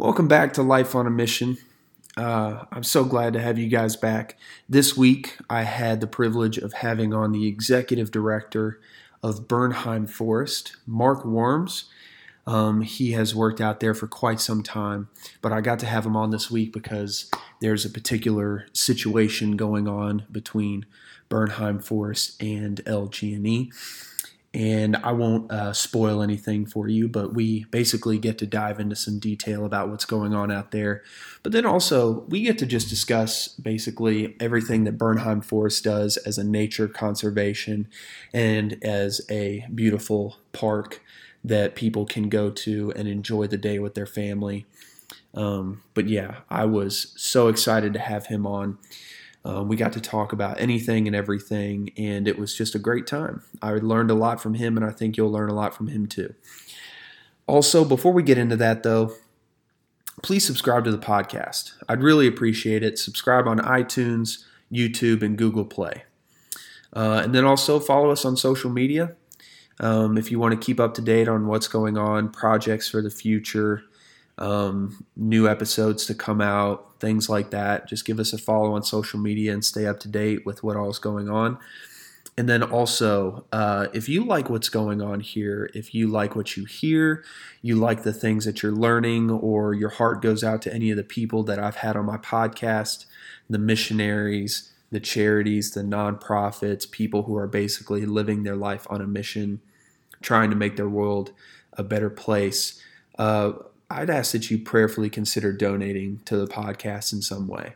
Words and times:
Welcome 0.00 0.28
back 0.28 0.52
to 0.52 0.62
Life 0.62 0.94
on 0.94 1.08
a 1.08 1.10
Mission. 1.10 1.58
Uh, 2.16 2.66
I'm 2.70 2.84
so 2.84 3.02
glad 3.02 3.32
to 3.32 3.40
have 3.40 3.58
you 3.58 3.66
guys 3.66 3.96
back. 3.96 4.38
This 4.68 4.96
week, 4.96 5.36
I 5.50 5.62
had 5.62 6.00
the 6.00 6.06
privilege 6.06 6.56
of 6.56 6.72
having 6.72 7.12
on 7.12 7.32
the 7.32 7.48
executive 7.48 8.12
director 8.12 8.78
of 9.24 9.48
Bernheim 9.48 10.08
Forest, 10.08 10.76
Mark 10.86 11.24
Wourms. 11.24 11.86
Um, 12.46 12.82
he 12.82 13.10
has 13.10 13.34
worked 13.34 13.60
out 13.60 13.80
there 13.80 13.92
for 13.92 14.06
quite 14.06 14.38
some 14.38 14.62
time, 14.62 15.08
but 15.42 15.52
I 15.52 15.60
got 15.60 15.80
to 15.80 15.86
have 15.86 16.06
him 16.06 16.14
on 16.14 16.30
this 16.30 16.48
week 16.48 16.72
because 16.72 17.28
there's 17.60 17.84
a 17.84 17.90
particular 17.90 18.68
situation 18.72 19.56
going 19.56 19.88
on 19.88 20.26
between 20.30 20.86
Bernheim 21.28 21.82
Forest 21.82 22.40
and 22.40 22.76
LG&E 22.84 23.72
and 24.58 24.96
I 24.96 25.12
won't 25.12 25.52
uh, 25.52 25.72
spoil 25.72 26.20
anything 26.20 26.66
for 26.66 26.88
you, 26.88 27.06
but 27.06 27.32
we 27.32 27.66
basically 27.66 28.18
get 28.18 28.38
to 28.38 28.46
dive 28.46 28.80
into 28.80 28.96
some 28.96 29.20
detail 29.20 29.64
about 29.64 29.88
what's 29.88 30.04
going 30.04 30.34
on 30.34 30.50
out 30.50 30.72
there. 30.72 31.04
But 31.44 31.52
then 31.52 31.64
also, 31.64 32.22
we 32.22 32.42
get 32.42 32.58
to 32.58 32.66
just 32.66 32.88
discuss 32.88 33.46
basically 33.46 34.34
everything 34.40 34.82
that 34.82 34.98
Bernheim 34.98 35.44
Forest 35.44 35.84
does 35.84 36.16
as 36.16 36.38
a 36.38 36.44
nature 36.44 36.88
conservation 36.88 37.86
and 38.34 38.76
as 38.82 39.20
a 39.30 39.64
beautiful 39.72 40.38
park 40.50 41.04
that 41.44 41.76
people 41.76 42.04
can 42.04 42.28
go 42.28 42.50
to 42.50 42.92
and 42.96 43.06
enjoy 43.06 43.46
the 43.46 43.56
day 43.56 43.78
with 43.78 43.94
their 43.94 44.06
family. 44.06 44.66
Um, 45.34 45.82
but 45.94 46.08
yeah, 46.08 46.38
I 46.50 46.64
was 46.64 47.14
so 47.16 47.46
excited 47.46 47.92
to 47.92 48.00
have 48.00 48.26
him 48.26 48.44
on. 48.44 48.78
Um, 49.44 49.68
we 49.68 49.76
got 49.76 49.92
to 49.92 50.00
talk 50.00 50.32
about 50.32 50.60
anything 50.60 51.06
and 51.06 51.14
everything, 51.14 51.90
and 51.96 52.26
it 52.26 52.38
was 52.38 52.54
just 52.54 52.74
a 52.74 52.78
great 52.78 53.06
time. 53.06 53.42
I 53.62 53.72
learned 53.72 54.10
a 54.10 54.14
lot 54.14 54.42
from 54.42 54.54
him, 54.54 54.76
and 54.76 54.84
I 54.84 54.90
think 54.90 55.16
you'll 55.16 55.30
learn 55.30 55.48
a 55.48 55.54
lot 55.54 55.74
from 55.74 55.88
him 55.88 56.06
too. 56.06 56.34
Also, 57.46 57.84
before 57.84 58.12
we 58.12 58.22
get 58.22 58.36
into 58.36 58.56
that, 58.56 58.82
though, 58.82 59.14
please 60.22 60.44
subscribe 60.44 60.84
to 60.84 60.90
the 60.90 60.98
podcast. 60.98 61.72
I'd 61.88 62.02
really 62.02 62.26
appreciate 62.26 62.82
it. 62.82 62.98
Subscribe 62.98 63.46
on 63.46 63.58
iTunes, 63.60 64.44
YouTube, 64.70 65.22
and 65.22 65.38
Google 65.38 65.64
Play. 65.64 66.04
Uh, 66.92 67.20
and 67.24 67.34
then 67.34 67.44
also 67.44 67.80
follow 67.80 68.10
us 68.10 68.24
on 68.24 68.36
social 68.36 68.70
media. 68.70 69.14
Um, 69.80 70.18
if 70.18 70.30
you 70.30 70.38
want 70.38 70.60
to 70.60 70.64
keep 70.64 70.80
up 70.80 70.94
to 70.94 71.02
date 71.02 71.28
on 71.28 71.46
what's 71.46 71.68
going 71.68 71.96
on, 71.96 72.30
projects 72.30 72.88
for 72.88 73.00
the 73.00 73.10
future, 73.10 73.82
um, 74.38 75.04
new 75.16 75.48
episodes 75.48 76.06
to 76.06 76.14
come 76.14 76.40
out, 76.40 76.87
things 77.00 77.28
like 77.28 77.50
that. 77.50 77.88
Just 77.88 78.04
give 78.04 78.18
us 78.18 78.32
a 78.32 78.38
follow 78.38 78.72
on 78.72 78.82
social 78.82 79.18
media 79.18 79.52
and 79.52 79.64
stay 79.64 79.86
up 79.86 80.00
to 80.00 80.08
date 80.08 80.44
with 80.44 80.62
what 80.62 80.76
all 80.76 80.90
is 80.90 80.98
going 80.98 81.28
on. 81.28 81.58
And 82.36 82.48
then 82.48 82.62
also, 82.62 83.46
uh, 83.50 83.88
if 83.92 84.08
you 84.08 84.24
like 84.24 84.48
what's 84.48 84.68
going 84.68 85.02
on 85.02 85.18
here, 85.18 85.70
if 85.74 85.92
you 85.92 86.06
like 86.06 86.36
what 86.36 86.56
you 86.56 86.66
hear, 86.66 87.24
you 87.62 87.74
like 87.74 88.04
the 88.04 88.12
things 88.12 88.44
that 88.44 88.62
you're 88.62 88.70
learning, 88.70 89.28
or 89.28 89.74
your 89.74 89.88
heart 89.88 90.22
goes 90.22 90.44
out 90.44 90.62
to 90.62 90.72
any 90.72 90.92
of 90.92 90.96
the 90.96 91.02
people 91.02 91.42
that 91.42 91.58
I've 91.58 91.76
had 91.76 91.96
on 91.96 92.06
my 92.06 92.16
podcast, 92.16 93.06
the 93.50 93.58
missionaries, 93.58 94.72
the 94.92 95.00
charities, 95.00 95.72
the 95.72 95.82
nonprofits, 95.82 96.88
people 96.88 97.24
who 97.24 97.36
are 97.36 97.48
basically 97.48 98.06
living 98.06 98.44
their 98.44 98.56
life 98.56 98.86
on 98.88 99.00
a 99.00 99.06
mission, 99.06 99.60
trying 100.22 100.50
to 100.50 100.56
make 100.56 100.76
their 100.76 100.88
world 100.88 101.32
a 101.72 101.82
better 101.82 102.08
place. 102.08 102.80
Uh, 103.18 103.52
I'd 103.90 104.10
ask 104.10 104.32
that 104.32 104.50
you 104.50 104.58
prayerfully 104.58 105.08
consider 105.08 105.52
donating 105.52 106.20
to 106.26 106.36
the 106.36 106.46
podcast 106.46 107.12
in 107.12 107.22
some 107.22 107.48
way. 107.48 107.74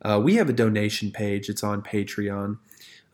Uh, 0.00 0.20
we 0.22 0.36
have 0.36 0.48
a 0.48 0.54
donation 0.54 1.10
page. 1.10 1.48
It's 1.48 1.62
on 1.62 1.82
Patreon. 1.82 2.58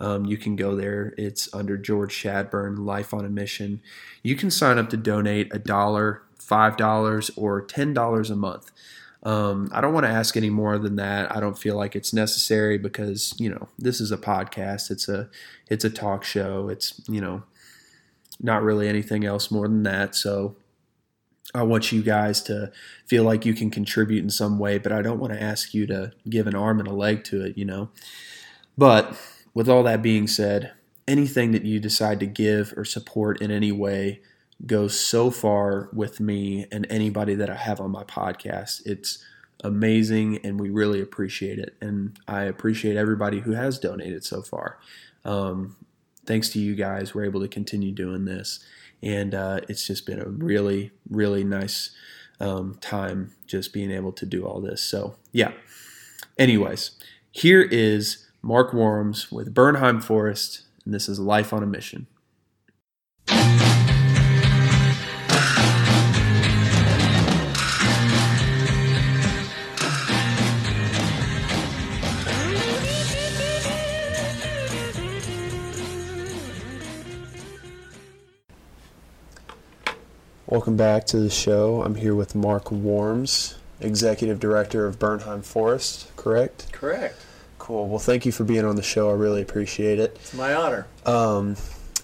Um, 0.01 0.25
you 0.25 0.37
can 0.37 0.55
go 0.55 0.77
there. 0.77 1.15
It's 1.19 1.53
under 1.53 1.77
George 1.77 2.15
Shadburne, 2.15 2.79
Life 2.79 3.13
on 3.13 3.25
a 3.25 3.29
Mission. 3.29 3.81
You 4.23 4.37
can 4.37 4.51
sign 4.51 4.79
up 4.79 4.89
to 4.91 4.97
donate 4.97 5.53
a 5.53 5.59
dollar, 5.59 6.23
five 6.39 6.77
dollars, 6.77 7.31
or 7.37 7.61
ten 7.61 7.93
dollars 7.93 8.31
a 8.31 8.37
month. 8.37 8.71
Um, 9.25 9.69
I 9.73 9.81
don't 9.81 9.93
want 9.93 10.07
to 10.07 10.13
ask 10.13 10.37
any 10.37 10.51
more 10.51 10.79
than 10.79 10.97
that. 10.97 11.35
I 11.35 11.41
don't 11.41 11.59
feel 11.59 11.77
like 11.77 11.97
it's 11.97 12.13
necessary 12.13 12.79
because 12.79 13.35
you 13.39 13.51
know 13.51 13.69
this 13.77 14.01
is 14.01 14.13
a 14.13 14.17
podcast. 14.17 14.93
It's 14.93 15.09
a 15.09 15.29
it's 15.69 15.85
a 15.85 15.91
talk 15.91 16.23
show. 16.23 16.69
It's 16.69 17.01
you 17.09 17.21
know 17.21 17.43
not 18.41 18.63
really 18.63 18.89
anything 18.89 19.25
else 19.25 19.51
more 19.51 19.67
than 19.67 19.83
that. 19.83 20.15
So 20.15 20.55
I 21.55 21.63
want 21.63 21.93
you 21.93 22.03
guys 22.03 22.43
to 22.43 22.71
feel 23.07 23.25
like 23.25 23.47
you 23.47 23.55
can 23.55 23.71
contribute 23.71 24.23
in 24.23 24.31
some 24.31 24.59
way, 24.59 24.79
but 24.79 24.93
I 24.93 25.03
don't 25.03 25.19
want 25.19 25.33
to 25.33 25.43
ask 25.43 25.73
you 25.73 25.87
to 25.87 26.13
give 26.29 26.47
an 26.47 26.55
arm 26.55 26.79
and 26.79 26.89
a 26.89 26.93
leg 26.93 27.25
to 27.25 27.45
it, 27.45 27.57
you 27.57 27.65
know. 27.65 27.89
But 28.77 29.19
with 29.55 29.69
all 29.69 29.83
that 29.85 30.03
being 30.03 30.27
said, 30.27 30.73
anything 31.07 31.53
that 31.53 31.65
you 31.65 31.81
decide 31.81 32.21
to 32.21 32.27
give 32.27 32.75
or 32.77 32.85
support 32.85 33.41
in 33.41 33.51
any 33.51 33.73
way 33.73 34.21
goes 34.67 34.99
so 34.99 35.31
far 35.31 35.89
with 35.93 36.21
me 36.21 36.67
and 36.71 36.87
anybody 36.91 37.35
that 37.35 37.49
I 37.49 37.55
have 37.55 37.81
on 37.81 37.91
my 37.91 38.05
podcast. 38.05 38.83
It's 38.85 39.25
amazing 39.65 40.39
and 40.45 40.61
we 40.61 40.71
really 40.71 41.01
appreciate 41.01 41.59
it. 41.59 41.75
And 41.81 42.19
I 42.29 42.43
appreciate 42.43 42.97
everybody 42.97 43.41
who 43.41 43.53
has 43.53 43.79
donated 43.79 44.25
so 44.25 44.43
far. 44.43 44.79
Um, 45.25 45.77
thanks 46.27 46.51
to 46.51 46.61
you 46.61 46.75
guys, 46.75 47.15
we're 47.15 47.25
able 47.25 47.41
to 47.41 47.49
continue 47.49 47.93
doing 47.93 48.25
this 48.25 48.61
and 49.03 49.35
uh, 49.35 49.61
it's 49.69 49.87
just 49.87 50.07
been 50.07 50.21
a 50.21 50.29
really 50.29 50.91
really 51.09 51.45
nice 51.45 51.91
um, 52.41 52.77
time 52.81 53.33
just 53.47 53.73
being 53.73 53.91
able 53.91 54.13
to 54.13 54.25
do 54.25 54.47
all 54.47 54.61
this. 54.61 54.83
So 54.83 55.17
yeah. 55.33 55.53
Anyways 56.39 56.93
here 57.31 57.63
is 57.63 58.27
mark 58.43 58.73
wourms 58.73 59.31
with 59.31 59.55
bernheim 59.55 60.01
forest 60.03 60.63
and 60.85 60.95
this 60.95 61.09
is 61.09 61.19
life 61.19 61.53
on 61.53 61.63
a 61.63 61.67
mission 61.67 62.07
Welcome 80.51 80.79
back 80.79 81.05
to 81.09 81.19
the 81.19 81.29
show. 81.29 81.83
I'm 81.83 81.97
here 81.97 82.15
with 82.15 82.35
Mark 82.35 82.71
Wourms, 82.71 83.57
Executive 83.83 84.41
Director 84.41 84.87
of 84.87 84.99
Bernheim 84.99 85.43
Forest, 85.43 86.11
correct? 86.17 86.73
Correct. 86.73 87.21
Cool. 87.59 87.87
Well, 87.87 87.99
thank 87.99 88.25
you 88.25 88.33
for 88.33 88.45
being 88.45 88.65
on 88.65 88.75
the 88.75 88.83
show. 88.83 89.11
I 89.11 89.13
really 89.13 89.43
appreciate 89.43 89.99
it. 89.99 90.13
It's 90.15 90.33
my 90.33 90.55
honor. 90.55 90.87
Um, 91.05 91.57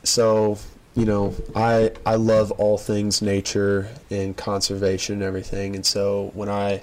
so, 0.02 0.58
you 0.94 1.06
know, 1.06 1.34
I 1.56 1.92
I 2.04 2.16
love 2.16 2.50
all 2.52 2.76
things 2.76 3.22
nature 3.22 3.88
and 4.10 4.36
conservation 4.36 5.14
and 5.14 5.22
everything. 5.22 5.74
And 5.74 5.86
so 5.86 6.30
when 6.34 6.50
I 6.50 6.82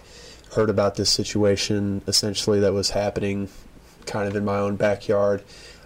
heard 0.54 0.72
about 0.72 0.96
this 0.96 1.12
situation 1.12 2.02
essentially 2.08 2.60
that 2.62 2.74
was 2.74 2.90
happening 2.90 3.50
kind 4.08 4.28
of 4.28 4.36
in 4.36 4.44
my 4.44 4.58
own 4.58 4.78
backyard, 4.78 5.44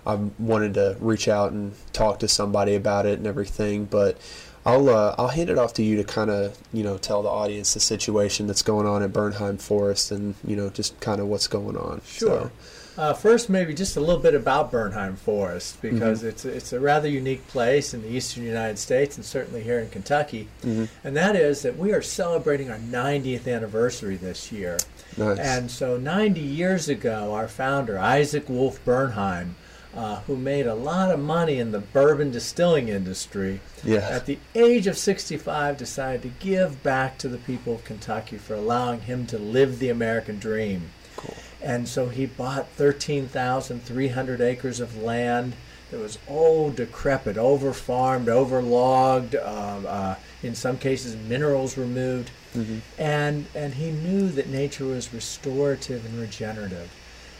I 0.07 0.15
wanted 0.39 0.75
to 0.75 0.95
reach 1.01 1.27
out 1.27 1.51
and 1.51 1.73
talk 1.91 2.19
to 2.19 2.29
somebody 2.29 2.75
about 2.75 3.05
it 3.05 3.17
and 3.17 3.27
everything, 3.27 3.83
but 3.83 4.17
I'll 4.65 4.89
uh, 4.89 5.15
I'll 5.17 5.27
hand 5.27 5.49
it 5.49 5.57
off 5.57 5.73
to 5.75 5.83
you 5.83 5.97
to 5.97 6.03
kind 6.03 6.29
of 6.29 6.57
you 6.73 6.83
know 6.83 6.97
tell 6.97 7.21
the 7.21 7.29
audience 7.29 7.73
the 7.73 7.79
situation 7.79 8.47
that's 8.47 8.63
going 8.63 8.87
on 8.87 9.03
at 9.03 9.13
Bernheim 9.13 9.57
Forest 9.57 10.11
and 10.11 10.35
you 10.45 10.55
know 10.55 10.69
just 10.69 10.99
kind 10.99 11.21
of 11.21 11.27
what's 11.27 11.47
going 11.47 11.77
on. 11.77 12.01
Sure. 12.05 12.29
So. 12.29 12.51
Uh, 12.97 13.13
first, 13.13 13.49
maybe 13.49 13.73
just 13.73 13.97
a 13.97 13.99
little 13.99 14.21
bit 14.21 14.33
about 14.33 14.71
Bernheim 14.71 15.17
Forest 15.17 15.81
because 15.81 16.19
mm-hmm. 16.19 16.29
it's 16.29 16.45
it's 16.45 16.73
a 16.73 16.79
rather 16.79 17.09
unique 17.09 17.45
place 17.49 17.93
in 17.93 18.01
the 18.01 18.07
eastern 18.07 18.43
United 18.43 18.79
States 18.79 19.17
and 19.17 19.25
certainly 19.25 19.61
here 19.61 19.79
in 19.79 19.89
Kentucky, 19.89 20.47
mm-hmm. 20.63 20.85
and 21.05 21.15
that 21.17 21.35
is 21.35 21.61
that 21.63 21.77
we 21.77 21.91
are 21.91 22.01
celebrating 22.01 22.71
our 22.71 22.77
90th 22.77 23.53
anniversary 23.53 24.15
this 24.15 24.49
year. 24.49 24.77
Nice. 25.17 25.39
And 25.39 25.69
so, 25.69 25.97
90 25.97 26.39
years 26.39 26.87
ago, 26.87 27.33
our 27.33 27.49
founder 27.49 27.99
Isaac 27.99 28.47
Wolf 28.47 28.83
Bernheim 28.85 29.55
uh, 29.95 30.17
who 30.21 30.35
made 30.35 30.67
a 30.67 30.75
lot 30.75 31.09
of 31.09 31.19
money 31.19 31.57
in 31.57 31.71
the 31.71 31.79
bourbon 31.79 32.31
distilling 32.31 32.89
industry, 32.89 33.61
yes. 33.83 34.11
at 34.11 34.25
the 34.25 34.37
age 34.53 34.87
of 34.87 34.97
65 34.97 35.77
decided 35.77 36.21
to 36.21 36.45
give 36.45 36.83
back 36.83 37.17
to 37.19 37.29
the 37.29 37.37
people 37.37 37.75
of 37.75 37.85
Kentucky 37.85 38.37
for 38.37 38.55
allowing 38.55 39.01
him 39.01 39.25
to 39.27 39.37
live 39.37 39.79
the 39.79 39.89
American 39.89 40.37
dream. 40.37 40.91
Cool. 41.15 41.35
And 41.61 41.87
so 41.87 42.09
he 42.09 42.25
bought 42.25 42.67
13,300 42.69 44.41
acres 44.41 44.79
of 44.79 44.97
land 44.97 45.55
that 45.91 45.99
was 45.99 46.17
old, 46.27 46.75
decrepit, 46.75 47.37
over 47.37 47.71
farmed, 47.71 48.27
over 48.27 48.61
logged, 48.61 49.35
uh, 49.35 49.39
uh, 49.39 50.15
in 50.43 50.55
some 50.55 50.77
cases, 50.77 51.15
minerals 51.15 51.77
removed. 51.77 52.31
Mm-hmm. 52.53 52.79
And, 52.97 53.45
and 53.55 53.75
he 53.75 53.91
knew 53.91 54.29
that 54.29 54.49
nature 54.49 54.85
was 54.85 55.13
restorative 55.13 56.05
and 56.05 56.19
regenerative. 56.19 56.91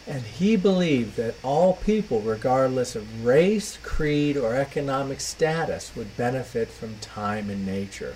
And 0.06 0.22
he 0.22 0.56
believed 0.56 1.16
that 1.16 1.34
all 1.42 1.72
people, 1.74 2.20
regardless 2.20 2.94
of 2.94 3.24
race, 3.24 3.78
creed, 3.82 4.36
or 4.36 4.54
economic 4.54 5.20
status, 5.20 5.96
would 5.96 6.16
benefit 6.16 6.68
from 6.68 6.98
time 7.00 7.50
and 7.50 7.66
nature. 7.66 8.14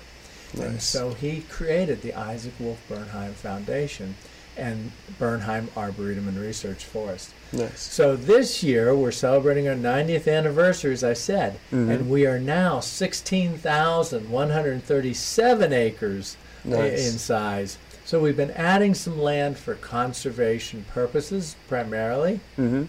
Nice. 0.55 0.67
And 0.67 0.81
so 0.83 1.15
he 1.15 1.41
created 1.43 2.03
the 2.03 2.15
Isaac 2.15 2.55
Wolf 2.61 2.81
Bernheim 2.89 3.35
Foundation 3.35 4.15
and 4.57 4.93
Bernheim 5.19 5.69
Arboretum 5.77 6.29
and 6.29 6.39
Research 6.39 6.85
Forest. 6.85 7.35
Nice. 7.53 7.81
So 7.81 8.15
this 8.17 8.63
year 8.63 8.95
we're 8.95 9.11
celebrating 9.11 9.67
our 9.69 9.75
90th 9.75 10.33
anniversary, 10.33 10.93
as 10.93 11.03
I 11.03 11.15
said, 11.15 11.55
mm-hmm. 11.73 11.91
and 11.91 12.09
we 12.11 12.27
are 12.27 12.39
now 12.39 12.79
16,137 12.81 15.73
acres 15.73 16.37
nice. 16.65 17.13
in 17.13 17.19
size. 17.19 17.79
So 18.11 18.19
we've 18.19 18.37
been 18.37 18.51
adding 18.51 18.95
some 18.95 19.21
land 19.21 19.57
for 19.57 19.77
conservation 19.77 20.85
purposes 20.93 21.55
primarily. 21.69 22.41
Mm-hmm. 22.59 22.87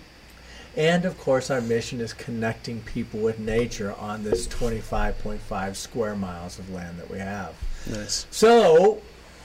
And 0.75 1.06
of 1.06 1.19
course, 1.19 1.51
our 1.51 1.62
mission 1.62 2.01
is 2.01 2.12
connecting 2.12 2.81
people 2.81 3.19
with 3.19 3.38
nature 3.38 3.94
on 4.00 4.23
this 4.23 4.47
25.5 4.47 5.75
square 5.75 6.15
miles 6.15 6.57
of 6.57 6.71
land 6.71 6.97
that 6.97 7.12
we 7.12 7.19
have. 7.19 7.53
Nice. 7.88 8.25
So 8.31 9.00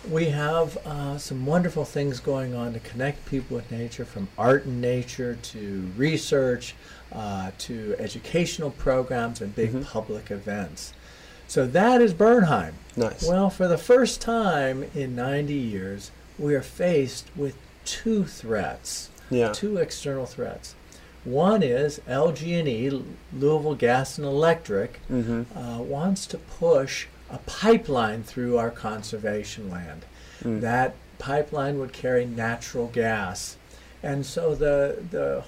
we 0.08 0.30
have 0.30 0.78
uh, 0.86 1.18
some 1.18 1.44
wonderful 1.44 1.84
things 1.84 2.20
going 2.20 2.54
on 2.54 2.72
to 2.72 2.80
connect 2.80 3.26
people 3.26 3.56
with 3.56 3.70
nature 3.70 4.06
from 4.06 4.28
art 4.38 4.64
and 4.64 4.80
nature 4.80 5.34
to 5.34 5.92
research 5.94 6.74
uh, 7.12 7.50
to 7.58 7.94
educational 7.98 8.70
programs 8.70 9.42
and 9.42 9.54
big 9.54 9.72
mm-hmm. 9.72 9.82
public 9.82 10.30
events. 10.30 10.94
So 11.48 11.66
that 11.66 12.00
is 12.00 12.14
Bernheim. 12.14 12.74
Nice. 12.96 13.26
Well, 13.26 13.50
for 13.50 13.68
the 13.68 13.78
first 13.78 14.20
time 14.20 14.84
in 14.94 15.14
90 15.14 15.52
years, 15.52 16.10
we 16.38 16.54
are 16.54 16.62
faced 16.62 17.30
with 17.36 17.56
two 17.84 18.24
threats. 18.24 19.10
Yeah. 19.30 19.52
Two 19.52 19.76
external 19.76 20.26
threats. 20.26 20.74
One 21.24 21.62
is 21.62 22.00
LG&E, 22.08 23.04
Louisville 23.32 23.74
Gas 23.74 24.16
and 24.16 24.26
Electric, 24.26 25.00
mm-hmm. 25.10 25.58
uh, 25.58 25.80
wants 25.80 26.24
to 26.26 26.38
push 26.38 27.08
a 27.28 27.38
pipeline 27.38 28.22
through 28.22 28.58
our 28.58 28.70
conservation 28.70 29.68
land. 29.68 30.04
Mm. 30.42 30.60
That 30.60 30.94
pipeline 31.18 31.78
would 31.78 31.92
carry 31.92 32.24
natural 32.24 32.86
gas, 32.88 33.56
and 34.02 34.24
so 34.24 34.54
the 34.54 35.02
the 35.10 35.44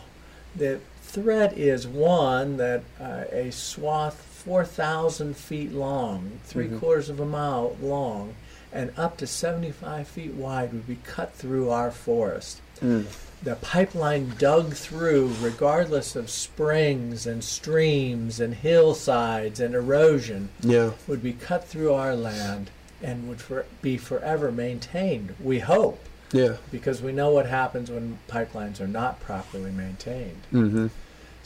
the 0.57 0.81
threat 1.03 1.57
is 1.57 1.87
one 1.87 2.57
that 2.57 2.83
uh, 3.01 3.25
a 3.31 3.51
swath 3.53 4.28
4,000 4.49 5.37
feet 5.37 5.73
long, 5.73 6.41
3 6.45 6.67
mm-hmm. 6.67 6.79
quarters 6.79 7.09
of 7.11 7.21
a 7.21 7.27
mile 7.27 7.77
long, 7.81 8.35
and 8.73 8.93
up 8.97 9.17
to 9.19 9.27
75 9.27 10.09
feet 10.09 10.33
wide 10.33 10.73
would 10.73 10.87
be 10.87 10.99
cut 11.05 11.35
through 11.35 11.71
our 11.71 11.91
forest. 11.91 12.61
Mm 12.81 13.07
the 13.43 13.57
pipeline 13.57 14.33
dug 14.39 14.75
through, 14.75 15.29
regardless 15.41 16.17
of 16.17 16.29
springs 16.31 17.27
and 17.27 17.43
streams 17.45 18.41
and 18.41 18.55
hillsides 18.55 19.61
and 19.61 19.75
erosion, 19.75 20.49
yeah. 20.61 20.91
would 21.07 21.23
be 21.23 21.33
cut 21.33 21.67
through 21.67 21.95
our 21.95 22.17
land 22.17 22.71
and 23.01 23.29
would 23.29 23.41
for, 23.41 23.65
be 23.81 23.97
forever 23.97 24.51
maintained. 24.51 25.35
We 25.41 25.61
hope. 25.61 26.05
Yeah. 26.33 26.57
Because 26.71 27.01
we 27.01 27.13
know 27.13 27.31
what 27.31 27.47
happens 27.47 27.91
when 27.91 28.19
pipelines 28.29 28.81
are 28.81 28.89
not 28.89 29.21
properly 29.21 29.71
maintained. 29.71 30.43
Mm-hmm. 30.53 30.89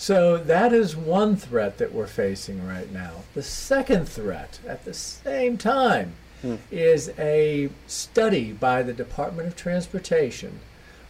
So 0.02 0.36
that 0.36 0.72
is 0.72 0.96
one 0.96 1.36
threat 1.36 1.78
that 1.78 1.94
we're 1.94 2.08
facing 2.08 2.66
right 2.66 2.90
now. 2.90 3.22
The 3.34 3.42
second 3.44 4.08
threat, 4.08 4.58
at 4.66 4.84
the 4.84 4.94
same 4.94 5.56
time, 5.56 6.14
hmm. 6.40 6.56
is 6.72 7.12
a 7.16 7.70
study 7.86 8.50
by 8.50 8.82
the 8.82 8.92
Department 8.92 9.46
of 9.46 9.54
Transportation 9.54 10.58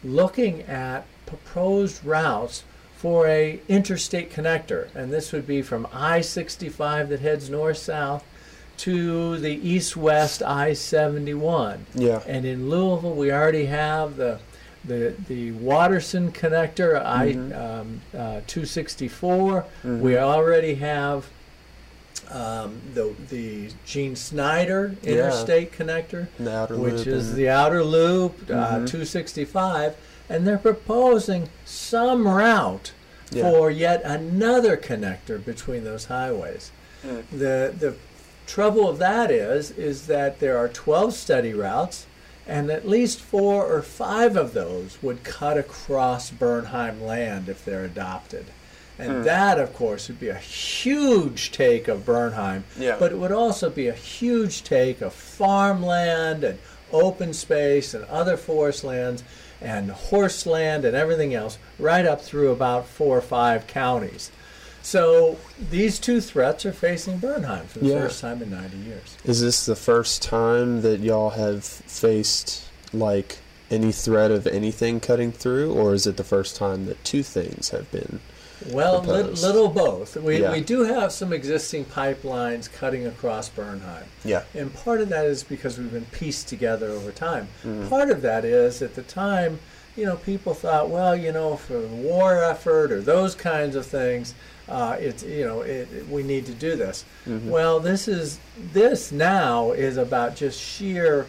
looking 0.05 0.61
at 0.65 1.07
proposed 1.25 2.05
routes 2.05 2.65
for 2.95 3.27
a 3.27 3.63
interstate 3.67 4.31
connector 4.31 4.95
and 4.95 5.11
this 5.11 5.33
would 5.33 5.47
be 5.47 5.63
from 5.63 5.87
I-65 5.91 7.09
that 7.09 7.21
heads 7.21 7.49
north 7.49 7.79
south 7.79 8.23
to 8.77 9.39
the 9.39 9.55
east-west 9.67 10.43
I-71 10.43 11.79
yeah 11.95 12.23
and 12.27 12.45
in 12.45 12.69
Louisville 12.69 13.15
we 13.15 13.33
already 13.33 13.67
have 13.67 14.17
the 14.17 14.39
the 14.85 15.15
the 15.29 15.53
Watterson 15.53 16.33
connector 16.33 17.01
mm-hmm. 17.01 17.53
I 17.53 17.81
um, 17.81 18.01
uh, 18.13 18.41
264 18.47 19.63
mm-hmm. 19.63 20.01
we 20.01 20.19
already 20.19 20.75
have 20.77 21.29
um, 22.31 22.81
the 22.95 23.15
the 23.29 23.71
Gene 23.85 24.17
Snyder 24.17 24.97
interstate 25.03 25.73
yeah. 25.73 25.79
connector, 25.79 26.29
which 26.79 27.07
is 27.07 27.35
the 27.35 27.49
outer 27.49 27.85
loop, 27.85 28.51
uh, 28.51 28.55
mm-hmm. 28.55 28.87
265, 28.87 29.97
and 30.29 30.47
they're 30.47 30.59
proposing 30.59 31.49
some 31.65 32.27
route 32.27 32.93
yeah. 33.31 33.43
for 33.43 33.71
yet 33.71 34.03
another 34.05 34.77
connector 34.77 35.45
between 35.45 35.85
those 35.85 36.07
highways. 36.07 36.71
Mm. 37.05 37.25
The 37.31 37.75
the 37.79 37.97
trouble 38.47 38.89
of 38.89 38.99
that 38.99 39.31
is 39.31 39.71
is 39.73 40.07
that 40.07 40.41
there 40.41 40.59
are 40.59 40.69
12 40.69 41.15
study 41.15 41.53
routes 41.53 42.07
and 42.47 42.71
at 42.71 42.89
least 42.89 43.21
four 43.21 43.65
or 43.65 43.83
five 43.83 44.37
of 44.37 44.53
those 44.53 44.99
would 45.03 45.25
cut 45.25 45.57
across 45.57 46.31
Bernheim 46.31 47.01
land 47.03 47.49
if 47.49 47.65
they're 47.65 47.85
adopted. 47.85 48.47
And 48.99 49.13
hmm. 49.13 49.23
that, 49.23 49.59
of 49.59 49.73
course, 49.73 50.09
would 50.09 50.21
be 50.21 50.29
a 50.29 50.37
huge 50.37 51.53
take 51.53 51.89
of 51.89 52.05
Bernheim. 52.05 52.65
Yeah. 52.79 52.97
But 52.99 53.13
it 53.13 53.19
would 53.19 53.33
also 53.33 53.71
be 53.71 53.89
a 53.89 53.95
huge 53.95 54.63
take 54.65 55.01
of 55.01 55.13
farmland 55.13 56.45
and 56.45 56.59
open 56.93 57.33
space 57.33 57.95
and 57.95 58.05
other 58.05 58.37
forest 58.37 58.85
lands 58.85 59.25
and 59.61 59.91
horse 59.91 60.45
land 60.45 60.85
and 60.85 60.97
everything 60.97 61.35
else 61.35 61.59
right 61.79 62.05
up 62.05 62.21
through 62.21 62.51
about 62.51 62.87
four 62.87 63.17
or 63.17 63.23
five 63.23 63.67
counties. 63.67 64.31
So 64.83 65.39
these 65.71 65.99
two 65.99 66.21
threats 66.21 66.67
are 66.67 66.73
facing 66.73 67.19
Bernheim 67.19 67.67
for 67.67 67.79
the 67.79 67.87
yeah. 67.87 68.01
first 68.01 68.21
time 68.21 68.43
in 68.43 68.51
90 68.51 68.77
years. 68.79 69.17
Is 69.25 69.41
this 69.41 69.65
the 69.65 69.77
first 69.77 70.23
time 70.23 70.83
that 70.83 71.01
y'all 71.01 71.31
have 71.31 71.65
faced 71.65 72.69
like 72.93 73.39
any 73.71 73.93
threat 73.93 74.31
of 74.31 74.47
anything 74.47 75.01
cutting 75.01 75.33
through, 75.33 75.73
or 75.73 75.95
is 75.95 76.07
it 76.07 76.17
the 76.17 76.25
first 76.25 76.57
time 76.57 76.87
that 76.87 77.03
two 77.05 77.23
things 77.23 77.71
have 77.71 77.91
been 77.91 78.21
well, 78.71 79.03
li- 79.03 79.23
little 79.23 79.69
both. 79.69 80.17
We, 80.17 80.41
yeah. 80.41 80.53
we 80.53 80.61
do 80.61 80.85
have 80.85 81.13
some 81.13 81.33
existing 81.33 81.87
pipelines 81.87 82.73
cutting 82.73 83.07
across 83.07 83.49
Bernheim. 83.49 84.05
Yeah. 84.25 84.45
And 84.55 84.73
part 84.73 85.01
of 85.01 85.09
that 85.09 85.27
is 85.27 85.43
because 85.43 85.79
we've 85.79 85.93
been 85.93 86.07
pieced 86.07 86.49
together 86.49 86.89
over 86.89 87.11
time. 87.11 87.49
Mm-hmm. 87.65 87.89
Part 87.89 88.11
of 88.11 88.23
that 88.23 88.45
is 88.45 88.83
at 88.83 88.95
the 88.95 89.03
time, 89.03 89.61
you 89.97 90.05
know, 90.05 90.17
people 90.17 90.55
thought, 90.55 90.89
well, 90.91 91.17
you 91.17 91.33
know, 91.33 91.57
for 91.57 91.75
the 91.75 91.89
war 91.89 92.43
effort 92.43 92.93
or 92.93 93.01
those 93.01 93.35
kinds 93.35 93.77
of 93.77 93.87
things, 93.87 94.35
uh, 94.73 94.97
it's 94.99 95.23
you 95.23 95.45
know, 95.45 95.61
it, 95.61 95.87
it, 95.93 96.09
we 96.09 96.23
need 96.23 96.47
to 96.47 96.53
do 96.53 96.77
this. 96.77 97.05
Mm-hmm. 97.27 97.51
Well, 97.51 97.79
this 97.79 98.09
is 98.09 98.39
this 98.73 99.13
now 99.13 99.73
is 99.73 99.99
about 99.99 100.35
just 100.35 100.59
sheer 100.59 101.27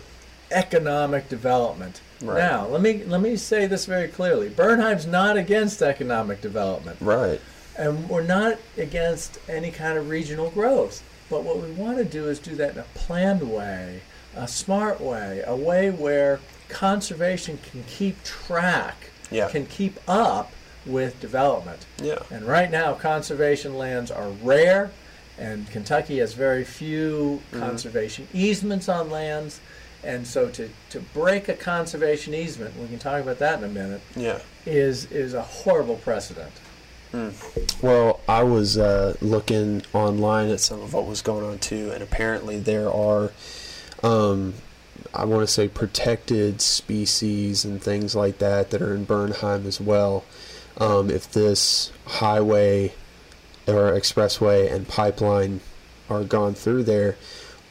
economic 0.50 1.28
development. 1.28 2.00
Right. 2.22 2.38
Now, 2.38 2.68
let 2.68 2.82
me 2.82 3.04
let 3.04 3.20
me 3.20 3.36
say 3.36 3.68
this 3.68 3.86
very 3.86 4.08
clearly. 4.08 4.48
Bernheim's 4.48 5.06
not 5.06 5.36
against 5.36 5.82
economic 5.82 6.40
development. 6.40 6.98
Right. 7.02 7.42
And 7.78 8.08
we're 8.08 8.24
not 8.24 8.60
against 8.78 9.40
any 9.50 9.72
kind 9.72 9.98
of 9.98 10.10
regional 10.10 10.50
growth. 10.50 11.04
But 11.30 11.44
what 11.44 11.62
we 11.62 11.70
want 11.72 11.98
to 11.98 12.06
do 12.06 12.30
is 12.30 12.40
do 12.40 12.56
that 12.56 12.74
in 12.74 12.78
a 12.78 12.86
planned 12.94 13.52
way, 13.52 14.02
a 14.36 14.48
smart 14.48 15.02
way, 15.02 15.44
a 15.46 15.56
way 15.56 15.90
where 15.90 16.40
conservation 16.70 17.60
can 17.72 17.84
keep 17.88 18.24
track, 18.24 19.10
yeah. 19.32 19.50
can 19.50 19.66
keep 19.66 20.00
up 20.08 20.52
with 20.86 21.20
development. 21.20 21.86
Yeah. 22.02 22.20
And 22.32 22.46
right 22.46 22.70
now, 22.70 22.94
conservation 22.94 23.78
lands 23.78 24.12
are 24.12 24.30
rare, 24.30 24.92
and 25.38 25.70
Kentucky 25.70 26.20
has 26.20 26.34
very 26.34 26.64
few 26.64 27.42
mm-hmm. 27.52 27.60
conservation 27.60 28.28
easements 28.34 28.90
on 28.90 29.10
lands. 29.10 29.60
And 30.04 30.28
so 30.28 30.50
to, 30.50 30.70
to 30.90 31.00
break 31.00 31.48
a 31.48 31.54
conservation 31.54 32.34
easement, 32.34 32.78
we 32.78 32.88
can 32.88 33.00
talk 33.00 33.22
about 33.22 33.40
that 33.40 33.60
in 33.60 33.64
a 33.64 33.70
minute, 33.70 34.02
yeah. 34.16 34.40
is, 34.66 35.10
is 35.12 35.34
a 35.34 35.42
horrible 35.42 35.96
precedent. 35.96 36.52
Mm. 37.14 37.82
Well, 37.82 38.20
I 38.28 38.44
was 38.44 38.78
uh, 38.78 39.16
looking 39.22 39.84
online 39.94 40.50
at 40.50 40.60
some 40.60 40.82
of 40.82 40.94
what 40.94 41.06
was 41.06 41.22
going 41.22 41.46
on 41.46 41.60
too, 41.60 41.92
and 41.94 42.04
apparently 42.04 42.60
there 42.60 42.92
are, 42.92 43.32
um, 44.02 44.56
I 45.14 45.24
want 45.26 45.48
to 45.48 45.48
say, 45.48 45.68
protected 45.68 46.60
species 46.60 47.64
and 47.64 47.82
things 47.82 48.16
like 48.16 48.40
that 48.40 48.72
that 48.72 48.82
are 48.82 48.96
in 48.96 49.06
Bernheim 49.06 49.66
as 49.68 49.80
well. 49.80 50.26
Um, 50.78 51.10
if 51.10 51.32
this 51.32 51.92
highway 52.06 52.94
or 53.68 53.92
expressway 53.92 54.72
and 54.72 54.88
pipeline 54.88 55.62
are 56.10 56.24
gone 56.24 56.54
through 56.54 56.84
there, 56.84 57.18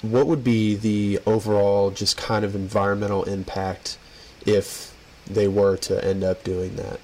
what 0.03 0.27
would 0.27 0.43
be 0.43 0.75
the 0.75 1.21
overall 1.27 1.91
just 1.91 2.17
kind 2.17 2.45
of 2.45 2.55
environmental 2.55 3.25
impact 3.25 3.99
if 4.47 4.95
they 5.27 5.49
were 5.49 5.77
to 5.79 6.05
end 6.05 6.25
up 6.25 6.43
doing 6.45 6.77
that? 6.77 7.01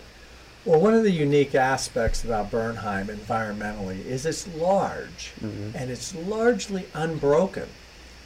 Well, 0.65 0.81
one 0.81 0.95
of 0.95 1.03
the 1.03 1.11
unique 1.11 1.55
aspects 1.55 2.25
about 2.25 2.51
Bernheim 2.51 3.07
environmentally 3.07 4.05
is 4.05 4.27
it's 4.27 4.47
large 4.49 5.33
mm-hmm. 5.41 5.71
and 5.75 5.91
it's 5.91 6.15
largely 6.15 6.87
unbroken. 6.93 7.69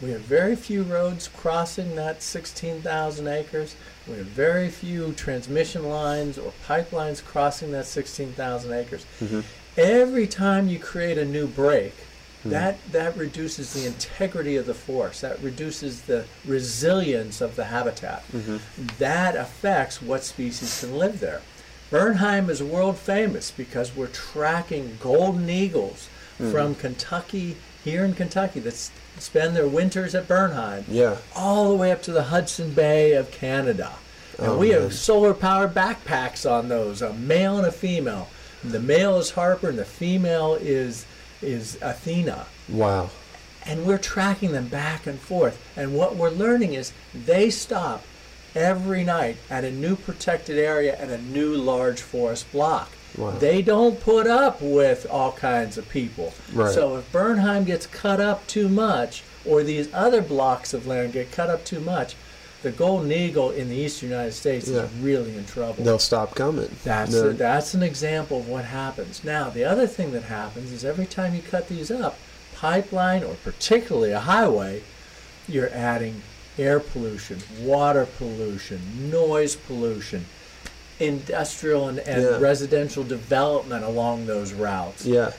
We 0.02 0.11
have 0.11 0.23
very 0.23 0.56
few 0.56 0.82
roads 0.82 1.28
crossing 1.28 1.94
that 1.97 2.23
16,000 2.23 3.28
acres. 3.28 3.76
We 4.09 4.16
have 4.16 4.26
very 4.26 4.68
few 4.68 5.12
transmission 5.12 5.88
lines 5.88 6.38
or 6.38 6.52
pipelines 6.66 7.25
crossing 7.25 7.71
that 7.73 7.87
16,000 7.87 8.73
acres. 8.73 9.06
Mm-hmm. 9.21 9.40
Every 9.76 10.26
time 10.26 10.68
you 10.68 10.78
create 10.78 11.18
a 11.18 11.25
new 11.25 11.47
break, 11.47 11.94
Hmm. 12.42 12.50
That 12.50 12.92
that 12.92 13.16
reduces 13.16 13.73
the 13.73 13.87
integrity 13.87 14.56
of 14.56 14.66
the 14.66 14.75
forest. 14.75 15.23
That 15.23 15.40
reduces 15.40 16.02
the 16.02 16.25
resilience 16.44 17.40
of 17.40 17.56
the 17.56 17.66
habitat. 17.66 18.25
Mm-hmm. 18.32 18.87
That 18.99 19.37
affects 19.37 20.02
what 20.02 20.25
species 20.25 20.80
can 20.80 20.99
live 20.99 21.21
there. 21.21 21.42
Bernheim 21.90 22.49
is 22.50 22.62
world 22.62 22.99
famous 22.99 23.50
because 23.50 23.94
we're 23.94 24.09
tracking 24.09 24.99
golden 25.00 25.49
eagles 25.50 26.09
mm-hmm. 26.38 26.50
from 26.50 26.75
Kentucky 26.75 27.56
here 27.85 28.04
in 28.04 28.14
Kentucky 28.14 28.61
that's 28.61 28.90
spend 29.23 29.55
their 29.57 29.67
winters 29.69 30.14
at 30.14 30.26
Bernheim, 30.29 30.85
Yeah. 30.88 31.17
all 31.35 31.69
the 31.69 31.75
way 31.76 31.91
up 31.93 32.02
to 32.02 32.12
the 32.12 32.25
Hudson 32.25 32.73
Bay 32.73 33.12
of 33.12 33.31
Canada. 33.31 33.93
And 34.38 34.49
Oh, 34.49 34.57
we 34.59 34.71
man. 34.71 34.83
have 34.83 34.95
solar 34.95 35.35
powered 35.35 35.73
backpacks 35.75 36.50
on 36.50 36.69
those, 36.69 37.00
a 37.02 37.12
male 37.12 37.57
and 37.59 37.67
a 37.67 37.73
female. 37.73 38.29
And 38.62 38.73
the 38.73 38.81
male 38.81 39.19
is 39.19 39.31
Harper 39.31 39.69
and 39.71 39.79
the 39.79 39.85
female 39.85 40.57
is 40.61 41.05
is 41.43 41.76
Athena. 41.83 42.47
Wow. 42.69 43.11
And 43.67 43.85
we're 43.85 43.99
tracking 43.99 44.52
them 44.52 44.69
back 44.69 45.09
and 45.09 45.19
forth. 45.21 45.59
And 45.76 45.93
what 45.95 46.14
we're 46.14 46.31
learning 46.31 46.75
is 46.75 46.93
they 47.12 47.50
stop 47.50 48.05
every 48.55 49.02
night 49.02 49.37
at 49.50 49.64
a 49.64 49.71
new 49.73 49.97
protected 49.97 50.57
area 50.59 50.97
at 50.97 51.09
a 51.11 51.19
new 51.19 51.52
large 51.55 52.00
forest 52.00 52.50
block. 52.52 52.91
Wow. 53.16 53.33
They 53.33 53.62
don't 53.62 54.00
put 54.00 54.26
up 54.26 54.61
with 54.61 55.07
all 55.11 55.33
kinds 55.33 55.76
of 55.78 55.88
people. 55.88 56.33
Right. 56.52 56.73
So 56.73 56.97
if 56.97 57.11
Bernheim 57.12 57.64
gets 57.64 57.87
cut 57.87 58.21
up 58.21 58.47
too 58.47 58.69
much, 58.69 59.23
or 59.45 59.62
these 59.62 59.92
other 59.92 60.23
blocks 60.23 60.73
of 60.73 60.87
land 60.87 61.12
get 61.12 61.31
cut 61.33 61.50
up 61.50 61.64
too 61.64 61.81
much, 61.81 62.14
the 62.62 62.71
golden 62.71 63.11
eagle 63.11 63.50
in 63.50 63.69
the 63.69 63.75
eastern 63.75 64.11
United 64.11 64.33
States 64.33 64.69
Yeah. 64.69 64.83
is 64.83 64.92
really 65.00 65.37
in 65.37 65.45
trouble. 65.45 65.83
They'll 65.85 65.99
stop 65.99 66.35
coming. 66.35 66.71
That's 66.85 67.14
a, 67.14 67.33
that's 67.33 67.75
an 67.75 67.83
example 67.83 68.38
of 68.38 68.49
what 68.49 68.64
happens. 68.66 69.25
Now, 69.25 69.50
the 69.50 69.64
other 69.64 69.87
thing 69.87 70.12
that 70.12 70.25
happens 70.25 70.71
is 70.71 70.85
every 70.85 71.07
time 71.07 71.35
you 71.35 71.42
cut 71.42 71.69
these 71.69 71.90
up, 71.90 72.16
pipeline 72.54 73.25
or 73.25 73.35
particularly 73.35 74.12
a 74.12 74.21
highway, 74.21 74.83
you're 75.49 75.71
adding 75.71 76.23
air 76.57 76.78
pollution, 76.78 77.38
water 77.61 78.07
pollution, 78.07 79.11
noise 79.11 79.57
pollution, 79.57 80.26
industrial 81.02 81.88
and, 81.88 81.99
and 82.00 82.23
Yeah. 82.23 82.38
residential 82.38 83.02
development 83.04 83.85
along 83.85 84.26
those 84.26 84.52
routes. 84.52 85.04
yeah. 85.04 85.32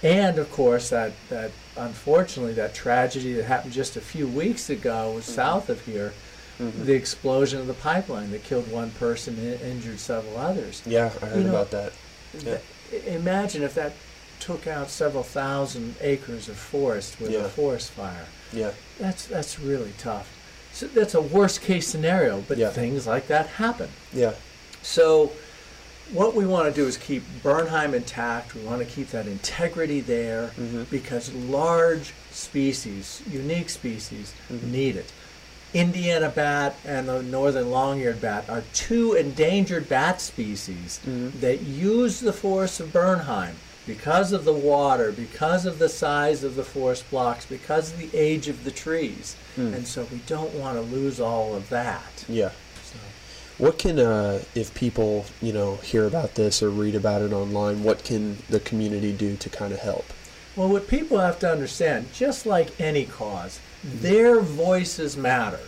And 0.00 0.38
of 0.38 0.52
course, 0.52 0.90
that, 0.90 1.12
that 1.28 1.50
unfortunately, 1.76 2.52
that 2.54 2.72
tragedy 2.72 3.32
that 3.32 3.44
happened 3.46 3.72
just 3.72 3.96
a 3.96 4.00
few 4.00 4.28
weeks 4.28 4.70
ago 4.70 5.10
was 5.10 5.24
south 5.24 5.68
of 5.68 5.84
here, 5.86 6.12
mm-hmm. 6.60 6.84
the 6.84 6.92
explosion 6.94 7.58
of 7.58 7.66
the 7.66 7.74
pipeline 7.74 8.30
that 8.30 8.44
killed 8.44 8.70
one 8.70 8.90
person 8.92 9.36
and 9.38 9.60
injured 9.60 9.98
several 9.98 10.36
others. 10.36 10.82
Yeah, 10.86 11.10
I 11.20 11.26
heard 11.26 11.38
You 11.38 11.44
know- 11.44 11.50
about 11.50 11.70
that. 11.72 11.92
Yeah. 12.34 12.58
Th- 12.90 13.04
Imagine 13.06 13.62
if 13.64 13.74
that 13.74 13.92
took 14.40 14.66
out 14.68 14.88
several 14.88 15.24
thousand 15.24 15.96
acres 16.00 16.48
of 16.48 16.56
forest 16.56 17.20
with 17.20 17.32
Yeah. 17.32 17.40
a 17.40 17.48
forest 17.48 17.90
fire. 17.90 18.26
Yeah. 18.52 18.70
That's 19.00 19.26
that's 19.26 19.58
really 19.58 19.92
tough. 19.98 20.28
So 20.72 20.86
that's 20.86 21.14
a 21.14 21.20
worst 21.20 21.60
case 21.60 21.86
scenario, 21.88 22.42
but 22.46 22.56
Yeah. 22.56 22.70
things 22.70 23.06
like 23.06 23.26
that 23.26 23.46
happen. 23.46 23.88
Yeah. 24.12 24.34
So 24.88 25.32
what 26.12 26.34
we 26.34 26.46
want 26.46 26.66
to 26.66 26.72
do 26.80 26.86
is 26.86 26.96
keep 26.96 27.22
Bernheim 27.42 27.92
intact. 27.92 28.54
We 28.54 28.62
want 28.62 28.78
to 28.80 28.86
keep 28.86 29.10
that 29.10 29.26
integrity 29.26 30.00
there 30.00 30.52
Mhm. 30.58 30.88
because 30.90 31.30
large 31.34 32.14
species, 32.32 33.20
unique 33.30 33.68
species, 33.68 34.32
need 34.48 34.96
it. 34.96 35.10
Indiana 35.74 36.30
bat 36.30 36.76
and 36.86 37.06
the 37.06 37.22
northern 37.22 37.70
long-eared 37.70 38.22
bat 38.22 38.46
are 38.48 38.62
two 38.72 39.12
endangered 39.12 39.86
bat 39.90 40.22
species 40.22 41.00
Mhm. 41.06 41.40
that 41.42 41.60
use 41.60 42.20
the 42.20 42.32
forests 42.32 42.80
of 42.80 42.90
Bernheim 42.90 43.56
because 43.86 44.32
of 44.32 44.46
the 44.46 44.54
water, 44.54 45.12
because 45.12 45.66
of 45.66 45.78
the 45.78 45.90
size 45.90 46.42
of 46.42 46.56
the 46.56 46.64
forest 46.64 47.04
blocks, 47.10 47.44
because 47.44 47.90
of 47.92 47.98
the 47.98 48.16
age 48.18 48.48
of 48.48 48.64
the 48.64 48.70
trees. 48.70 49.34
Mm. 49.58 49.74
And 49.74 49.86
so 49.88 50.06
we 50.10 50.20
don't 50.26 50.54
want 50.54 50.76
to 50.76 50.82
lose 50.82 51.20
all 51.20 51.54
of 51.54 51.68
that. 51.70 52.24
Yeah. 52.28 52.50
What 53.58 53.78
can, 53.78 53.98
uh, 53.98 54.42
if 54.54 54.72
people, 54.74 55.26
you 55.42 55.52
know, 55.52 55.76
hear 55.76 56.06
about 56.06 56.36
this 56.36 56.62
or 56.62 56.70
read 56.70 56.94
about 56.94 57.22
it 57.22 57.32
online, 57.32 57.82
what 57.82 58.04
can 58.04 58.38
the 58.48 58.60
community 58.60 59.12
do 59.12 59.36
to 59.36 59.50
kind 59.50 59.72
of 59.72 59.80
help? 59.80 60.06
Well, 60.54 60.68
what 60.68 60.86
people 60.86 61.18
have 61.18 61.40
to 61.40 61.50
understand, 61.50 62.12
just 62.12 62.46
like 62.46 62.80
any 62.80 63.04
cause, 63.04 63.60
mm-hmm. 63.84 64.00
their 64.00 64.40
voices 64.40 65.16
matter. 65.16 65.60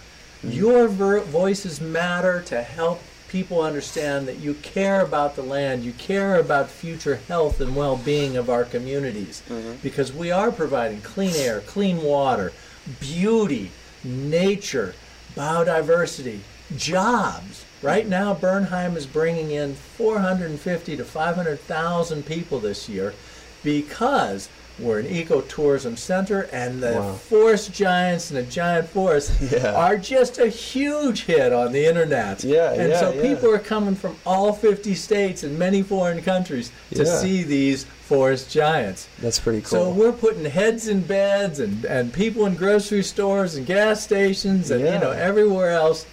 Mm-hmm. 0.42 0.50
Your 0.50 0.88
ver- 0.88 1.20
voices 1.20 1.80
matter 1.80 2.42
to 2.42 2.62
help 2.62 3.02
people 3.28 3.60
understand 3.60 4.26
that 4.26 4.38
you 4.38 4.54
care 4.54 5.00
about 5.00 5.36
the 5.36 5.42
land, 5.42 5.84
you 5.84 5.92
care 5.92 6.36
about 6.36 6.68
future 6.68 7.16
health 7.28 7.60
and 7.60 7.76
well 7.76 7.96
being 7.96 8.36
of 8.36 8.50
our 8.50 8.64
communities. 8.64 9.42
Mm-hmm. 9.48 9.74
Because 9.82 10.12
we 10.12 10.30
are 10.30 10.50
providing 10.50 11.00
clean 11.00 11.34
air, 11.36 11.60
clean 11.60 12.02
water, 12.02 12.52
beauty, 12.98 13.70
nature, 14.04 14.94
biodiversity, 15.36 16.40
jobs. 16.76 17.64
Right 17.82 18.06
now, 18.06 18.34
Bernheim 18.34 18.96
is 18.96 19.06
bringing 19.06 19.50
in 19.52 19.74
450 19.74 20.96
to 20.98 21.04
500,000 21.04 22.26
people 22.26 22.58
this 22.58 22.88
year 22.88 23.14
because 23.62 24.48
we're 24.78 24.98
an 25.00 25.06
ecotourism 25.06 25.96
center 25.98 26.42
and 26.52 26.82
the 26.82 26.92
Wow. 26.92 27.12
forest 27.14 27.72
giants 27.72 28.30
and 28.30 28.38
the 28.38 28.42
giant 28.50 28.88
forests 28.88 29.40
Yeah. 29.52 29.74
are 29.74 29.96
just 29.98 30.38
a 30.38 30.48
huge 30.48 31.24
hit 31.24 31.52
on 31.52 31.72
the 31.72 31.84
internet. 31.86 32.42
Yeah, 32.44 32.72
and 32.72 32.90
yeah, 32.90 33.00
so 33.00 33.12
yeah. 33.12 33.22
people 33.22 33.50
are 33.50 33.58
coming 33.58 33.94
from 33.94 34.16
all 34.24 34.52
50 34.52 34.94
states 34.94 35.42
and 35.42 35.58
many 35.58 35.82
foreign 35.82 36.22
countries 36.22 36.72
to 36.94 37.04
see 37.04 37.42
these 37.42 37.84
forest 37.84 38.50
giants. 38.50 39.06
That's 39.20 39.38
pretty 39.38 39.60
cool. 39.60 39.68
So 39.70 39.90
we're 39.90 40.12
putting 40.12 40.44
heads 40.46 40.88
in 40.88 41.02
beds 41.02 41.60
and, 41.60 41.84
and 41.84 42.12
people 42.12 42.46
in 42.46 42.54
grocery 42.56 43.02
stores 43.02 43.56
and 43.56 43.66
gas 43.66 44.02
stations 44.02 44.70
and 44.70 44.80
you 44.80 44.98
know 44.98 45.10
everywhere 45.12 45.70
else. 45.72 46.06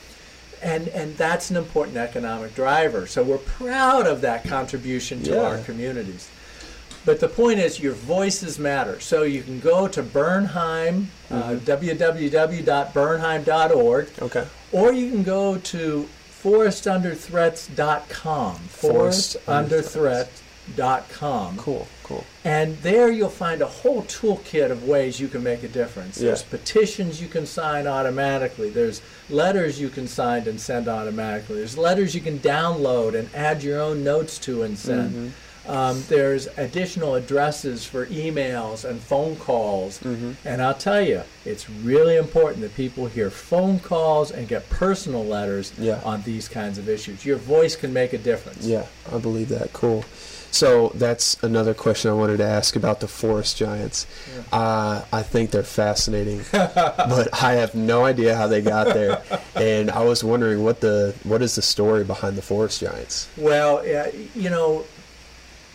And 0.61 0.87
and 0.89 1.15
that's 1.17 1.49
an 1.49 1.55
important 1.57 1.97
economic 1.97 2.53
driver. 2.55 3.07
So 3.07 3.23
we're 3.23 3.37
proud 3.37 4.05
of 4.07 4.21
that 4.21 4.43
contribution 4.43 5.23
to 5.23 5.31
Yeah. 5.31 5.41
our 5.41 5.57
communities. 5.59 6.27
But 7.05 7.19
the 7.21 7.29
point 7.29 7.59
is, 7.59 7.79
your 7.79 7.93
voices 7.93 8.59
matter. 8.59 8.99
So 8.99 9.23
you 9.23 9.41
can 9.41 9.61
go 9.61 9.87
to 9.87 10.03
Bernheim, 10.03 11.07
uh, 11.31 11.55
www.bernheim.org, 11.63 14.09
okay. 14.21 14.45
or 14.73 14.91
you 14.91 15.09
can 15.11 15.23
go 15.23 15.55
to 15.57 16.09
forestunderthreats.com. 16.43 18.55
Forest 18.55 19.37
Under 19.47 19.81
Forestunderthreat.com. 19.81 20.27
Cool. 21.57 21.87
Cool. 22.03 22.25
And 22.45 22.77
there 22.77 23.11
you'll 23.11 23.29
find 23.29 23.61
a 23.61 23.67
whole 23.67 24.03
toolkit 24.03 24.71
of 24.71 24.85
ways 24.85 25.19
you 25.19 25.27
can 25.27 25.43
make 25.43 25.63
a 25.63 25.67
difference. 25.67 26.19
Yeah. 26.19 26.27
There's 26.27 26.43
petitions 26.43 27.21
you 27.21 27.27
can 27.27 27.45
sign 27.45 27.85
automatically. 27.87 28.69
There's 28.69 29.01
letters 29.29 29.79
you 29.79 29.89
can 29.89 30.07
sign 30.07 30.47
and 30.47 30.59
send 30.59 30.87
automatically. 30.87 31.57
There's 31.57 31.77
letters 31.77 32.15
you 32.15 32.21
can 32.21 32.39
download 32.39 33.13
and 33.13 33.29
add 33.35 33.63
your 33.63 33.81
own 33.81 34.03
notes 34.03 34.39
to 34.39 34.63
and 34.63 34.77
send. 34.77 35.11
Mm-hmm. 35.11 35.27
Um, 35.69 36.01
there's 36.07 36.47
additional 36.55 37.15
addresses 37.15 37.85
for 37.85 38.05
emails 38.05 38.85
and 38.89 39.01
phone 39.01 39.35
calls. 39.35 39.99
Mm-hmm. 39.99 40.31
And 40.45 40.61
I'll 40.61 40.73
tell 40.73 41.01
you, 41.01 41.23
it's 41.43 41.69
really 41.69 42.15
important 42.15 42.61
that 42.61 42.73
people 42.75 43.07
hear 43.07 43.29
phone 43.29 43.79
calls 43.79 44.31
and 44.31 44.47
get 44.47 44.69
personal 44.69 45.25
letters 45.25 45.73
Yeah. 45.77 45.99
on 46.05 46.21
these 46.21 46.47
kinds 46.47 46.77
of 46.77 46.87
issues. 46.87 47.25
Your 47.25 47.35
voice 47.35 47.75
can 47.75 47.91
make 47.91 48.13
a 48.13 48.17
difference. 48.17 48.65
Yeah, 48.65 48.85
I 49.11 49.17
believe 49.17 49.49
that. 49.49 49.73
Cool. 49.73 50.05
So 50.51 50.91
that's 50.95 51.41
another 51.43 51.73
question 51.73 52.09
I 52.09 52.13
wanted 52.13 52.37
to 52.37 52.45
ask 52.45 52.75
about 52.75 52.99
the 52.99 53.07
forest 53.07 53.57
giants. 53.57 54.07
Uh, 54.51 55.03
I 55.11 55.21
think 55.23 55.51
they're 55.51 55.63
fascinating, 55.63 56.41
but 56.51 57.29
I 57.43 57.53
have 57.53 57.75
no 57.75 58.05
idea 58.05 58.35
how 58.35 58.47
they 58.47 58.61
got 58.61 58.87
there. 58.93 59.21
And 59.55 59.91
I 59.91 60.03
was 60.03 60.23
wondering 60.23 60.63
what 60.63 60.79
the 60.81 61.13
what 61.23 61.41
is 61.41 61.55
the 61.55 61.61
story 61.61 62.03
behind 62.03 62.37
the 62.37 62.41
forest 62.41 62.79
giants? 62.81 63.27
Well, 63.37 63.85
yeah, 63.85 64.09
you 64.35 64.49
know, 64.49 64.85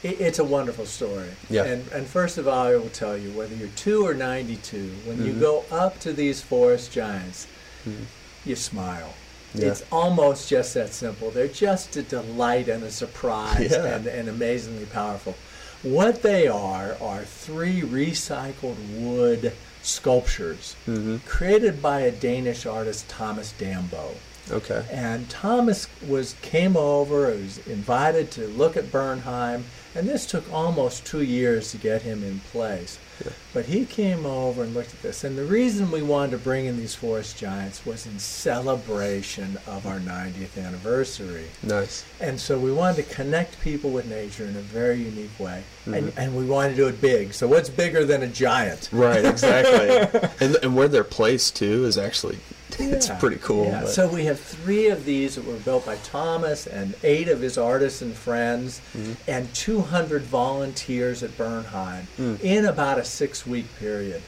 it, 0.02 0.20
it's 0.20 0.38
a 0.38 0.44
wonderful 0.44 0.86
story. 0.86 1.28
Yeah. 1.50 1.64
And, 1.64 1.86
and 1.92 2.06
first 2.06 2.38
of 2.38 2.48
all, 2.48 2.66
I 2.66 2.74
will 2.76 2.88
tell 2.90 3.16
you 3.16 3.30
whether 3.32 3.54
you're 3.54 3.68
two 3.76 4.04
or 4.06 4.14
92, 4.14 4.90
when 5.04 5.24
you 5.24 5.32
Mhm. 5.34 5.40
go 5.40 5.64
up 5.70 6.00
to 6.00 6.12
these 6.12 6.40
forest 6.40 6.90
giants, 6.92 7.46
Mhm. 7.86 8.04
you 8.44 8.56
smile. 8.56 9.14
Yeah. 9.54 9.68
It's 9.68 9.82
almost 9.92 10.48
just 10.48 10.74
that 10.74 10.92
simple. 10.92 11.30
They're 11.30 11.48
just 11.48 11.96
a 11.96 12.02
delight 12.02 12.68
and 12.68 12.82
a 12.84 12.90
surprise 12.90 13.70
Yeah. 13.72 13.84
and, 13.96 14.06
and 14.06 14.28
amazingly 14.28 14.86
powerful. 14.86 15.34
What 15.82 16.22
they 16.22 16.46
are 16.48 16.96
are 17.00 17.24
three 17.24 17.80
recycled 17.82 18.76
wood 18.98 19.52
sculptures 19.82 20.76
Mm-hmm. 20.86 21.18
created 21.26 21.82
by 21.82 22.00
a 22.00 22.10
Danish 22.12 22.66
artist, 22.66 23.08
Thomas 23.08 23.52
Dambo. 23.58 24.14
Okay. 24.50 24.84
And 24.90 25.28
Thomas 25.30 25.86
was 26.06 26.34
came 26.42 26.76
over, 26.76 27.26
was 27.30 27.58
invited 27.66 28.30
to 28.32 28.48
look 28.48 28.76
at 28.76 28.90
Bernheim, 28.90 29.64
and 29.94 30.08
this 30.08 30.26
took 30.26 30.50
almost 30.52 31.06
two 31.06 31.22
years 31.22 31.70
to 31.70 31.76
get 31.76 32.02
him 32.02 32.24
in 32.24 32.40
place. 32.40 32.98
Yeah. 33.24 33.32
But 33.52 33.66
he 33.66 33.84
came 33.84 34.24
over 34.26 34.62
and 34.62 34.72
looked 34.74 34.94
at 34.94 35.02
this, 35.02 35.24
and 35.24 35.36
the 35.36 35.44
reason 35.44 35.90
we 35.90 36.02
wanted 36.02 36.32
to 36.32 36.38
bring 36.38 36.66
in 36.66 36.76
these 36.78 36.94
forest 36.94 37.36
giants 37.36 37.84
was 37.84 38.06
in 38.06 38.18
celebration 38.18 39.58
of 39.66 39.86
our 39.86 39.98
90th 39.98 40.56
anniversary. 40.62 41.46
Nice. 41.62 42.04
And 42.20 42.40
so 42.40 42.58
we 42.58 42.72
wanted 42.72 43.06
to 43.08 43.14
connect 43.14 43.60
people 43.60 43.90
with 43.90 44.06
nature 44.08 44.44
in 44.46 44.56
a 44.56 44.60
very 44.60 45.02
unique 45.02 45.38
way, 45.38 45.62
Mm-hmm. 45.82 45.94
and, 45.94 46.12
and 46.16 46.36
we 46.36 46.44
wanted 46.46 46.70
to 46.70 46.76
do 46.76 46.86
it 46.86 47.00
big. 47.00 47.34
So 47.34 47.48
what's 47.48 47.68
bigger 47.68 48.04
than 48.04 48.22
a 48.22 48.28
giant? 48.28 48.88
Right. 48.92 49.24
Exactly. 49.24 50.20
and 50.40 50.56
and 50.62 50.76
where 50.76 50.86
they're 50.86 51.02
placed 51.02 51.56
too 51.56 51.84
is 51.86 51.98
actually 51.98 52.38
it's 52.80 53.08
pretty 53.20 53.36
cool. 53.36 53.66
Yeah. 53.66 53.86
So 53.86 54.08
we 54.08 54.24
have 54.24 54.40
three 54.40 54.88
of 54.88 55.04
these 55.04 55.34
that 55.36 55.44
were 55.44 55.56
built 55.56 55.86
by 55.86 55.96
Thomas 55.96 56.66
and 56.66 56.94
eight 57.02 57.28
of 57.28 57.40
his 57.40 57.56
artisan 57.58 58.12
friends 58.12 58.80
Mm-hmm. 58.96 59.12
and 59.28 59.52
200 59.54 60.22
volunteers 60.22 61.22
at 61.22 61.36
Bernheim 61.36 62.06
Mm. 62.18 62.40
in 62.40 62.64
about 62.64 62.98
a 62.98 63.04
six 63.04 63.46
week 63.46 63.66
period. 63.78 64.22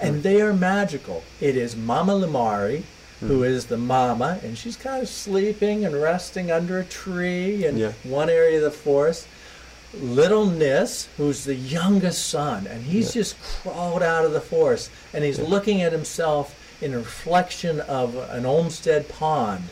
and 0.00 0.22
they 0.24 0.42
are 0.42 0.52
magical. 0.52 1.22
It 1.40 1.56
is 1.56 1.76
Mama 1.76 2.12
Loumari, 2.14 2.82
who 3.20 3.42
is 3.44 3.66
the 3.66 3.78
mama, 3.78 4.38
and 4.42 4.58
she's 4.58 4.76
kind 4.76 5.00
of 5.00 5.08
sleeping 5.08 5.84
and 5.84 5.94
resting 6.02 6.50
under 6.50 6.78
a 6.80 6.84
tree 6.84 7.64
in 7.64 7.76
Yeah. 7.78 7.92
one 8.02 8.28
area 8.28 8.58
of 8.58 8.64
the 8.64 8.70
forest. 8.72 9.26
Little 9.94 10.46
Nis, 10.46 11.08
who's 11.16 11.44
the 11.44 11.54
youngest 11.54 12.26
son, 12.26 12.66
and 12.66 12.84
he's 12.84 13.14
Yeah. 13.14 13.20
just 13.22 13.36
crawled 13.62 14.02
out 14.02 14.24
of 14.24 14.32
the 14.32 14.40
forest, 14.40 14.90
and 15.14 15.22
he's 15.24 15.38
looking 15.38 15.80
at 15.80 15.92
himself 15.92 16.54
in 16.84 16.92
a 16.92 16.98
reflection 16.98 17.80
of 17.80 18.14
an 18.14 18.44
Olmsted 18.44 19.08
pond. 19.08 19.64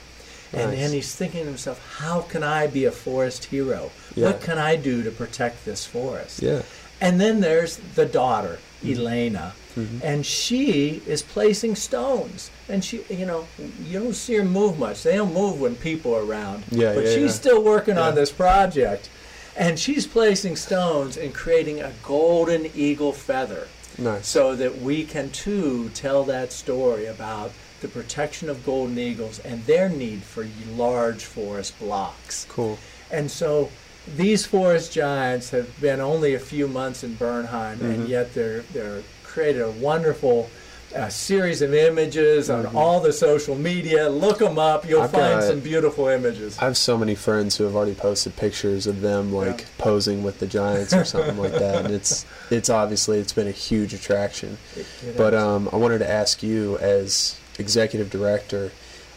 And 0.55 0.75
he's 0.75 1.15
thinking 1.15 1.41
to 1.41 1.47
himself, 1.47 1.97
how 1.97 2.23
can 2.23 2.43
I 2.43 2.67
be 2.67 2.85
a 2.85 2.93
forest 2.93 3.45
hero? 3.47 3.91
Yeah. 4.15 4.27
What 4.27 4.43
can 4.43 4.59
I 4.59 4.77
do 4.77 5.03
to 5.03 5.11
protect 5.11 5.65
this 5.65 5.87
forest? 5.87 6.43
Yeah. 6.43 6.63
And 7.01 7.19
then 7.21 7.41
there's 7.41 7.77
the 7.77 8.07
daughter, 8.07 8.59
Elina, 8.85 9.55
Mm-hmm. 9.75 10.01
and 10.03 10.27
she 10.27 11.01
is 11.07 11.23
placing 11.23 11.77
stones. 11.77 12.51
And 12.69 12.85
she, 12.85 13.05
you 13.09 13.25
know, 13.25 13.49
you 13.83 14.01
don't 14.01 14.13
see 14.13 14.35
her 14.35 14.45
move 14.45 14.79
much. 14.79 15.03
They 15.03 15.17
don't 15.17 15.33
move 15.33 15.63
when 15.63 15.77
people 15.77 16.15
are 16.15 16.23
around. 16.23 16.65
Yeah, 16.71 16.93
but 16.93 17.05
yeah, 17.05 17.15
she's 17.15 17.23
yeah. 17.23 17.29
still 17.29 17.65
working 17.65 17.97
on 17.97 18.15
this 18.15 18.31
project. 18.31 19.09
And 19.57 19.79
she's 19.79 20.07
placing 20.07 20.57
stones 20.57 21.17
and 21.17 21.35
creating 21.35 21.81
a 21.81 21.93
golden 22.03 22.71
eagle 22.75 23.13
feather 23.13 23.69
Nice. 23.99 24.27
so 24.27 24.55
that 24.57 24.81
we 24.81 25.05
can 25.05 25.31
too 25.31 25.91
tell 25.91 26.25
that 26.25 26.53
story 26.53 27.07
about 27.07 27.53
the 27.81 27.89
protection 27.89 28.49
of 28.49 28.65
golden 28.65 28.99
eagles 28.99 29.39
and 29.41 29.65
their 29.67 29.89
need 29.89 30.23
for 30.23 30.47
large 30.77 31.25
forest 31.25 31.79
blocks. 31.79 32.47
Cool. 32.49 32.79
And 33.11 33.31
so 33.31 33.71
these 34.17 34.47
forest 34.47 34.93
giants 34.93 35.51
have 35.51 35.81
been 35.81 36.01
only 36.01 36.35
a 36.35 36.39
few 36.39 36.67
months 36.69 37.05
in 37.05 37.15
Bernheim, 37.17 37.79
Mm-hmm. 37.79 37.91
and 37.91 38.09
yet 38.09 38.35
they're 38.35 38.63
they're 38.73 39.03
created 39.25 39.63
a 39.63 39.71
wonderful 39.71 40.49
uh, 40.95 41.09
series 41.09 41.63
of 41.63 41.73
images 41.75 42.51
on 42.51 42.65
Mm-hmm. 42.65 42.77
all 42.77 43.01
the 43.01 43.13
social 43.13 43.55
media. 43.57 44.09
Look 44.09 44.39
them 44.39 44.59
up; 44.59 44.89
you'll 44.89 45.03
I've 45.03 45.11
find 45.11 45.41
got- 45.41 45.45
some 45.49 45.61
beautiful 45.61 46.09
images. 46.09 46.59
I 46.59 46.65
have 46.65 46.77
so 46.77 46.97
many 46.99 47.15
friends 47.15 47.57
who 47.57 47.65
have 47.65 47.75
already 47.77 47.95
posted 47.95 48.37
pictures 48.37 48.87
of 48.87 49.01
them 49.01 49.33
like 49.33 49.61
Yeah. 49.61 49.67
posing 49.79 50.23
with 50.23 50.39
the 50.39 50.47
Giants 50.47 50.93
or 50.95 51.05
something 51.05 51.39
like 51.39 51.53
that, 51.53 51.85
and 51.87 51.95
it's 51.95 52.25
it's 52.51 52.69
obviously 52.71 53.19
it's 53.19 53.33
been 53.33 53.49
a 53.49 53.53
huge 53.53 53.95
attraction. 53.95 54.59
It- 54.77 54.87
it 55.07 55.17
But 55.17 55.35
um, 55.35 55.69
I 55.73 55.77
wanted 55.77 55.99
to 55.99 56.11
ask 56.11 56.43
you, 56.43 56.79
as 56.79 57.37
executive 57.59 58.11
director, 58.11 58.73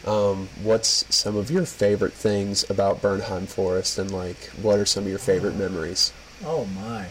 um, 0.06 0.48
what's 0.62 1.04
some 1.14 1.36
of 1.36 1.50
your 1.50 1.64
favorite 1.66 2.12
things 2.12 2.68
about 2.70 3.00
Bernheim 3.02 3.46
Forest, 3.46 3.98
and 3.98 4.10
like 4.10 4.50
what 4.60 4.78
are 4.78 4.86
some 4.86 5.04
of 5.04 5.08
your 5.10 5.18
favorite 5.18 5.56
memories? 5.56 6.12
Oh 6.44 6.66
my. 6.66 7.06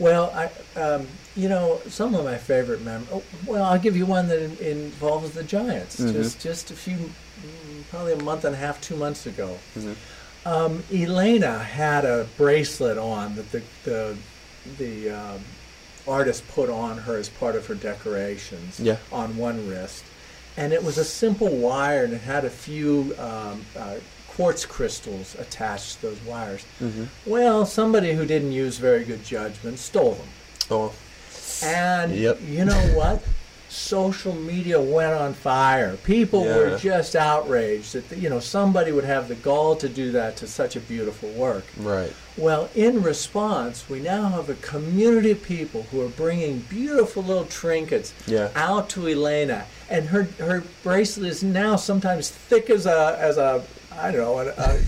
Well, 0.00 0.32
I, 0.34 0.80
um, 0.80 1.06
you 1.36 1.48
know, 1.50 1.80
some 1.88 2.14
of 2.14 2.24
my 2.24 2.38
favorite 2.38 2.82
mem. 2.82 3.06
Oh, 3.12 3.22
well, 3.46 3.64
I'll 3.64 3.78
give 3.78 3.96
you 3.96 4.06
one 4.06 4.28
that 4.28 4.40
in, 4.42 4.56
involves 4.66 5.32
the 5.32 5.42
Giants. 5.44 6.00
Mhm. 6.00 6.12
Just, 6.14 6.40
just 6.40 6.70
a 6.70 6.74
few, 6.74 6.96
mm, 6.96 7.84
probably 7.90 8.14
a 8.14 8.22
month 8.22 8.44
and 8.46 8.54
a 8.54 8.58
half, 8.58 8.80
two 8.80 8.96
months 8.96 9.26
ago. 9.26 9.58
Mhm. 9.78 9.94
Um, 10.46 10.82
Elina 10.90 11.58
had 11.58 12.06
a 12.06 12.26
bracelet 12.38 12.96
on 12.96 13.36
that 13.36 13.52
the 13.52 13.62
the 13.84 14.16
the 14.78 15.10
um, 15.10 15.40
artist 16.08 16.48
put 16.48 16.70
on 16.70 16.96
her 16.98 17.18
as 17.18 17.28
part 17.28 17.54
of 17.56 17.66
her 17.66 17.74
decorations 17.74 18.80
Yeah. 18.80 18.96
on 19.12 19.36
one 19.36 19.68
wrist, 19.68 20.02
and 20.56 20.72
it 20.72 20.82
was 20.82 20.96
a 20.96 21.04
simple 21.04 21.48
wire, 21.48 22.04
and 22.04 22.14
it 22.14 22.22
had 22.22 22.46
a 22.46 22.50
few 22.50 23.14
um, 23.18 23.66
uh, 23.76 23.96
quartz 24.36 24.64
crystals 24.64 25.34
attached 25.38 25.96
to 26.00 26.02
those 26.08 26.20
wires. 26.22 26.64
Mm-hmm. 26.80 27.04
Well, 27.26 27.66
somebody 27.66 28.12
who 28.14 28.24
didn't 28.24 28.52
use 28.52 28.78
very 28.78 29.04
good 29.04 29.24
judgment 29.24 29.78
stole 29.78 30.12
them. 30.14 30.26
Oh, 30.70 30.92
And 31.62 32.14
Yep. 32.14 32.38
you 32.46 32.64
know 32.64 32.80
what? 32.94 33.22
Social 33.68 34.34
media 34.34 34.80
went 34.80 35.12
on 35.12 35.32
fire. 35.32 35.96
People 35.98 36.42
were 36.44 36.76
just 36.76 37.14
outraged 37.14 37.92
that 37.94 38.18
you 38.18 38.28
know 38.28 38.40
somebody 38.40 38.90
would 38.90 39.04
have 39.04 39.28
the 39.28 39.36
gall 39.36 39.76
to 39.76 39.88
do 39.88 40.10
that 40.10 40.36
to 40.38 40.48
such 40.48 40.74
a 40.74 40.80
beautiful 40.80 41.28
work. 41.30 41.64
right. 41.78 42.12
Well, 42.36 42.68
in 42.74 43.02
response, 43.02 43.88
we 43.88 44.00
now 44.00 44.28
have 44.30 44.48
a 44.48 44.54
community 44.54 45.30
of 45.32 45.42
people 45.44 45.82
who 45.92 46.00
are 46.00 46.08
bringing 46.08 46.60
beautiful 46.68 47.22
little 47.22 47.44
trinkets 47.44 48.12
Yeah. 48.26 48.48
out 48.56 48.88
to 48.90 49.06
Elina, 49.06 49.66
and 49.88 50.06
her 50.08 50.24
her 50.40 50.64
bracelet 50.82 51.30
is 51.30 51.44
now 51.44 51.76
sometimes 51.76 52.28
thick 52.28 52.70
as 52.70 52.86
a 52.86 53.16
as 53.20 53.36
a 53.38 53.62
I 53.92 54.10
don't 54.12 54.20
know 54.20 54.38
an 54.38 54.48
a, 54.56 54.78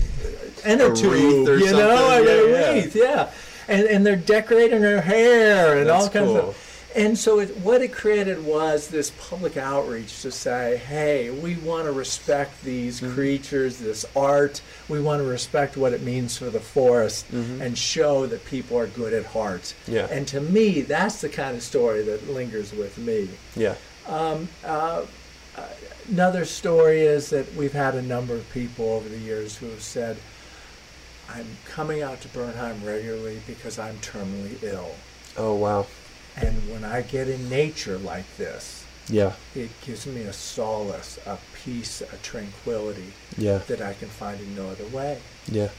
inner 0.69 0.91
A 0.91 0.95
tube, 0.95 1.11
wreath 1.13 1.49
or 1.49 1.57
you 1.57 1.71
know, 1.71 1.95
something, 1.95 2.11
I 2.11 2.19
mean, 2.21 2.49
yeah, 2.49 2.69
a 2.69 2.73
wreath, 2.73 2.95
yeah, 2.95 3.31
and 3.67 3.87
and 3.87 4.05
they're 4.05 4.15
decorating 4.15 4.81
her 4.81 5.01
hair 5.01 5.77
and 5.77 5.89
all 5.89 6.09
kinds 6.09 6.27
cool. 6.27 6.37
of. 6.37 6.69
And 6.95 7.17
so 7.17 7.39
it, 7.39 7.57
what 7.61 7.81
it 7.81 7.91
created 7.91 8.45
was 8.45 8.87
this 8.89 9.11
public 9.19 9.57
outreach 9.57 10.21
to 10.21 10.31
say, 10.31 10.77
hey, 10.77 11.31
we 11.31 11.55
want 11.55 11.85
to 11.85 11.91
respect 11.91 12.61
these 12.63 13.01
Mm-hmm. 13.01 13.15
creatures, 13.15 13.79
this 13.79 14.05
art. 14.15 14.61
We 14.87 15.01
want 15.01 15.19
to 15.23 15.27
respect 15.27 15.75
what 15.75 15.93
it 15.93 16.03
means 16.03 16.37
for 16.37 16.51
the 16.51 16.59
forest 16.59 17.25
and 17.31 17.75
show 17.75 18.27
that 18.27 18.45
people 18.45 18.77
are 18.77 18.85
good 18.85 19.11
at 19.11 19.25
heart. 19.25 19.73
Mm-hmm. 19.85 19.91
Yeah. 19.91 20.07
And 20.11 20.27
to 20.27 20.39
me, 20.39 20.81
that's 20.81 21.19
the 21.21 21.29
kind 21.29 21.57
of 21.57 21.63
story 21.63 22.03
that 22.03 22.29
lingers 22.29 22.71
with 22.71 22.99
me. 22.99 23.27
Yeah. 23.55 23.73
Another 26.09 26.45
story 26.45 27.01
is 27.01 27.29
that 27.29 27.53
we've 27.55 27.73
had 27.73 27.95
a 27.95 28.01
number 28.01 28.35
of 28.35 28.49
people 28.51 28.85
over 28.89 29.07
the 29.07 29.17
years 29.17 29.57
who 29.57 29.67
have 29.67 29.81
said, 29.81 30.17
I'm 31.29 31.45
coming 31.65 32.01
out 32.01 32.21
to 32.21 32.27
Bernheim 32.27 32.83
regularly 32.83 33.39
because 33.47 33.79
I'm 33.79 33.97
terminally 33.97 34.61
ill. 34.63 34.95
Oh 35.37 35.55
wow. 35.55 35.87
And 36.35 36.69
when 36.69 36.83
I 36.83 37.01
get 37.01 37.27
in 37.29 37.49
nature 37.49 37.97
like 37.97 38.25
this, 38.37 38.83
Yeah. 39.07 39.33
it 39.55 39.69
gives 39.81 40.05
me 40.05 40.21
a 40.23 40.33
solace, 40.33 41.17
a 41.25 41.37
peace, 41.63 42.01
a 42.01 42.17
tranquility 42.21 43.13
Yeah. 43.37 43.59
that 43.67 43.81
I 43.81 43.93
can 43.93 44.09
find 44.09 44.39
in 44.41 44.55
no 44.55 44.69
other 44.69 44.85
way. 44.87 45.19
Yeah. 45.47 45.69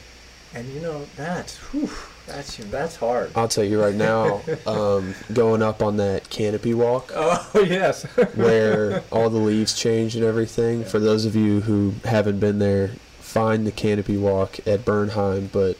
And 0.54 0.68
you 0.72 0.80
know, 0.80 1.04
that's, 1.16 1.56
whew, 1.72 1.90
that's, 2.26 2.56
that's 2.56 2.96
hard. 2.96 3.32
I'll 3.34 3.48
tell 3.48 3.64
you 3.64 3.80
right 3.80 3.94
now, 3.94 4.40
um, 4.66 5.14
going 5.32 5.62
up 5.62 5.82
on 5.82 5.96
that 5.96 6.30
canopy 6.30 6.74
walk 6.74 7.10
Oh, 7.14 7.50
yes. 7.66 8.04
where 8.36 9.02
all 9.12 9.30
the 9.30 9.38
leaves 9.38 9.74
change 9.74 10.14
and 10.14 10.24
everything. 10.24 10.84
For 10.84 11.00
those 11.00 11.24
of 11.24 11.34
you 11.34 11.60
who 11.62 11.94
haven't 12.04 12.38
been 12.38 12.60
there, 12.60 12.88
find 13.18 13.66
the 13.66 13.72
canopy 13.72 14.16
walk 14.16 14.64
at 14.66 14.84
Bernheim. 14.84 15.48
But 15.52 15.76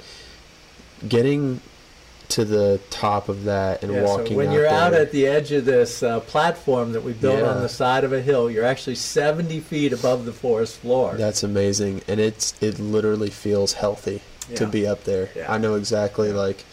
getting 1.06 1.60
to 2.26 2.44
the 2.44 2.80
top 2.90 3.28
of 3.28 3.44
that 3.44 3.82
and 3.84 3.92
Yeah, 3.92 4.06
so 4.06 4.16
walking 4.16 4.36
when 4.36 4.48
out 4.48 4.54
you're 4.54 4.66
out 4.66 4.92
at 4.94 5.12
the 5.12 5.26
edge 5.28 5.52
of 5.52 5.66
this 5.66 6.02
uh, 6.02 6.18
platform 6.20 6.92
that 6.92 7.04
we 7.04 7.12
built 7.12 7.42
on 7.44 7.62
the 7.62 7.68
side 7.68 8.02
of 8.02 8.12
a 8.12 8.20
hill, 8.20 8.50
you're 8.50 8.64
actually 8.64 8.96
70 8.96 9.60
feet 9.60 9.92
above 9.92 10.24
the 10.24 10.32
forest 10.32 10.78
floor. 10.78 11.14
That's 11.14 11.44
amazing, 11.44 12.00
and 12.08 12.18
it's 12.18 12.60
it 12.60 12.80
literally 12.80 13.30
feels 13.30 13.74
healthy 13.74 14.22
to 14.56 14.66
be 14.66 14.86
up 14.86 15.04
there. 15.04 15.30
Yeah. 15.34 15.52
I 15.52 15.58
know 15.58 15.74
exactly 15.74 16.28
Yeah. 16.30 16.34
like 16.36 16.64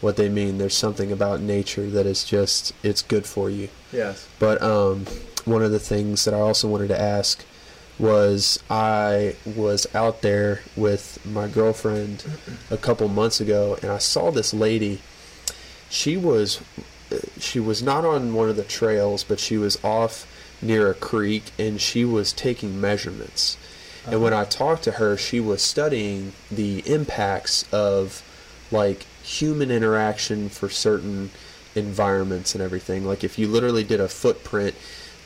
what 0.00 0.16
they 0.16 0.28
mean. 0.28 0.58
There's 0.58 0.76
something 0.76 1.10
about 1.12 1.40
nature 1.40 1.88
that 1.90 2.06
is 2.06 2.24
just 2.24 2.72
it's 2.82 3.02
good 3.02 3.26
for 3.26 3.50
you. 3.50 3.68
yes. 3.92 4.26
But 4.38 4.62
um, 4.62 5.06
one 5.44 5.62
of 5.62 5.70
the 5.70 5.78
things 5.80 6.24
that 6.24 6.34
I 6.34 6.40
also 6.40 6.68
wanted 6.68 6.88
to 6.88 7.00
ask 7.00 7.44
was 7.98 8.62
I 8.70 9.34
was 9.44 9.86
out 9.94 10.22
there 10.22 10.60
with 10.76 11.18
my 11.26 11.48
girlfriend 11.48 12.24
a 12.70 12.76
couple 12.76 13.08
months 13.08 13.40
ago, 13.40 13.76
and 13.82 13.90
I 13.90 13.98
saw 13.98 14.30
this 14.30 14.54
lady. 14.54 15.00
She 15.90 16.16
was 16.16 16.60
she 17.40 17.58
was 17.58 17.82
not 17.82 18.04
on 18.04 18.34
one 18.34 18.48
of 18.50 18.56
the 18.56 18.62
trails, 18.64 19.24
but 19.24 19.40
she 19.40 19.56
was 19.58 19.82
off 19.82 20.26
near 20.62 20.90
a 20.90 20.94
creek, 20.94 21.44
and 21.58 21.80
she 21.80 22.04
was 22.04 22.32
taking 22.32 22.80
measurements. 22.80 23.56
And 24.10 24.22
when 24.22 24.32
I 24.32 24.44
talked 24.44 24.84
to 24.84 24.92
her, 24.92 25.16
she 25.16 25.38
was 25.38 25.62
studying 25.62 26.32
the 26.50 26.80
impacts 26.90 27.70
of 27.72 28.22
like 28.70 29.02
human 29.22 29.70
interaction 29.70 30.48
for 30.48 30.68
certain 30.68 31.30
environments 31.74 32.54
and 32.54 32.62
everything. 32.62 33.04
Like 33.04 33.22
if 33.22 33.38
you 33.38 33.48
literally 33.48 33.84
did 33.84 34.00
a 34.00 34.08
footprint 34.08 34.74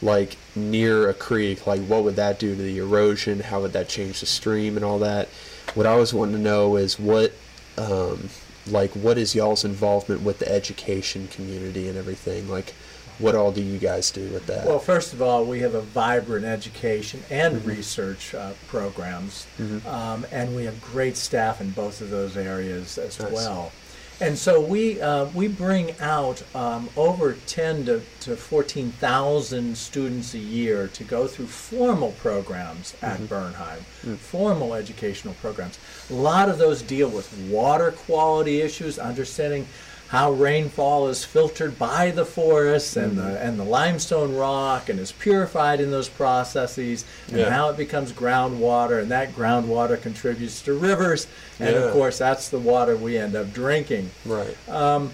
like 0.01 0.37
near 0.57 1.09
a 1.09 1.15
creek, 1.15 1.67
like 1.67 1.81
what 1.83 2.03
would 2.03 2.17
that 2.17 2.41
do 2.41 2.57
to 2.57 2.63
the 2.63 2.79
erosion? 2.79 3.41
How 3.41 3.61
would 3.61 3.73
that 3.73 3.89
change 3.89 4.21
the 4.21 4.27
stream 4.27 4.77
and 4.77 4.85
all 4.85 4.99
that? 4.99 5.29
What 5.75 5.87
I 5.87 5.95
was 5.97 6.13
wanting 6.13 6.37
to 6.37 6.43
know 6.43 6.77
is 6.77 6.99
what 6.99 7.33
um, 7.79 8.29
like 8.67 8.91
what 8.93 9.17
is 9.17 9.35
y'all's 9.35 9.65
involvement 9.65 10.23
with 10.23 10.41
the 10.41 10.51
education 10.51 11.29
community 11.29 11.89
and 11.89 11.97
everything? 11.97 12.49
Like 12.49 12.75
what 13.19 13.35
all 13.35 13.53
do 13.53 13.63
you 13.63 13.79
guys 13.79 14.11
do 14.11 14.29
with 14.29 14.47
that? 14.47 14.67
Well, 14.67 14.79
first 14.79 15.13
of 15.13 15.23
all, 15.23 15.45
we 15.45 15.61
have 15.61 15.75
a 15.75 15.81
vibrant 15.83 16.45
education 16.45 17.23
and 17.31 17.65
research 17.65 18.35
uh, 18.35 18.53
programs, 18.69 19.47
um, 19.87 20.27
and 20.33 20.55
we 20.57 20.65
have 20.65 20.81
great 20.81 21.17
staff 21.17 21.61
in 21.61 21.71
both 21.71 22.01
of 22.01 22.11
those 22.11 22.37
areas 22.37 22.99
as 22.99 23.19
Nice. 23.21 23.33
well. 23.33 23.73
And 24.21 24.39
so 24.39 24.61
we 24.61 25.01
uh, 25.01 25.25
we 25.35 25.49
bring 25.49 25.99
out 25.99 26.45
um, 26.55 26.89
over 26.97 27.33
ten 27.47 27.85
to, 27.87 28.03
to 28.21 28.37
fourteen 28.37 28.93
thousand 28.93 29.77
students 29.77 30.35
a 30.35 30.39
year 30.39 30.87
to 30.89 31.03
go 31.03 31.27
through 31.27 31.47
formal 31.49 32.13
programs 32.13 32.95
at 33.03 33.19
Bernheim, 33.29 33.81
formal 34.19 34.75
educational 34.75 35.35
programs. 35.35 35.79
A 36.09 36.15
lot 36.15 36.49
of 36.49 36.59
those 36.59 36.83
deal 36.83 37.09
with 37.09 37.37
water 37.51 37.91
quality 37.91 38.61
issues, 38.61 38.97
understanding 38.97 39.67
how 40.13 40.31
rainfall 40.31 41.09
is 41.09 41.25
filtered 41.25 41.79
by 41.79 42.11
the 42.11 42.27
forests 42.27 42.99
and 42.99 43.17
the 43.17 43.23
mm-hmm. 43.23 43.47
and 43.49 43.59
the 43.59 43.65
limestone 43.65 44.37
rock 44.37 44.91
and 44.91 45.01
is 45.01 45.11
purified 45.11 45.81
in 45.81 45.91
those 45.91 46.11
processes 46.11 47.07
and 47.29 47.39
Yeah. 47.39 47.49
how 47.49 47.71
it 47.71 47.79
becomes 47.79 48.13
groundwater 48.13 49.01
and 49.01 49.11
that 49.11 49.33
groundwater 49.35 50.01
contributes 50.01 50.61
to 50.63 50.75
rivers 50.75 51.27
and 51.59 51.75
Yeah. 51.75 51.85
of 51.85 51.95
course 51.95 52.19
that's 52.19 52.51
the 52.51 52.59
water 52.59 52.95
we 52.95 53.17
end 53.17 53.35
up 53.35 53.55
drinking. 53.55 54.11
Right. 54.27 54.55
Um, 54.69 55.13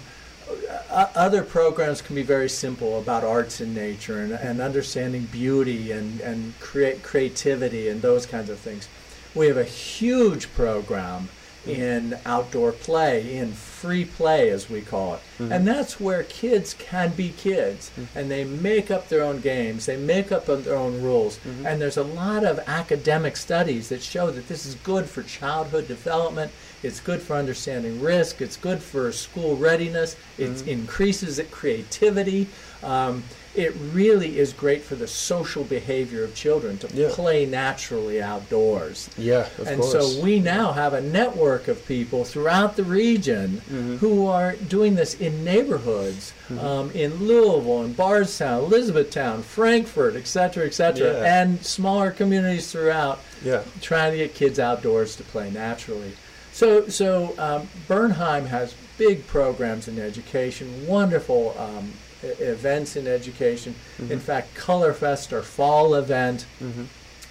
o- 0.91 1.09
other 1.15 1.43
programs 1.43 2.01
can 2.01 2.13
be 2.13 2.23
very 2.23 2.49
simple 2.49 2.99
about 2.99 3.23
arts 3.23 3.61
and 3.61 3.73
nature 3.73 4.19
and, 4.19 4.33
and 4.33 4.59
understanding 4.59 5.29
beauty 5.31 5.93
and, 5.93 6.19
and 6.19 6.59
create 6.59 7.03
creativity 7.03 7.87
and 7.87 8.01
those 8.01 8.25
kinds 8.25 8.49
of 8.49 8.59
things. 8.59 8.89
We 9.33 9.47
have 9.47 9.55
a 9.55 9.63
huge 9.63 10.53
program 10.55 11.29
in 11.65 12.17
outdoor 12.25 12.71
play, 12.71 13.37
in 13.37 13.51
free 13.51 14.05
play 14.05 14.49
as 14.49 14.69
we 14.69 14.81
call 14.81 15.15
it. 15.15 15.21
Mm-hmm. 15.37 15.51
And 15.51 15.67
that's 15.67 15.99
where 15.99 16.23
kids 16.23 16.73
can 16.73 17.11
be 17.11 17.29
kids. 17.29 17.91
Mm-hmm. 17.91 18.17
And 18.17 18.31
they 18.31 18.43
make 18.43 18.91
up 18.91 19.09
their 19.09 19.23
own 19.23 19.39
games, 19.39 19.85
they 19.85 19.97
make 19.97 20.31
up 20.31 20.45
their 20.45 20.75
own 20.75 21.01
rules. 21.01 21.37
Mm-hmm. 21.37 21.65
And 21.65 21.81
there's 21.81 21.97
a 21.97 22.03
lot 22.03 22.43
of 22.43 22.59
academic 22.67 23.37
studies 23.37 23.89
that 23.89 24.01
show 24.01 24.31
that 24.31 24.47
this 24.47 24.65
is 24.65 24.75
good 24.75 25.05
for 25.05 25.23
childhood 25.23 25.87
development, 25.87 26.51
it's 26.83 26.99
good 26.99 27.21
for 27.21 27.35
understanding 27.35 28.01
risk, 28.01 28.41
it's 28.41 28.57
good 28.57 28.81
for 28.81 29.11
school 29.11 29.55
readiness, 29.55 30.15
it 30.37 30.65
increases 30.67 31.39
creativity. 31.51 32.47
Um, 32.83 33.23
it 33.59 33.75
really 33.93 34.39
is 34.39 34.53
great 34.53 34.81
for 34.83 34.95
the 34.95 35.07
social 35.07 35.63
behavior 35.63 36.23
of 36.23 36.33
children 36.33 36.77
to 36.77 36.87
Yeah. 36.93 37.09
play 37.11 37.45
naturally 37.45 38.21
outdoors. 38.21 39.09
Yeah, 39.17 39.47
of 39.57 39.67
and 39.67 39.81
course. 39.81 39.91
so 39.91 40.21
we 40.21 40.39
now 40.39 40.71
have 40.71 40.93
a 40.93 41.01
network 41.01 41.67
of 41.67 41.85
people 41.85 42.23
throughout 42.23 42.75
the 42.77 42.83
region 42.83 43.61
Mm-hmm. 43.69 43.97
who 43.97 44.25
are 44.27 44.55
doing 44.55 44.95
this 44.95 45.13
in 45.15 45.43
neighborhoods 45.43 46.33
um, 46.59 46.89
in 46.91 47.13
Louisville, 47.27 47.83
in 47.83 47.93
Bardstown, 47.93 48.63
Elizabethtown, 48.63 49.43
Frankfort, 49.43 50.15
et 50.15 50.25
cetera, 50.27 50.65
et 50.65 50.73
cetera, 50.73 51.13
Yeah. 51.13 51.41
and 51.41 51.63
smaller 51.63 52.11
communities 52.11 52.71
throughout 52.71 53.19
yeah. 53.43 53.61
trying 53.81 54.11
to 54.11 54.17
get 54.17 54.33
kids 54.33 54.57
outdoors 54.59 55.15
to 55.17 55.23
play 55.23 55.51
naturally. 55.51 56.13
So, 56.53 56.87
so 56.87 57.35
um, 57.37 57.67
Bernheim 57.87 58.45
has 58.47 58.73
big 58.97 59.27
programs 59.27 59.87
in 59.87 59.99
education, 59.99 60.87
wonderful 60.87 61.55
um, 61.57 61.93
events 62.23 62.95
in 62.95 63.07
education. 63.07 63.75
Mm-hmm. 63.97 64.11
In 64.11 64.19
fact, 64.19 64.55
Colorfest, 64.55 65.33
our 65.33 65.41
fall 65.41 65.95
event 65.95 66.45
mm-hmm. 66.61 66.85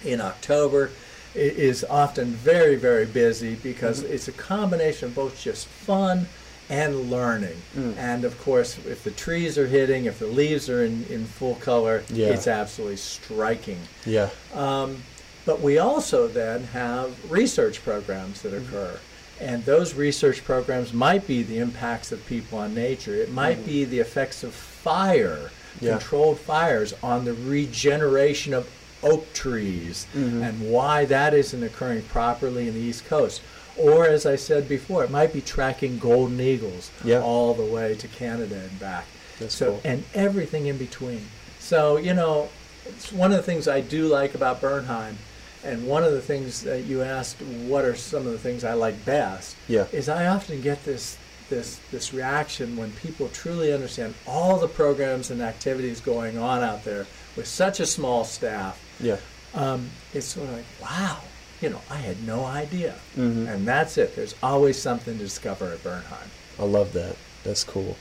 in 0.07 0.21
October, 0.21 0.91
is 1.35 1.85
often 1.89 2.27
very, 2.31 2.75
very 2.75 3.05
busy 3.05 3.55
because 3.55 4.03
mm-hmm. 4.03 4.13
it's 4.13 4.27
a 4.27 4.31
combination 4.31 5.09
of 5.09 5.15
both 5.15 5.39
just 5.39 5.67
fun 5.67 6.27
and 6.69 7.09
learning. 7.09 7.57
Mm. 7.75 7.97
And 7.97 8.23
of 8.23 8.39
course, 8.41 8.77
if 8.85 9.03
the 9.03 9.11
trees 9.11 9.57
are 9.57 9.67
hitting, 9.67 10.05
if 10.05 10.19
the 10.19 10.27
leaves 10.27 10.69
are 10.69 10.83
in, 10.83 11.03
in 11.09 11.25
full 11.25 11.55
color, 11.55 12.03
Yeah. 12.09 12.27
it's 12.27 12.47
absolutely 12.47 12.97
striking. 12.97 13.79
Yeah. 14.05 14.29
Um, 14.53 15.03
but 15.45 15.61
we 15.61 15.79
also 15.79 16.27
then 16.27 16.65
have 16.65 17.31
research 17.31 17.83
programs 17.83 18.43
that 18.43 18.53
occur. 18.53 18.99
And 19.41 19.63
those 19.65 19.93
research 19.93 20.43
programs 20.43 20.93
might 20.93 21.25
be 21.25 21.43
the 21.43 21.59
impacts 21.59 22.11
of 22.11 22.25
people 22.25 22.57
on 22.57 22.73
nature. 22.75 23.15
It 23.15 23.31
might 23.31 23.57
mm-hmm. 23.57 23.65
be 23.65 23.85
the 23.85 23.99
effects 23.99 24.43
of 24.43 24.53
fire, 24.53 25.51
Yeah. 25.79 25.91
controlled 25.91 26.39
fires, 26.39 26.93
on 27.01 27.25
the 27.25 27.33
regeneration 27.33 28.53
of 28.53 28.69
oak 29.01 29.31
trees 29.33 30.07
mm-hmm. 30.13 30.43
and 30.43 30.69
why 30.69 31.05
that 31.05 31.33
isn't 31.33 31.63
occurring 31.63 32.01
properly 32.03 32.67
in 32.67 32.73
the 32.73 32.79
East 32.81 33.05
Coast. 33.05 33.41
Or, 33.77 34.05
as 34.05 34.25
I 34.25 34.35
said 34.35 34.67
before, 34.67 35.05
it 35.05 35.11
might 35.11 35.31
be 35.31 35.39
tracking 35.39 35.99
golden 35.99 36.41
eagles 36.41 36.91
Yeah. 37.03 37.21
all 37.21 37.53
the 37.53 37.63
way 37.63 37.95
to 37.95 38.07
Canada 38.09 38.55
and 38.55 38.77
back. 38.79 39.05
That's 39.39 39.55
so, 39.55 39.71
cool. 39.71 39.81
and 39.85 40.03
everything 40.13 40.65
in 40.67 40.77
between. 40.77 41.27
So, 41.59 41.95
you 41.95 42.13
know, 42.13 42.49
it's 42.85 43.11
one 43.13 43.31
of 43.31 43.37
the 43.37 43.43
things 43.43 43.67
I 43.69 43.79
do 43.79 44.07
like 44.07 44.35
about 44.35 44.59
Bernheim, 44.59 45.17
and 45.63 45.85
one 45.87 46.03
of 46.03 46.11
the 46.13 46.21
things 46.21 46.61
that 46.63 46.85
you 46.85 47.01
asked, 47.01 47.41
what 47.41 47.83
are 47.85 47.95
some 47.95 48.25
of 48.25 48.31
the 48.31 48.39
things 48.39 48.63
I 48.63 48.73
like 48.73 49.03
best? 49.05 49.55
Yeah. 49.67 49.85
Is 49.91 50.07
I 50.09 50.27
often 50.27 50.61
get 50.61 50.83
this 50.85 51.17
this 51.49 51.79
this 51.91 52.13
reaction 52.13 52.77
when 52.77 52.91
people 52.93 53.27
truly 53.29 53.73
understand 53.73 54.13
all 54.27 54.57
the 54.59 54.67
programs 54.67 55.31
and 55.31 55.41
activities 55.41 55.99
going 55.99 56.37
on 56.37 56.61
out 56.61 56.83
there 56.83 57.07
with 57.35 57.47
such 57.47 57.79
a 57.79 57.85
small 57.85 58.23
staff. 58.23 58.79
Yeah. 58.99 59.17
Um, 59.55 59.89
it's 60.13 60.27
sort 60.27 60.47
of 60.47 60.53
like, 60.55 60.65
wow, 60.79 61.17
you 61.59 61.69
know, 61.71 61.81
I 61.89 61.95
had 61.95 62.21
no 62.25 62.45
idea, 62.45 62.95
Mm-hmm. 63.17 63.47
and 63.47 63.67
that's 63.67 63.97
it. 63.97 64.15
There's 64.15 64.35
always 64.43 64.79
something 64.79 65.17
to 65.17 65.23
discover 65.23 65.71
at 65.71 65.83
Bernheim. 65.83 66.29
I 66.59 66.63
love 66.65 66.93
that. 66.93 67.15
That's 67.43 67.63
cool. 67.63 67.97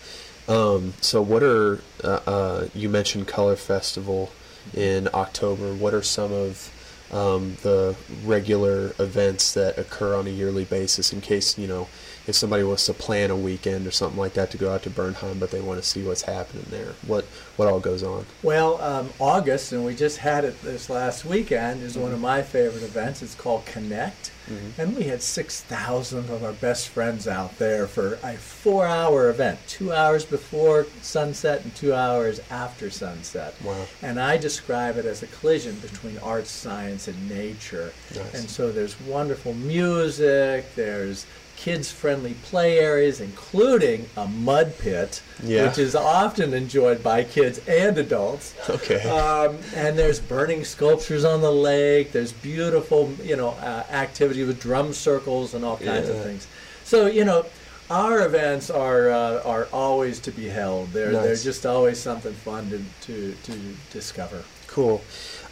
Um, 0.47 0.93
so, 1.01 1.23
what 1.23 1.43
are 1.43 1.81
uh, 2.05 2.21
uh, 2.27 2.69
you 2.75 2.89
mentioned 2.91 3.29
Color 3.29 3.57
Festival 3.57 4.31
in 4.75 5.09
October? 5.15 5.73
What 5.75 5.95
are 5.95 6.03
some 6.03 6.33
of 6.33 6.71
um, 7.13 7.57
the 7.63 7.97
regular 8.25 8.95
events 8.99 9.55
that 9.55 9.79
occur 9.79 10.15
on 10.15 10.27
a 10.27 10.31
yearly 10.31 10.65
basis? 10.65 11.13
In 11.13 11.21
case 11.21 11.59
you 11.59 11.67
know, 11.67 11.89
if 12.29 12.35
somebody 12.35 12.63
wants 12.63 12.85
to 12.87 12.93
plan 12.93 13.31
a 13.31 13.37
weekend 13.37 13.87
or 13.87 13.91
something 13.91 14.19
like 14.19 14.35
that 14.35 14.51
to 14.51 14.59
go 14.59 14.73
out 14.73 14.83
to 14.83 14.91
Bernheim, 14.91 15.39
but 15.41 15.51
they 15.51 15.63
want 15.63 15.83
to 15.83 15.89
see 15.89 16.03
what's 16.03 16.23
happening 16.23 16.67
there, 16.69 16.93
what 17.07 17.25
what 17.57 17.67
all 17.69 17.81
goes 17.81 18.03
on? 18.03 18.27
Well, 18.43 18.81
um, 18.83 19.09
August, 19.19 19.73
and 19.73 19.85
we 19.85 19.95
just 19.97 20.19
had 20.19 20.45
it 20.45 20.61
this 20.63 20.89
last 20.91 21.25
weekend, 21.25 21.83
is 21.83 21.95
Mm-hmm. 21.95 22.03
one 22.03 22.13
of 22.13 22.21
my 22.21 22.43
favorite 22.43 22.83
events. 22.85 23.23
It's 23.23 23.35
called 23.35 23.65
Connect. 23.67 24.31
And 24.79 24.97
we 24.97 25.03
had 25.05 25.21
6,000 25.21 26.31
of 26.31 26.43
our 26.43 26.55
best 26.55 26.89
friends 26.89 27.29
out 27.29 27.59
there 27.59 27.87
for 27.87 28.15
a 28.23 28.33
four 28.33 28.87
hour 28.87 29.29
event, 29.29 29.59
two 29.69 29.93
hours 29.93 30.25
before 30.25 30.87
sunset 31.03 31.65
and 31.65 31.75
two 31.75 31.93
hours 31.93 32.41
after 32.51 32.89
sunset. 32.89 33.55
Wow. 33.63 33.85
And 34.01 34.19
I 34.19 34.39
describe 34.39 34.97
it 34.97 35.05
as 35.05 35.23
a 35.23 35.27
collision 35.27 35.75
between 35.81 36.17
arts, 36.21 36.51
science, 36.51 37.09
and 37.09 37.29
nature. 37.29 37.93
Nice. 38.15 38.35
And 38.41 38.49
so 38.49 38.73
there's 38.73 38.99
wonderful 39.03 39.53
music, 39.53 40.75
there's 40.75 41.27
kids 41.59 41.91
friendly 41.91 42.35
play 42.35 42.79
areas, 42.79 43.21
including 43.21 44.09
a 44.17 44.29
mud 44.29 44.79
pit, 44.79 45.21
Yeah. 45.43 45.67
which 45.67 45.77
is 45.77 45.97
often 45.97 46.55
enjoyed 46.55 47.03
by 47.03 47.25
kids 47.25 47.61
and 47.67 47.99
adults. 47.99 48.55
Okay. 48.71 49.03
Um, 49.09 49.59
and 49.75 49.99
there's 49.99 50.21
burning 50.21 50.65
sculptures 50.65 51.25
on 51.25 51.41
the 51.41 51.51
lake. 51.51 52.13
There's 52.13 52.33
beautiful, 52.33 53.13
you 53.25 53.35
know, 53.35 53.51
uh, 53.61 53.83
activity 53.91 54.45
with 54.45 54.61
drum 54.61 54.93
circles 54.93 55.53
and 55.55 55.65
all 55.65 55.77
kinds 55.79 56.09
of 56.09 56.23
things. 56.23 56.47
So 56.85 57.07
you 57.07 57.25
know, 57.25 57.45
our 57.91 58.25
events 58.25 58.71
are 58.71 59.11
uh, 59.11 59.43
are 59.45 59.67
always 59.73 60.21
to 60.21 60.31
be 60.31 60.49
held. 60.49 60.93
They're 60.93 61.11
they're 61.13 61.35
just 61.35 61.67
always 61.67 61.99
something 61.99 62.35
fun 62.35 62.71
to 62.71 62.85
to, 63.07 63.35
to 63.43 63.59
discover. 63.91 64.45
Cool. 64.69 65.03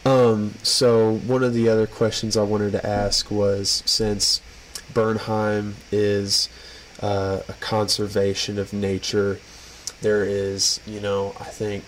Um, 0.05 0.55
so 0.62 1.16
one 1.27 1.42
of 1.42 1.53
the 1.53 1.69
other 1.69 1.88
questions 1.88 2.37
I 2.37 2.42
wanted 2.42 2.71
to 2.73 2.87
ask 2.87 3.29
was 3.29 3.83
since 3.87 4.40
Bernheim 4.92 5.75
is 5.92 6.49
uh, 7.01 7.40
a 7.49 7.53
conservation 7.55 8.59
of 8.59 8.72
nature, 8.72 9.38
there 10.01 10.25
is, 10.25 10.81
you 10.87 11.01
know, 11.01 11.35
I 11.40 11.44
think 11.44 11.85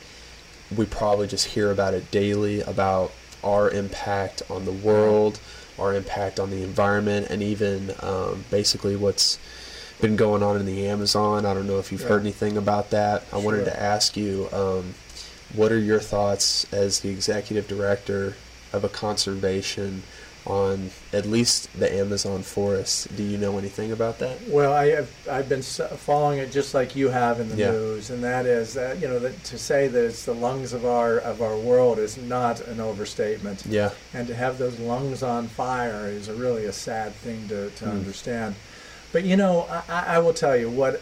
we 0.75 0.87
probably 0.87 1.27
just 1.27 1.47
hear 1.47 1.71
about 1.71 1.95
it 1.95 2.11
daily 2.11 2.61
about 2.63 3.13
our 3.45 3.71
impact 3.71 4.43
on 4.51 4.65
the 4.65 4.73
world, 4.73 5.41
our 5.79 5.95
impact 5.95 6.41
on 6.41 6.51
the 6.51 6.63
environment, 6.63 7.29
and 7.31 7.43
even 7.43 7.93
um, 8.01 8.45
basically 8.51 8.97
what's 8.97 9.39
been 10.01 10.17
going 10.17 10.43
on 10.43 10.57
in 10.57 10.67
the 10.67 10.87
Amazon. 10.87 11.47
I 11.47 11.55
don't 11.55 11.67
know 11.67 11.79
if 11.79 11.91
you've 11.93 12.03
heard 12.03 12.21
anything 12.23 12.57
about 12.57 12.91
that. 12.91 13.25
I 13.33 13.39
wanted 13.39 13.65
to 13.65 13.81
ask 13.81 14.17
you. 14.17 14.49
Um, 14.53 14.95
what 15.55 15.73
are 15.73 15.79
your 15.79 16.01
thoughts 16.01 16.71
as 16.73 17.01
the 17.01 17.09
executive 17.09 17.67
director 17.67 18.35
of 18.73 18.85
a 18.85 18.89
conservation 18.89 20.03
on 20.47 20.91
at 21.13 21.27
least 21.27 21.69
the 21.79 21.93
Amazon 21.93 22.43
forest? 22.43 23.15
Do 23.17 23.23
you 23.23 23.37
know 23.39 23.59
anything 23.59 23.93
about 23.93 24.19
that? 24.21 24.39
Well, 24.49 24.73
I 24.73 24.87
have 24.91 25.11
I've 25.31 25.49
been 25.49 25.63
following 25.63 26.39
it 26.39 26.51
just 26.53 26.75
like 26.75 26.97
you 26.97 27.09
have 27.09 27.41
in 27.41 27.49
the 27.49 27.57
Yeah. 27.57 27.71
news, 27.73 28.11
and 28.11 28.23
that 28.25 28.47
is 28.47 28.75
that 28.75 29.01
you 29.01 29.09
know 29.09 29.19
that 29.19 29.45
to 29.45 29.59
say 29.59 29.89
that 29.89 30.05
it's 30.05 30.25
the 30.25 30.35
lungs 30.35 30.73
of 30.73 30.85
our 30.87 31.19
of 31.19 31.43
our 31.43 31.57
world 31.57 31.99
is 31.99 32.17
not 32.17 32.61
an 32.63 32.81
overstatement. 32.81 33.65
Yeah. 33.69 33.91
and 34.15 34.27
to 34.29 34.35
have 34.35 34.59
those 34.59 34.79
lungs 34.79 35.23
on 35.23 35.49
fire 35.49 36.07
is 36.09 36.29
a 36.29 36.35
really 36.35 36.65
a 36.65 36.73
sad 36.73 37.15
thing 37.15 37.47
to, 37.49 37.71
to 37.71 37.85
Mm. 37.85 37.91
understand. 37.91 38.55
But 39.13 39.25
you 39.25 39.37
know, 39.37 39.67
I, 39.89 40.17
I 40.17 40.19
will 40.19 40.35
tell 40.35 40.57
you 40.57 40.69
what 40.71 41.01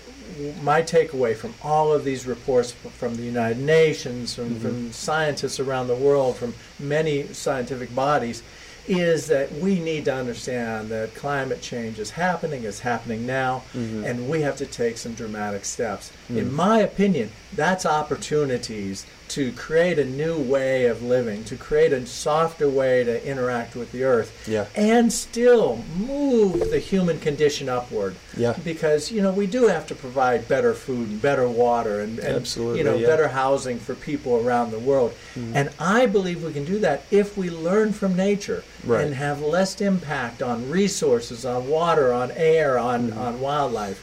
my 0.63 0.83
takeaway 0.83 1.35
from 1.37 1.55
all 1.63 1.93
of 1.93 2.05
these 2.05 2.27
reports 2.27 2.73
from 2.73 3.17
the 3.17 3.23
United 3.23 3.59
Nations, 3.59 4.35
from, 4.35 4.51
Mm-hmm. 4.51 4.61
from 4.61 4.93
scientists 4.93 5.59
around 5.61 5.87
the 5.89 5.95
world, 5.95 6.37
from 6.37 6.55
many 6.79 7.27
scientific 7.33 7.95
bodies, 7.95 8.43
is 8.89 9.27
that 9.27 9.51
we 9.53 9.81
need 9.81 10.05
to 10.05 10.15
understand 10.15 10.89
that 10.91 11.15
climate 11.15 11.61
change 11.61 11.99
is 11.99 12.11
happening, 12.11 12.65
is 12.65 12.81
happening 12.81 13.27
now, 13.27 13.63
Mm-hmm. 13.75 14.05
and 14.05 14.29
we 14.29 14.43
have 14.43 14.57
to 14.57 14.67
take 14.67 14.97
some 14.99 15.15
dramatic 15.15 15.65
steps. 15.65 16.13
Mm. 16.31 16.37
In 16.39 16.53
my 16.53 16.79
opinion, 16.81 17.31
that's 17.55 17.85
opportunities 17.85 19.07
to 19.29 19.51
create 19.53 19.99
a 19.99 20.05
new 20.05 20.39
way 20.39 20.87
of 20.87 21.03
living, 21.03 21.43
to 21.45 21.57
create 21.57 21.93
a 21.93 22.07
softer 22.07 22.69
way 22.69 23.03
to 23.05 23.27
interact 23.27 23.75
with 23.75 23.91
the 23.93 24.05
earth, 24.05 24.47
Yeah. 24.49 24.67
and 24.77 25.13
still 25.13 25.83
move 25.99 26.71
the 26.71 26.79
human 26.79 27.19
condition 27.19 27.69
upward. 27.69 28.15
Yeah. 28.37 28.55
Because 28.65 29.11
you 29.11 29.21
know 29.23 29.33
we 29.33 29.47
do 29.47 29.67
have 29.67 29.87
to 29.89 29.95
provide 29.95 30.47
better 30.49 30.75
food 30.75 31.09
and 31.09 31.21
better 31.23 31.49
water 31.49 32.01
and, 32.01 32.19
and 32.19 32.47
you 32.57 32.63
know 32.85 32.95
yeah. 32.95 32.99
Mm-hmm. 32.99 33.07
better 33.07 33.29
housing 33.29 33.79
for 33.79 33.95
people 33.95 34.37
around 34.47 34.71
the 34.71 34.79
world. 34.79 35.13
And 35.55 35.71
I 35.79 36.07
believe 36.07 36.43
we 36.45 36.53
can 36.53 36.65
do 36.65 36.79
that 36.81 37.03
if 37.11 37.37
we 37.37 37.51
learn 37.51 37.93
from 37.93 38.17
nature 38.17 38.63
Right. 38.85 39.05
and 39.05 39.15
have 39.15 39.43
less 39.43 39.81
impact 39.81 40.43
on 40.43 40.71
resources, 40.71 41.45
on 41.45 41.69
water, 41.69 42.13
on 42.13 42.31
air, 42.33 42.79
on, 42.79 43.11
Mm-hmm. 43.11 43.19
on 43.19 43.41
wildlife. 43.41 44.03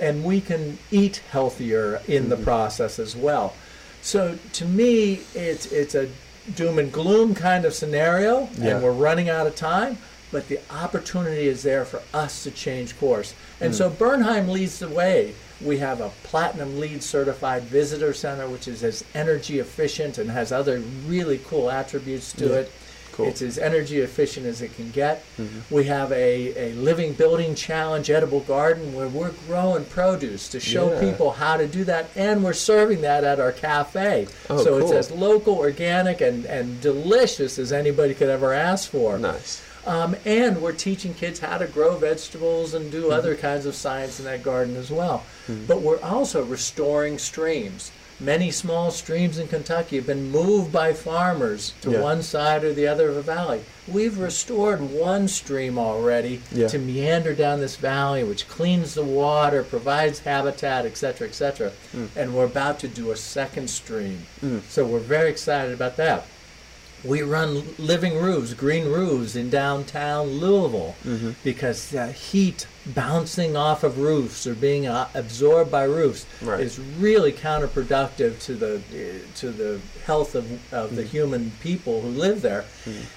And 0.00 0.24
we 0.24 0.40
can 0.40 0.78
eat 0.90 1.20
healthier 1.30 2.00
in 2.08 2.22
Mm-hmm. 2.22 2.30
the 2.30 2.36
process 2.38 2.98
as 2.98 3.14
well. 3.16 3.54
So 4.02 4.36
to 4.54 4.64
me, 4.64 5.20
it's 5.34 5.66
it's 5.66 5.94
a 5.94 6.08
doom 6.56 6.78
and 6.78 6.92
gloom 6.92 7.34
kind 7.34 7.64
of 7.64 7.72
scenario, 7.72 8.48
Yeah. 8.58 8.74
and 8.74 8.82
we're 8.82 8.90
running 8.90 9.30
out 9.30 9.46
of 9.46 9.54
time. 9.56 9.98
But 10.32 10.48
the 10.48 10.58
opportunity 10.70 11.46
is 11.46 11.62
there 11.62 11.84
for 11.84 12.00
us 12.14 12.42
to 12.44 12.50
change 12.50 12.98
course. 12.98 13.34
And 13.60 13.72
Mm. 13.72 13.76
so 13.76 13.90
Bernheim 13.90 14.48
leads 14.48 14.78
the 14.78 14.88
way. 14.88 15.34
We 15.60 15.78
have 15.78 16.00
a 16.00 16.10
platinum 16.24 16.80
LEED 16.80 17.02
certified 17.02 17.64
visitor 17.64 18.12
center, 18.14 18.48
which 18.48 18.66
is 18.66 18.82
as 18.82 19.04
energy 19.14 19.58
efficient 19.60 20.18
and 20.18 20.30
has 20.30 20.50
other 20.50 20.80
really 21.06 21.38
cool 21.46 21.70
attributes 21.70 22.32
to 22.32 22.46
Yeah. 22.48 22.54
it. 22.56 22.72
Cool. 23.12 23.26
It's 23.28 23.42
as 23.42 23.58
energy 23.58 24.00
efficient 24.00 24.46
as 24.46 24.62
it 24.62 24.74
can 24.74 24.90
get. 24.90 25.24
Mm-hmm. 25.38 25.74
We 25.74 25.84
have 25.84 26.10
a, 26.12 26.70
a 26.70 26.72
living 26.74 27.12
building 27.12 27.54
challenge 27.54 28.10
edible 28.10 28.40
garden 28.40 28.94
where 28.94 29.08
we're 29.08 29.32
growing 29.46 29.84
produce 29.84 30.48
to 30.50 30.60
show 30.60 30.92
Yeah. 30.92 31.00
people 31.10 31.32
how 31.32 31.56
to 31.58 31.66
do 31.66 31.84
that, 31.84 32.08
and 32.16 32.42
we're 32.42 32.52
serving 32.54 33.02
that 33.02 33.22
at 33.24 33.38
our 33.38 33.52
cafe. 33.52 34.26
Oh, 34.48 34.62
so 34.64 34.78
it's 34.78 34.86
cool. 34.90 34.98
as 34.98 35.10
local, 35.10 35.54
organic, 35.58 36.20
and, 36.20 36.46
and 36.46 36.80
delicious 36.80 37.58
as 37.58 37.72
anybody 37.72 38.14
could 38.14 38.28
ever 38.30 38.52
ask 38.52 38.90
for. 38.90 39.18
Nice. 39.18 39.62
Um, 39.84 40.14
and 40.24 40.62
we're 40.62 40.72
teaching 40.72 41.12
kids 41.12 41.40
how 41.40 41.58
to 41.58 41.66
grow 41.66 41.96
vegetables 41.96 42.72
and 42.72 42.84
Mm-hmm. 42.92 43.00
do 43.00 43.10
other 43.12 43.34
kinds 43.36 43.66
of 43.66 43.74
science 43.74 44.18
in 44.20 44.24
that 44.26 44.42
garden 44.42 44.76
as 44.76 44.90
well. 44.90 45.24
But 45.66 45.82
we're 45.82 46.00
also 46.00 46.44
restoring 46.44 47.18
streams. 47.18 47.90
Many 48.20 48.50
small 48.52 48.90
streams 48.92 49.36
in 49.38 49.48
Kentucky 49.48 49.96
have 49.96 50.06
been 50.06 50.30
moved 50.30 50.70
by 50.70 50.92
farmers 50.92 51.72
to 51.80 51.90
Yeah. 51.90 52.00
one 52.00 52.22
side 52.22 52.62
or 52.62 52.72
the 52.72 52.86
other 52.86 53.08
of 53.08 53.16
a 53.16 53.22
valley. 53.22 53.62
We've 53.88 54.16
restored 54.18 54.80
one 54.80 55.26
stream 55.26 55.76
already 55.76 56.40
Yeah. 56.52 56.68
to 56.68 56.78
meander 56.78 57.34
down 57.34 57.58
this 57.60 57.74
valley, 57.76 58.22
which 58.22 58.46
cleans 58.48 58.94
the 58.94 59.02
water, 59.02 59.64
provides 59.64 60.20
habitat, 60.20 60.86
etc., 60.86 61.26
etc. 61.26 61.72
Mm. 61.96 62.08
And 62.14 62.34
we're 62.34 62.44
about 62.44 62.78
to 62.80 62.88
do 62.88 63.10
a 63.10 63.16
second 63.16 63.68
stream. 63.70 64.26
So 64.68 64.84
we're 64.84 65.00
very 65.00 65.28
excited 65.30 65.72
about 65.72 65.96
that. 65.96 66.26
We 67.04 67.22
run 67.22 67.74
living 67.78 68.18
roofs, 68.18 68.54
green 68.54 68.84
roofs 68.86 69.34
in 69.34 69.50
downtown 69.50 70.38
Louisville 70.38 70.94
Mm-hmm. 71.04 71.30
because 71.42 71.88
the 71.88 72.12
heat 72.12 72.66
bouncing 72.86 73.56
off 73.56 73.84
of 73.84 73.98
roofs 73.98 74.46
or 74.46 74.54
being 74.54 74.86
uh, 74.86 75.08
absorbed 75.14 75.70
by 75.70 75.84
roofs 75.84 76.26
Right. 76.42 76.60
is 76.60 76.78
really 76.78 77.32
counterproductive 77.32 78.40
to 78.42 78.54
the 78.54 78.76
uh, 78.76 79.36
to 79.36 79.50
the 79.50 79.80
health 80.04 80.34
of, 80.34 80.50
of 80.72 80.88
Mm-hmm. 80.88 80.96
the 80.96 81.02
human 81.04 81.52
people 81.60 82.00
who 82.00 82.08
live 82.08 82.42
there, 82.42 82.64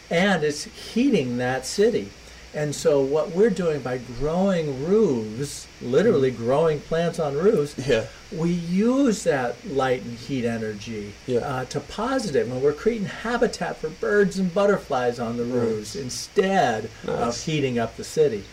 and 0.10 0.43
it's 0.43 0.65
heating 0.65 1.38
that 1.38 1.65
city. 1.65 2.10
And 2.54 2.73
so 2.73 3.01
what 3.01 3.32
we're 3.32 3.49
doing 3.49 3.82
by 3.82 3.97
growing 4.19 4.86
roofs, 4.86 5.67
literally 5.82 6.32
growing 6.32 6.80
plants 6.80 7.19
on 7.19 7.34
roofs. 7.36 7.75
Yeah. 7.86 8.06
we 8.32 8.49
use 8.51 9.23
that 9.25 9.56
light 9.67 10.04
and 10.04 10.17
heat 10.17 10.45
energy 10.45 11.13
Yeah. 11.28 11.39
uh, 11.39 11.65
to 11.65 11.82
positive, 11.82 12.49
and 12.49 12.62
we're 12.62 12.71
creating 12.71 13.08
habitat 13.08 13.75
for 13.78 13.89
birds 13.89 14.39
and 14.39 14.54
butterflies 14.54 15.19
on 15.19 15.36
the 15.36 15.43
roofs 15.43 15.95
instead 15.97 16.89
of 17.08 17.41
heating 17.43 17.78
up 17.78 17.97
the 17.97 18.06
city. 18.06 18.45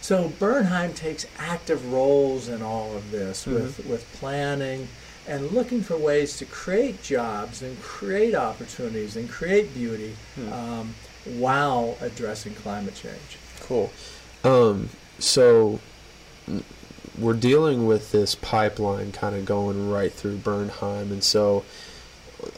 So 0.00 0.32
Bernheim 0.38 0.94
takes 0.94 1.26
active 1.38 1.92
roles 1.92 2.48
in 2.48 2.62
all 2.62 2.96
of 2.96 3.10
this 3.10 3.44
Mm-hmm. 3.44 3.54
with, 3.54 3.86
with 3.86 4.12
planning 4.14 4.88
and 5.28 5.50
looking 5.52 5.82
for 5.82 5.96
ways 5.96 6.36
to 6.38 6.44
create 6.46 7.02
jobs 7.02 7.62
and 7.62 7.80
create 7.82 8.34
opportunities 8.34 9.16
and 9.16 9.28
create 9.28 9.72
beauty 9.74 10.16
Hmm. 10.34 10.52
um, 10.52 10.94
while 11.36 11.96
addressing 12.00 12.54
climate 12.54 12.94
change. 12.94 13.38
Cool. 13.60 13.92
Um, 14.42 14.88
so 15.18 15.78
we're 17.18 17.34
dealing 17.34 17.86
with 17.86 18.10
this 18.12 18.34
pipeline 18.34 19.12
kind 19.12 19.36
of 19.36 19.44
going 19.44 19.90
right 19.90 20.10
through 20.12 20.38
Bernheim, 20.38 21.12
and 21.12 21.22
so 21.22 21.64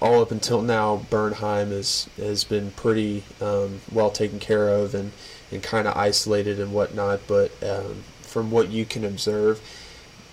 all 0.01 0.23
up 0.23 0.31
until 0.31 0.63
now, 0.63 1.05
Bernheim 1.11 1.73
is 1.73 2.09
has 2.17 2.45
been 2.45 2.71
pretty 2.71 3.25
um, 3.41 3.81
well 3.91 4.11
taken 4.11 4.39
care 4.39 4.69
of 4.69 4.95
and 4.95 5.11
and 5.53 5.63
kind 5.63 5.87
of 5.87 5.97
isolated 5.97 6.59
and 6.59 6.73
whatnot. 6.73 7.21
But 7.27 7.53
um, 7.63 8.03
from 8.23 8.51
what 8.51 8.71
you 8.71 8.85
can 8.85 9.05
observe, 9.05 9.61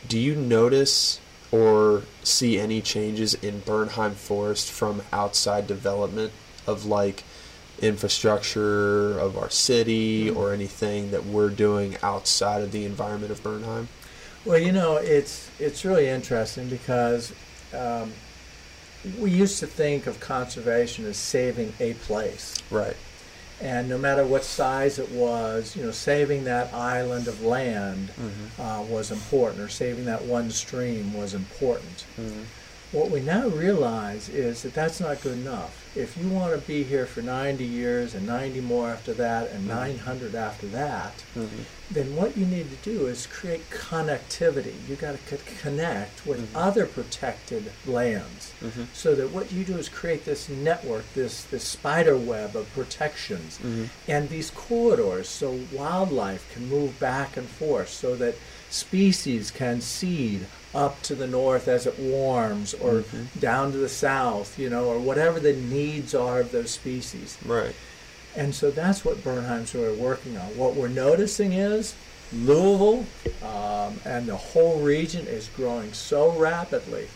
do 0.08 0.18
you 0.18 0.36
notice 0.36 1.20
or 1.52 2.04
see 2.24 2.60
any 2.60 2.82
changes 2.82 3.34
in 3.36 3.62
Bernheim 3.62 4.14
Forest 4.14 4.72
from 4.72 5.02
outside 5.12 5.68
development 5.68 6.32
of 6.68 6.86
like 6.86 7.24
infrastructure 7.82 9.18
of 9.18 9.38
our 9.38 9.50
city 9.50 10.30
or 10.30 10.54
anything 10.54 11.12
that 11.12 11.26
we're 11.26 11.50
doing 11.50 11.98
outside 12.04 12.62
of 12.62 12.72
the 12.72 12.86
environment 12.86 13.32
of 13.32 13.42
Bernheim? 13.42 13.88
Well, 14.46 14.58
you 14.60 14.72
know, 14.72 14.98
it's 14.98 15.50
it's 15.60 15.84
really 15.84 16.08
interesting 16.08 16.70
because 16.70 17.34
um, 17.74 18.14
we 19.20 19.32
used 19.32 19.60
to 19.60 19.68
think 19.68 20.08
of 20.08 20.20
conservation 20.20 21.06
as 21.06 21.18
saving 21.18 21.74
a 21.80 21.94
place, 21.96 22.62
Right. 22.70 22.96
And 23.62 23.90
no 23.90 23.98
matter 23.98 24.26
what 24.26 24.44
size 24.44 25.00
it 25.00 25.10
was, 25.12 25.76
you 25.76 25.84
know, 25.84 25.92
saving 25.92 26.46
that 26.46 26.74
island 26.74 27.28
of 27.28 27.42
land 27.44 28.12
uh, 28.60 28.84
was 28.88 29.12
important, 29.12 29.62
or 29.62 29.68
saving 29.70 30.06
that 30.06 30.24
one 30.24 30.50
stream 30.50 31.14
was 31.14 31.34
important. 31.34 32.06
What 32.92 33.12
we 33.12 33.20
now 33.22 33.48
realize 33.50 34.30
is 34.30 34.64
that 34.64 34.74
that's 34.74 35.00
not 35.00 35.22
good 35.22 35.38
enough. 35.38 35.96
If 35.96 36.18
you 36.18 36.28
want 36.28 36.60
to 36.60 36.68
be 36.68 36.82
here 36.82 37.06
for 37.06 37.22
90 37.22 37.64
years 37.64 38.16
and 38.16 38.26
90 38.26 38.62
more 38.62 38.90
after 38.90 39.14
that 39.14 39.52
and 39.52 39.68
mm-hmm. 39.68 39.98
900 39.98 40.34
after 40.34 40.66
that, 40.68 41.24
mm-hmm. 41.36 41.62
then 41.92 42.16
what 42.16 42.36
you 42.36 42.48
need 42.48 42.72
to 42.72 42.76
do 42.78 43.06
is 43.06 43.28
create 43.28 43.70
connectivity. 43.70 44.74
You 44.88 44.96
got 44.96 45.16
to 45.28 45.38
c- 45.38 45.58
connect 45.62 46.26
with 46.26 46.40
mm-hmm. 46.40 46.58
other 46.58 46.88
protected 46.88 47.72
lands, 47.86 48.54
so 48.94 49.14
that 49.14 49.30
what 49.30 49.52
you 49.52 49.64
do 49.64 49.78
is 49.78 49.88
create 49.88 50.26
this 50.26 50.50
network, 50.50 51.14
this 51.14 51.44
this 51.44 51.64
spider 51.64 52.18
web 52.18 52.56
of 52.56 52.72
protections, 52.74 53.60
and 54.08 54.30
these 54.30 54.50
corridors, 54.50 55.30
so 55.30 55.60
wildlife 55.72 56.52
can 56.54 56.68
move 56.68 57.00
back 57.00 57.38
and 57.38 57.48
forth, 57.48 57.90
so 57.90 58.16
that 58.16 58.36
species 58.70 59.52
can 59.52 59.82
seed 59.82 60.48
up 60.76 61.02
to 61.04 61.16
the 61.16 61.28
north 61.28 61.68
as 61.68 61.88
it 61.88 61.98
warms, 62.00 62.74
or 62.74 63.04
down 63.40 63.72
to 63.72 63.78
the 63.78 63.90
south, 63.90 64.60
you 64.60 64.70
know, 64.70 64.86
or 64.86 65.00
whatever 65.00 65.40
the 65.40 65.54
needs 65.54 66.14
are 66.14 66.40
of 66.42 66.52
those 66.52 66.72
species. 66.72 67.38
Right. 67.46 67.76
And 68.36 68.54
so 68.54 68.70
that's 68.70 69.04
what 69.04 69.24
Bernheim's 69.24 69.74
really 69.74 69.98
working 69.98 70.38
on. 70.38 70.46
What 70.56 70.76
we're 70.76 70.88
noticing 70.88 71.54
is 71.54 71.96
Louisville 72.32 73.08
um, 73.44 74.00
and 74.06 74.28
the 74.28 74.38
whole 74.38 74.80
region 74.82 75.26
is 75.26 75.50
growing 75.56 75.92
so 75.94 76.32
rapidly. 76.38 77.08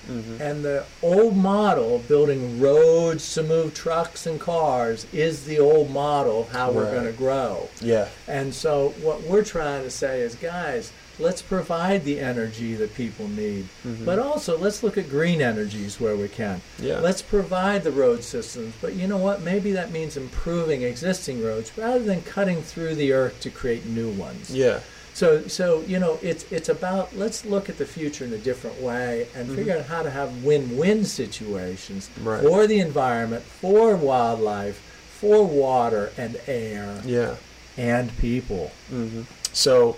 And 0.42 0.66
the 0.66 0.86
old 1.04 1.38
model 1.38 1.98
of 1.98 2.08
building 2.08 2.60
roads 2.60 3.32
to 3.36 3.44
move 3.44 3.76
trucks 3.76 4.26
and 4.26 4.40
cars 4.40 5.06
is 5.14 5.46
the 5.46 5.60
old 5.60 5.92
model 5.92 6.42
of 6.42 6.52
how 6.52 6.72
we're 6.72 6.92
going 6.92 7.06
to 7.06 7.14
grow. 7.14 7.70
Yeah. 7.80 8.08
And 8.28 8.54
so 8.54 8.90
what 9.02 9.22
we're 9.22 9.44
trying 9.44 9.84
to 9.84 9.92
say 9.92 10.22
is, 10.22 10.34
guys, 10.34 10.92
let's 11.20 11.42
provide 11.42 12.04
the 12.04 12.20
energy 12.20 12.74
that 12.76 12.94
people 12.96 13.28
need, 13.28 13.66
mm-hmm. 13.86 14.06
but 14.06 14.20
also 14.20 14.58
let's 14.58 14.84
look 14.84 14.98
at 14.98 15.10
green 15.10 15.42
energies 15.42 16.00
where 16.00 16.16
we 16.16 16.28
can. 16.28 16.62
Yeah. 16.80 17.00
Let's 17.00 17.22
provide 17.22 17.84
the 17.84 17.92
road 17.92 18.24
systems, 18.24 18.74
but 18.82 18.96
you 18.96 19.08
know 19.08 19.18
what? 19.18 19.42
Maybe 19.42 19.72
that 19.74 19.92
means 19.92 20.18
improving 20.18 20.82
existing 20.82 21.44
roads 21.44 21.78
rather 21.78 22.04
than 22.04 22.22
cutting 22.24 22.62
through 22.62 22.96
the 22.96 23.14
earth 23.14 23.40
to 23.42 23.50
create 23.50 23.86
new 23.86 24.10
ones. 24.12 24.54
Yeah. 24.54 24.80
So, 25.14 25.48
so 25.48 25.82
you 25.82 26.00
know, 26.00 26.18
it's 26.24 26.52
it's 26.52 26.70
about 26.70 27.16
let's 27.16 27.46
look 27.46 27.70
at 27.70 27.78
the 27.78 27.86
future 27.86 28.26
in 28.26 28.34
a 28.34 28.38
different 28.38 28.82
way 28.82 29.28
and 29.36 29.46
mm-hmm. 29.46 29.56
figure 29.56 29.78
out 29.78 29.86
how 29.86 30.02
to 30.02 30.10
have 30.10 30.44
win-win 30.44 31.06
situations 31.06 32.10
Right. 32.22 32.42
for 32.42 32.66
the 32.66 32.80
environment, 32.80 33.44
for 33.44 33.96
wildlife, 33.96 34.82
for 35.12 35.46
water 35.46 36.12
and 36.18 36.40
air 36.48 37.02
Yeah. 37.06 37.36
and 37.78 38.16
people. 38.18 38.72
Mm-hmm. 38.92 39.22
So 39.54 39.98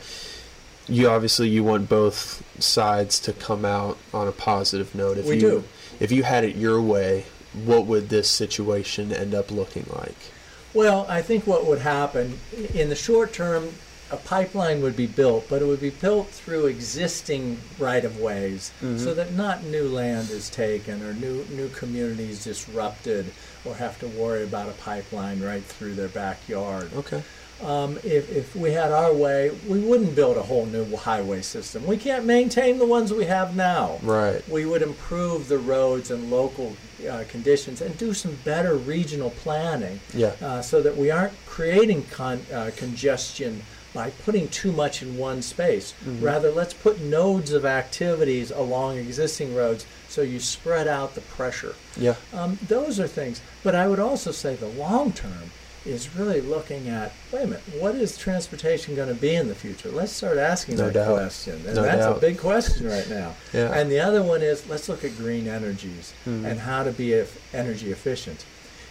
you 0.88 1.10
obviously 1.10 1.50
you 1.50 1.64
want 1.64 1.90
both 1.90 2.44
sides 2.62 3.20
to 3.22 3.34
come 3.34 3.66
out 3.66 3.98
on 4.14 4.28
a 4.28 4.32
positive 4.32 4.94
note. 4.96 5.18
If 5.18 5.26
We 5.26 5.36
you 5.36 5.40
do. 5.42 5.64
if 6.00 6.12
you 6.12 6.24
had 6.24 6.44
it 6.44 6.56
your 6.56 6.82
way, 6.82 7.26
what 7.64 7.86
would 7.86 8.10
this 8.10 8.30
situation 8.30 9.12
end 9.12 9.34
up 9.34 9.52
looking 9.52 9.86
like? 9.90 10.16
Well, 10.74 11.06
I 11.08 11.22
think 11.22 11.48
what 11.48 11.66
would 11.66 11.80
happen 11.80 12.38
in 12.74 12.90
the 12.90 12.96
short 12.96 13.32
term, 13.32 13.70
a 14.12 14.18
pipeline 14.18 14.82
would 14.82 14.98
be 14.98 15.08
built, 15.08 15.48
but 15.50 15.62
it 15.62 15.66
would 15.66 15.80
be 15.80 15.90
built 15.90 16.28
through 16.28 16.66
existing 16.66 17.60
right 17.80 18.04
of 18.04 18.20
ways 18.20 18.72
mm-hmm. 18.82 18.98
so 18.98 19.14
that 19.14 19.34
not 19.34 19.64
new 19.64 19.88
land 19.88 20.30
is 20.30 20.50
taken 20.50 21.02
or 21.02 21.14
new, 21.14 21.46
new 21.46 21.70
communities 21.70 22.44
disrupted 22.44 23.32
or 23.64 23.76
have 23.76 23.98
to 24.00 24.08
worry 24.08 24.44
about 24.44 24.68
a 24.68 24.74
pipeline 24.74 25.42
right 25.42 25.64
through 25.64 25.96
their 25.96 26.10
backyard. 26.10 26.92
Okay. 26.94 27.24
Um, 27.64 27.98
if, 28.04 28.30
if 28.32 28.56
we 28.56 28.72
had 28.72 28.92
our 28.92 29.14
way, 29.14 29.52
we 29.68 29.80
wouldn't 29.80 30.14
build 30.16 30.38
a 30.38 30.42
whole 30.44 30.66
new 30.66 30.96
highway 30.96 31.42
system. 31.42 31.86
We 31.88 31.98
can't 31.98 32.26
maintain 32.26 32.78
the 32.78 32.86
ones 32.86 33.14
we 33.14 33.26
have 33.26 33.56
now. 33.56 33.98
Right. 34.04 34.48
We 34.50 34.66
would 34.66 34.82
improve 34.82 35.48
the 35.48 35.58
roads 35.58 36.12
and 36.12 36.30
local 36.30 36.76
uh, 37.10 37.24
conditions 37.30 37.82
and 37.82 37.98
do 37.98 38.14
some 38.14 38.36
better 38.44 38.76
regional 38.76 39.30
planning 39.30 40.00
Yeah. 40.14 40.34
uh, 40.42 40.62
so 40.62 40.82
that 40.82 40.98
we 40.98 41.12
aren't 41.12 41.34
creating 41.46 42.04
con- 42.12 42.46
uh, 42.54 42.72
congestion 42.76 43.62
by 43.94 44.10
putting 44.26 44.50
too 44.50 44.74
much 44.74 45.02
in 45.02 45.18
one 45.18 45.42
space. 45.42 45.94
Rather, 46.20 46.52
let's 46.52 46.74
put 46.74 47.00
nodes 47.00 47.54
of 47.54 47.64
activities 47.66 48.52
along 48.52 48.98
existing 48.98 49.56
roads 49.56 49.86
so 50.10 50.22
you 50.22 50.38
spread 50.42 50.86
out 50.86 51.16
the 51.16 51.22
pressure. 51.22 51.76
Yeah. 51.96 52.16
Um, 52.34 52.60
those 52.68 53.00
are 53.00 53.08
things. 53.08 53.42
But 53.64 53.74
I 53.74 53.88
would 53.88 54.00
also 54.02 54.32
say 54.32 54.56
the 54.56 54.68
long 54.68 55.14
term 55.14 55.52
is 55.86 56.16
really 56.16 56.42
looking 56.42 56.90
at 56.90 57.12
wait 57.32 57.44
a 57.44 57.48
minute, 57.48 57.64
what 57.80 57.96
is 57.96 58.18
transportation 58.18 58.96
going 58.96 59.08
to 59.08 59.14
be 59.16 59.36
in 59.36 59.48
the 59.48 59.56
future? 59.56 59.90
Let's 59.90 60.12
start 60.12 60.38
asking 60.38 60.78
No 60.78 60.86
that 60.88 60.94
doubt. 60.94 61.14
question. 61.18 61.54
And 61.66 61.76
No 61.76 61.82
that's 61.84 61.98
doubt. 62.00 62.18
a 62.18 62.20
big 62.20 62.38
question 62.40 62.88
right 62.88 63.08
now. 63.10 63.36
Yeah. 63.54 63.72
And 63.74 63.92
the 63.92 64.00
other 64.00 64.24
one 64.24 64.42
is 64.42 64.68
let's 64.68 64.90
look 64.90 65.04
at 65.04 65.16
green 65.18 65.48
energies 65.48 66.14
Mhm. 66.28 66.46
and 66.46 66.60
how 66.60 66.84
to 66.84 66.92
be 66.92 67.14
energy 67.54 67.92
efficient. 67.92 68.46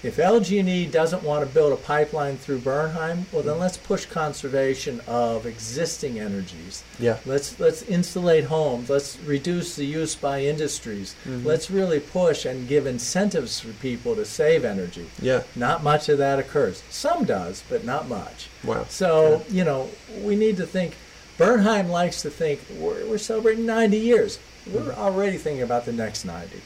If 0.04 0.16
LG&E 0.16 0.86
doesn't 0.86 1.22
want 1.22 1.48
to 1.48 1.54
build 1.54 1.72
a 1.72 1.76
pipeline 1.76 2.36
through 2.36 2.58
Bernheim, 2.58 3.24
well 3.32 3.42
then 3.42 3.58
let's 3.58 3.78
push 3.78 4.04
conservation 4.04 5.00
of 5.06 5.46
existing 5.46 6.20
energies. 6.20 6.84
Yeah. 6.98 7.16
Let's 7.24 7.58
let's 7.58 7.80
insulate 7.82 8.44
homes. 8.44 8.90
Let's 8.90 9.18
reduce 9.20 9.76
the 9.76 9.86
use 9.86 10.14
by 10.14 10.42
industries. 10.42 11.14
Mhm. 11.26 11.44
Let's 11.46 11.70
really 11.70 12.00
push 12.00 12.44
and 12.44 12.68
give 12.68 12.86
incentives 12.86 13.60
for 13.60 13.72
people 13.72 14.14
to 14.16 14.26
save 14.26 14.62
energy. 14.62 15.06
Yeah. 15.22 15.44
Not 15.56 15.82
much 15.82 16.10
of 16.10 16.18
that 16.18 16.38
occurs. 16.38 16.82
Some 16.90 17.24
does, 17.24 17.62
but 17.70 17.82
not 17.84 18.06
much. 18.06 18.48
Wow. 18.62 18.84
So 18.90 19.42
you 19.48 19.64
know 19.64 19.88
we 20.20 20.36
need 20.36 20.58
to 20.58 20.66
think. 20.66 20.96
Bernheim 21.36 21.88
likes 21.88 22.22
to 22.22 22.30
think 22.30 22.60
we're, 22.78 23.04
we're 23.06 23.18
celebrating 23.18 23.66
90 23.66 23.96
years. 23.96 24.38
We're 24.72 24.92
already 24.92 25.36
thinking 25.36 25.62
about 25.62 25.84
the 25.84 25.92
next 25.92 26.24
90. 26.24 26.60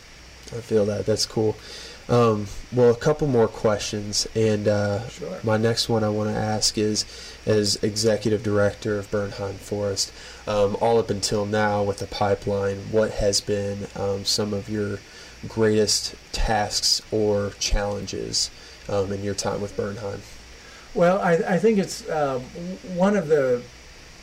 I 0.54 0.60
feel 0.60 0.84
that. 0.84 1.06
That's 1.06 1.24
cool. 1.24 1.56
Um, 2.08 2.46
well, 2.72 2.90
a 2.90 2.96
couple 2.96 3.26
more 3.28 3.48
questions, 3.48 4.26
and 4.34 4.66
uh, 4.66 5.06
Sure. 5.08 5.38
my 5.42 5.58
next 5.58 5.90
one 5.90 6.02
I 6.02 6.08
want 6.08 6.30
to 6.30 6.36
ask 6.36 6.78
is, 6.78 7.04
as 7.44 7.76
executive 7.82 8.42
director 8.42 8.98
of 8.98 9.10
Bernheim 9.10 9.56
Forest, 9.56 10.10
um, 10.46 10.76
all 10.80 10.98
up 10.98 11.10
until 11.10 11.44
now 11.44 11.82
with 11.82 11.98
the 11.98 12.06
pipeline, 12.06 12.78
what 12.90 13.10
has 13.12 13.42
been 13.42 13.88
um, 13.94 14.24
some 14.24 14.54
of 14.54 14.70
your 14.70 15.00
greatest 15.46 16.14
tasks 16.32 17.02
or 17.10 17.52
challenges 17.58 18.50
um, 18.88 19.12
in 19.12 19.22
your 19.22 19.34
time 19.34 19.60
with 19.60 19.76
Bernheim? 19.76 20.20
Well, 20.94 21.20
I, 21.20 21.34
I 21.34 21.58
think 21.58 21.78
it's 21.78 22.08
um, 22.08 22.40
one 22.94 23.16
of 23.16 23.28
the 23.28 23.62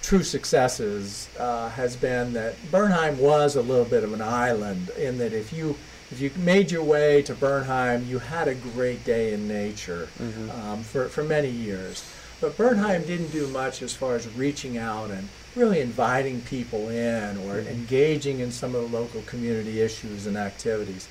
true 0.02 0.24
successes 0.24 1.30
uh, 1.39 1.69
has 1.69 1.95
been 1.95 2.34
that 2.34 2.56
Bernheim 2.71 3.19
was 3.19 3.56
a 3.56 3.62
little 3.62 3.86
bit 3.86 4.04
of 4.04 4.12
an 4.13 4.21
island 4.21 4.89
in 4.98 5.19
that 5.19 5.34
if 5.34 5.54
you 5.54 5.76
if 6.12 6.20
you 6.20 6.32
made 6.38 6.72
your 6.72 6.84
way 6.84 7.22
to 7.24 7.34
Bernheim, 7.34 8.08
you 8.08 8.20
had 8.20 8.48
a 8.48 8.56
great 8.56 9.04
day 9.04 9.34
in 9.34 9.48
nature 9.48 10.08
Mhm. 10.22 10.50
um, 10.54 10.84
for, 10.84 11.10
for 11.10 11.24
many 11.24 11.50
years. 11.50 12.04
But 12.41 12.58
Bernheim 12.58 13.04
didn't 13.06 13.32
do 13.32 13.48
much 13.48 13.82
as 13.82 13.94
far 13.94 14.15
as 14.15 14.28
reaching 14.28 14.78
out 14.78 15.10
and 15.10 15.30
really 15.56 15.80
inviting 15.80 16.41
people 16.41 16.89
in 16.89 17.38
or 17.38 17.56
Mhm. 17.62 17.68
engaging 17.68 18.39
in 18.39 18.52
some 18.52 18.76
of 18.76 18.82
the 18.91 18.98
local 18.98 19.22
community 19.24 19.82
issues 19.82 20.26
and 20.28 20.38
activities. 20.38 21.08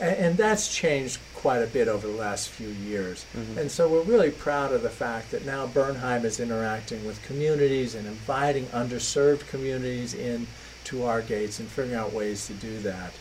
And, 0.00 0.16
and 0.16 0.36
that's 0.36 0.72
changed 0.74 1.18
quite 1.34 1.62
a 1.62 1.66
bit 1.66 1.88
over 1.88 2.06
the 2.06 2.12
last 2.14 2.48
few 2.48 2.68
years. 2.68 3.24
Mhm. 3.36 3.56
And 3.58 3.70
so 3.70 3.88
we're 3.88 4.02
really 4.02 4.30
proud 4.30 4.72
of 4.72 4.82
the 4.82 4.88
fact 4.90 5.30
that 5.32 5.44
now 5.44 5.66
Bernheim 5.66 6.24
is 6.24 6.40
interacting 6.40 7.04
with 7.04 7.22
communities 7.22 7.94
and 7.94 8.06
inviting 8.06 8.66
underserved 8.66 9.46
communities 9.48 10.14
in 10.14 10.46
to 10.84 11.04
our 11.04 11.20
gates 11.20 11.58
and 11.58 11.68
figuring 11.68 11.94
out 11.98 12.12
ways 12.12 12.46
to 12.46 12.54
do 12.54 12.78
that. 12.80 13.12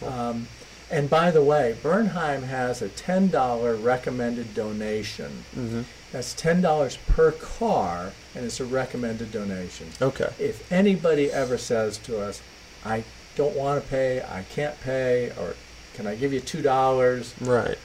Cool. 0.00 0.08
Um, 0.08 0.48
and 0.92 1.08
by 1.10 1.30
the 1.30 1.42
way, 1.42 1.74
Bernheim 1.82 2.42
has 2.44 2.82
a 2.82 2.88
$10 2.88 3.74
recommended 3.82 4.54
donation. 4.54 5.44
Mhm. 5.56 5.84
That's 6.12 6.34
$10 6.34 6.96
per 7.08 7.32
car, 7.32 8.12
and 8.34 8.44
it's 8.44 8.60
a 8.60 8.64
recommended 8.64 9.32
donation. 9.32 9.88
Okay. 10.00 10.28
If 10.38 10.70
anybody 10.70 11.32
ever 11.32 11.56
says 11.58 11.96
to 11.98 12.20
us, 12.20 12.40
I 12.84 13.04
don't 13.34 13.56
want 13.56 13.82
to 13.82 13.88
pay, 13.88 14.20
I 14.20 14.44
can't 14.54 14.78
pay, 14.82 15.30
or 15.38 15.54
can 15.94 16.06
I 16.06 16.14
give 16.14 16.32
you 16.32 16.40
$2, 16.40 17.32
Right. 17.40 17.78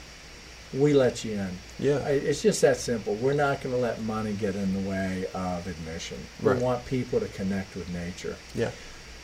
we 0.74 0.92
let 0.92 1.24
you 1.24 1.32
in. 1.32 1.58
Yeah. 1.78 2.06
It's 2.08 2.42
just 2.42 2.60
that 2.60 2.76
simple. 2.76 3.14
We're 3.14 3.32
not 3.32 3.62
going 3.62 3.74
to 3.74 3.80
let 3.80 4.02
money 4.02 4.32
get 4.34 4.54
in 4.54 4.74
the 4.74 4.88
way 4.90 5.24
of 5.32 5.66
admission. 5.66 6.18
Right. 6.42 6.56
We 6.56 6.62
want 6.62 6.84
people 6.84 7.20
to 7.20 7.26
connect 7.28 7.74
with 7.74 7.88
nature. 7.88 8.36
Yeah. 8.54 8.70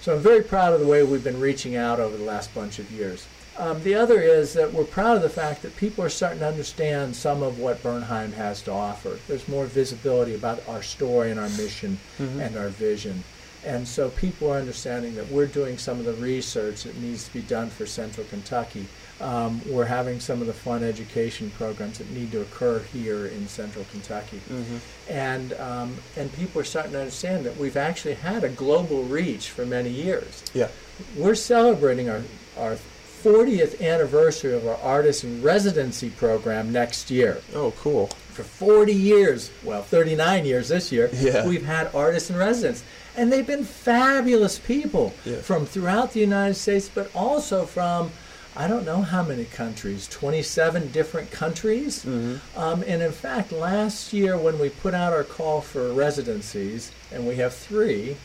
So 0.00 0.14
I'm 0.14 0.20
very 0.22 0.42
proud 0.42 0.72
of 0.72 0.80
the 0.80 0.86
way 0.86 1.02
we've 1.02 1.24
been 1.24 1.40
reaching 1.40 1.76
out 1.76 1.98
over 2.00 2.16
the 2.16 2.24
last 2.24 2.54
bunch 2.54 2.78
of 2.78 2.90
years. 2.90 3.24
Um, 3.56 3.82
the 3.84 3.94
other 3.94 4.20
is 4.20 4.52
that 4.54 4.72
we're 4.72 4.84
proud 4.84 5.16
of 5.16 5.22
the 5.22 5.28
fact 5.30 5.62
that 5.62 5.76
people 5.76 6.02
are 6.04 6.08
starting 6.08 6.40
to 6.40 6.46
understand 6.48 7.14
some 7.14 7.42
of 7.42 7.58
what 7.58 7.82
Bernheim 7.82 8.32
has 8.32 8.62
to 8.62 8.72
offer. 8.72 9.18
There's 9.28 9.46
more 9.46 9.66
visibility 9.66 10.34
about 10.34 10.62
our 10.68 10.82
story 10.82 11.30
and 11.30 11.38
our 11.38 11.48
mission 11.50 11.98
Mhm. 12.18 12.40
and 12.46 12.56
our 12.56 12.68
vision. 12.68 13.22
And 13.64 13.86
so 13.88 14.10
people 14.10 14.52
are 14.52 14.58
understanding 14.58 15.14
that 15.14 15.30
we're 15.30 15.46
doing 15.46 15.78
some 15.78 15.98
of 15.98 16.04
the 16.04 16.12
research 16.14 16.82
that 16.82 16.98
needs 16.98 17.24
to 17.24 17.32
be 17.32 17.40
done 17.40 17.70
for 17.70 17.86
Central 17.86 18.26
Kentucky. 18.28 18.86
Um, 19.20 19.62
we're 19.66 19.86
having 19.86 20.18
some 20.20 20.40
of 20.40 20.48
the 20.48 20.52
fun 20.52 20.82
education 20.82 21.50
programs 21.56 21.98
that 21.98 22.10
need 22.10 22.32
to 22.32 22.40
occur 22.42 22.80
here 22.92 23.24
in 23.24 23.46
Central 23.48 23.86
Kentucky 23.90 24.40
Mhm. 24.50 24.80
and 25.08 25.52
um, 25.54 25.96
and 26.16 26.30
people 26.34 26.60
are 26.60 26.64
starting 26.64 26.92
to 26.92 26.98
understand 26.98 27.46
that 27.46 27.56
we've 27.56 27.76
actually 27.76 28.14
had 28.14 28.42
a 28.42 28.48
global 28.48 29.04
reach 29.04 29.48
for 29.48 29.64
many 29.64 29.88
years. 29.90 30.42
Yeah. 30.52 30.68
We're 31.16 31.36
celebrating 31.36 32.10
our 32.10 32.22
our 32.58 32.76
40th 33.24 33.80
anniversary 33.80 34.52
of 34.52 34.66
our 34.66 34.76
artist 34.82 35.24
in 35.24 35.42
residency 35.42 36.10
program 36.10 36.70
next 36.70 37.10
year. 37.10 37.40
Oh, 37.54 37.70
cool. 37.78 38.08
For 38.34 38.42
40 38.42 38.92
years, 38.92 39.50
well, 39.62 39.82
39 39.82 40.44
years 40.44 40.68
this 40.68 40.92
year, 40.92 41.08
Yeah. 41.14 41.46
we've 41.46 41.64
had 41.64 41.88
artists 41.94 42.28
in 42.28 42.36
residence. 42.36 42.82
And 43.16 43.32
they've 43.32 43.46
been 43.46 43.64
fabulous 43.64 44.58
people 44.58 45.14
Yeah. 45.24 45.36
from 45.36 45.64
throughout 45.64 46.12
the 46.12 46.20
United 46.20 46.54
States, 46.54 46.90
but 46.92 47.10
also 47.14 47.64
from, 47.64 48.10
I 48.54 48.66
don't 48.68 48.84
know 48.84 49.00
how 49.00 49.22
many 49.22 49.46
countries, 49.46 50.06
27 50.06 50.90
different 50.92 51.30
countries. 51.30 52.04
Mhm. 52.04 52.40
Um, 52.54 52.84
and 52.86 53.02
in 53.02 53.12
fact, 53.12 53.52
last 53.52 54.12
year 54.12 54.36
when 54.36 54.58
we 54.58 54.68
put 54.68 54.92
out 54.92 55.14
our 55.14 55.24
call 55.24 55.62
for 55.62 55.90
residencies, 55.94 56.90
and 57.10 57.26
we 57.26 57.36
have 57.36 57.54
three, 57.54 58.16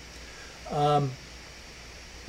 um, 0.70 1.12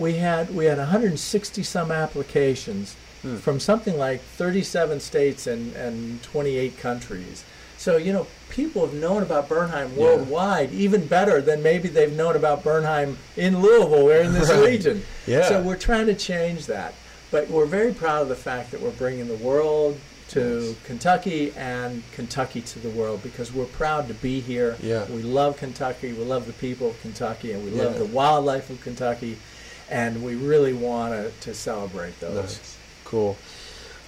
we 0.01 0.15
had 0.15 0.53
we 0.55 0.65
had 0.65 0.79
160 0.79 1.63
some 1.63 1.93
applications 1.93 2.97
Hmm. 3.23 3.37
from 3.37 3.61
something 3.61 3.99
like 3.99 4.23
37 4.23 4.99
states 4.99 5.47
and, 5.47 5.77
and 5.77 6.23
28 6.23 6.79
countries. 6.79 7.45
So 7.77 7.99
you 7.99 8.15
know, 8.15 8.27
people 8.49 8.81
have 8.87 8.95
known 8.95 9.23
about 9.23 9.47
Bernheim 9.47 9.91
Yeah. 9.95 10.03
worldwide, 10.03 10.73
even 10.73 11.05
better 11.07 11.43
than 11.43 11.63
maybe 11.63 11.89
they've 11.89 12.11
known 12.17 12.35
about 12.35 12.65
Bernheim 12.65 13.19
in 13.37 13.61
Louisville 13.61 14.09
or 14.09 14.15
in 14.15 14.33
this 14.33 14.49
Right. 14.55 14.65
region. 14.71 15.03
Yeah. 15.27 15.47
So 15.51 15.61
we're 15.61 15.77
trying 15.77 16.07
to 16.07 16.15
change 16.15 16.65
that. 16.65 16.95
But 17.31 17.51
we're 17.51 17.67
very 17.67 17.93
proud 17.93 18.23
of 18.23 18.29
the 18.31 18.37
fact 18.37 18.71
that 18.71 18.81
we're 18.81 18.89
bringing 19.05 19.29
the 19.29 19.35
world 19.51 19.99
to 20.31 20.61
Yes. 20.69 20.77
Kentucky 20.87 21.53
and 21.59 22.03
Kentucky 22.13 22.63
to 22.63 22.79
the 22.79 22.89
world 22.89 23.23
because 23.23 23.53
we're 23.53 23.67
proud 23.67 24.09
to 24.09 24.15
be 24.15 24.41
here. 24.41 24.77
Yeah. 24.83 25.05
We 25.11 25.21
love 25.23 25.59
Kentucky. 25.59 26.15
We 26.15 26.25
love 26.25 26.47
the 26.47 26.55
people 26.55 26.89
of 26.91 27.01
Kentucky, 27.03 27.53
and 27.53 27.63
we 27.67 27.71
love 27.71 27.99
the 27.99 28.07
wildlife 28.07 28.71
of 28.71 28.81
Kentucky, 28.81 29.37
and 29.91 30.23
we 30.23 30.35
really 30.37 30.73
want 30.73 31.13
to, 31.15 31.31
to 31.41 31.55
celebrate 31.55 32.19
those. 32.21 32.35
Nice. 32.35 32.77
Cool. 33.05 33.37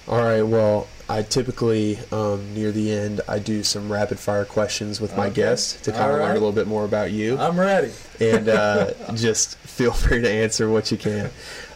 All 0.07 0.21
right. 0.21 0.41
Well, 0.41 0.87
I 1.09 1.21
typically 1.21 1.97
um, 2.11 2.53
near 2.53 2.71
the 2.71 2.91
end 2.91 3.21
I 3.27 3.39
do 3.39 3.63
some 3.63 3.91
rapid 3.91 4.19
fire 4.19 4.45
questions 4.45 4.99
with 5.01 5.15
my 5.15 5.25
Okay. 5.27 5.35
guests 5.35 5.79
to 5.83 5.91
kind 5.91 6.03
All 6.05 6.15
of 6.15 6.21
learn 6.21 6.31
a 6.31 6.33
little 6.35 6.51
bit 6.51 6.67
more 6.67 6.83
about 6.85 7.11
you, 7.11 7.37
I'm 7.37 7.59
ready. 7.59 7.91
and 8.19 8.47
uh, 8.49 8.91
just 9.13 9.55
feel 9.57 9.91
free 9.91 10.21
to 10.21 10.29
answer 10.29 10.69
what 10.69 10.91
you 10.91 10.97
can. 10.97 11.29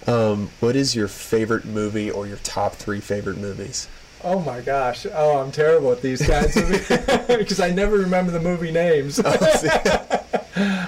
Um, 0.07 0.49
what 0.61 0.75
is 0.77 0.95
your 0.95 1.07
favorite 1.09 1.65
movie 1.65 2.09
or 2.09 2.25
your 2.27 2.37
top 2.37 2.73
three 2.75 3.01
favorite 3.01 3.37
movies? 3.37 3.87
Oh 4.23 4.39
my 4.39 4.61
gosh! 4.61 5.05
Oh, 5.13 5.37
I'm 5.39 5.51
terrible 5.51 5.91
at 5.91 6.01
these 6.01 6.25
kinds 6.25 6.55
of 6.57 6.67
because 7.27 7.59
I 7.59 7.69
never 7.71 7.97
remember 7.97 8.31
the 8.31 8.39
movie 8.39 8.71
names. 8.71 9.19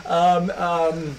um, 0.05 0.49
um, 0.51 1.15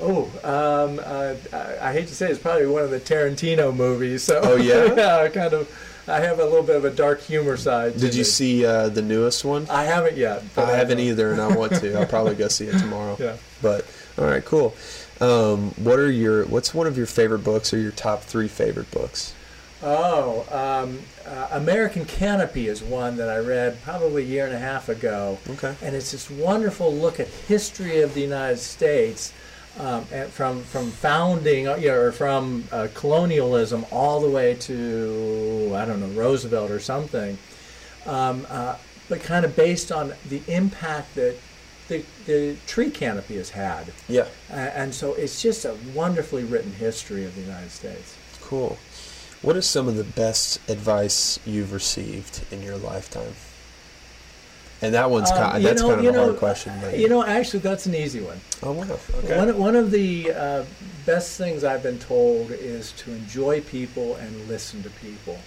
oh, 0.00 0.24
um, 0.44 1.00
uh, 1.04 1.34
I, 1.52 1.88
I 1.88 1.92
hate 1.92 2.08
to 2.08 2.14
say 2.14 2.30
it's 2.30 2.38
probably 2.38 2.66
one 2.66 2.82
of 2.82 2.90
the 2.90 3.00
Tarantino 3.00 3.74
movies. 3.74 4.22
So 4.22 4.40
Oh, 4.42 4.56
yeah? 4.56 4.94
yeah, 4.96 5.28
kind 5.28 5.52
of 5.54 5.68
I 6.08 6.20
have 6.20 6.38
a 6.38 6.44
little 6.44 6.62
bit 6.62 6.76
of 6.76 6.84
a 6.84 6.90
dark 6.90 7.20
humor 7.20 7.56
side. 7.56 7.94
to 7.94 7.98
Did 7.98 8.14
you 8.14 8.20
me. 8.20 8.24
see 8.24 8.64
uh, 8.64 8.88
the 8.88 9.02
newest 9.02 9.44
one? 9.44 9.66
I 9.68 9.84
haven't 9.84 10.16
yet. 10.16 10.44
but 10.54 10.68
I 10.68 10.76
haven't 10.76 11.00
either, 11.00 11.32
and 11.32 11.40
I 11.40 11.48
want 11.56 11.74
to. 11.80 11.98
I'll 11.98 12.06
probably 12.06 12.36
go 12.36 12.46
see 12.48 12.66
it 12.66 12.78
tomorrow. 12.78 13.16
Yeah. 13.20 13.36
But 13.60 13.86
all 14.18 14.24
right, 14.26 14.44
cool. 14.44 14.74
Um, 15.20 15.70
what 15.82 15.98
are 15.98 16.10
your 16.10 16.44
What's 16.44 16.72
one 16.74 16.86
of 16.86 16.96
your 16.96 17.06
favorite 17.06 17.42
books, 17.42 17.72
or 17.74 17.78
your 17.78 17.90
top 17.90 18.22
three 18.22 18.46
favorite 18.48 18.90
books? 18.92 19.34
Oh, 19.82 20.46
um, 20.50 21.00
uh, 21.26 21.48
American 21.52 22.04
Canopy 22.04 22.68
is 22.68 22.82
one 22.82 23.16
that 23.16 23.28
I 23.28 23.38
read 23.38 23.82
probably 23.82 24.22
a 24.22 24.26
year 24.26 24.46
and 24.46 24.54
a 24.54 24.58
half 24.58 24.88
ago. 24.88 25.38
Okay. 25.50 25.74
And 25.82 25.94
it's 25.96 26.12
this 26.12 26.30
wonderful 26.30 26.92
look 26.94 27.18
at 27.20 27.28
history 27.28 28.00
of 28.00 28.14
the 28.14 28.20
United 28.20 28.58
States, 28.58 29.32
um, 29.78 30.06
and 30.12 30.30
from 30.30 30.62
from 30.62 30.90
founding, 30.90 31.68
uh, 31.68 31.76
you 31.76 31.88
know, 31.88 31.96
or 31.96 32.12
from 32.12 32.64
uh, 32.72 32.88
colonialism 32.94 33.84
all 33.90 34.20
the 34.20 34.30
way 34.30 34.54
to 34.54 35.72
I 35.74 35.84
don't 35.84 36.00
know 36.00 36.20
Roosevelt 36.20 36.70
or 36.70 36.80
something, 36.80 37.38
um, 38.06 38.46
uh, 38.48 38.76
but 39.08 39.20
kind 39.20 39.44
of 39.44 39.54
based 39.54 39.92
on 39.92 40.14
the 40.28 40.42
impact 40.48 41.14
that 41.16 41.36
the, 41.88 42.04
the 42.24 42.56
tree 42.66 42.90
canopy 42.90 43.36
has 43.36 43.50
had. 43.50 43.92
Yeah. 44.08 44.26
Uh, 44.50 44.54
and 44.54 44.94
so 44.94 45.14
it's 45.14 45.40
just 45.40 45.64
a 45.64 45.76
wonderfully 45.94 46.44
written 46.44 46.72
history 46.72 47.24
of 47.24 47.34
the 47.34 47.42
United 47.42 47.70
States. 47.70 48.16
Cool. 48.42 48.76
What 49.42 49.56
is 49.56 49.66
some 49.66 49.86
of 49.86 49.96
the 49.96 50.04
best 50.04 50.58
advice 50.68 51.38
you've 51.44 51.72
received 51.72 52.44
in 52.50 52.62
your 52.62 52.76
lifetime? 52.76 53.34
And 54.82 54.92
that 54.94 55.10
one's 55.10 55.30
Um, 55.30 55.38
kind. 55.38 55.64
That's 55.64 55.80
know- 55.82 55.88
kind 55.94 56.00
of 56.06 56.14
a 56.14 56.16
know, 56.16 56.24
hard 56.26 56.36
question. 56.36 56.72
But 56.82 56.98
You 56.98 57.08
know, 57.08 57.24
actually, 57.24 57.60
that's 57.60 57.86
an 57.86 57.94
easy 57.94 58.20
one. 58.20 58.40
oh 58.62 58.72
wow. 58.72 58.98
Okay. 59.24 59.36
One, 59.36 59.58
one 59.58 59.76
of 59.76 59.90
the 59.90 60.32
uh, 60.32 60.62
best 61.06 61.38
things 61.38 61.64
I've 61.64 61.82
been 61.82 61.98
told 61.98 62.50
is 62.50 62.92
to 62.98 63.12
enjoy 63.12 63.62
people 63.62 64.16
and 64.16 64.48
listen 64.48 64.82
to 64.82 64.90
people. 64.90 65.38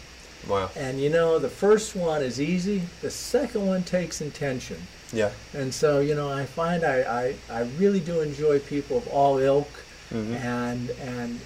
wow. 0.48 0.72
And 0.76 1.00
you 1.00 1.10
know, 1.10 1.38
the 1.38 1.50
first 1.50 1.96
one 1.96 2.22
is 2.24 2.40
easy. 2.42 2.84
The 3.02 3.12
second 3.12 3.68
one 3.68 3.84
takes 3.84 4.20
intention. 4.22 4.78
Yeah. 5.14 5.30
And 5.54 5.74
so, 5.74 6.00
you 6.00 6.16
know, 6.16 6.30
I 6.32 6.46
find 6.46 6.84
I, 6.84 7.02
I, 7.02 7.36
I 7.60 7.62
really 7.78 8.00
do 8.00 8.22
enjoy 8.22 8.60
people 8.60 8.98
of 8.98 9.08
all 9.10 9.38
ilk, 9.38 9.70
Mhm. 10.14 10.36
and 10.44 10.90
and 11.02 11.40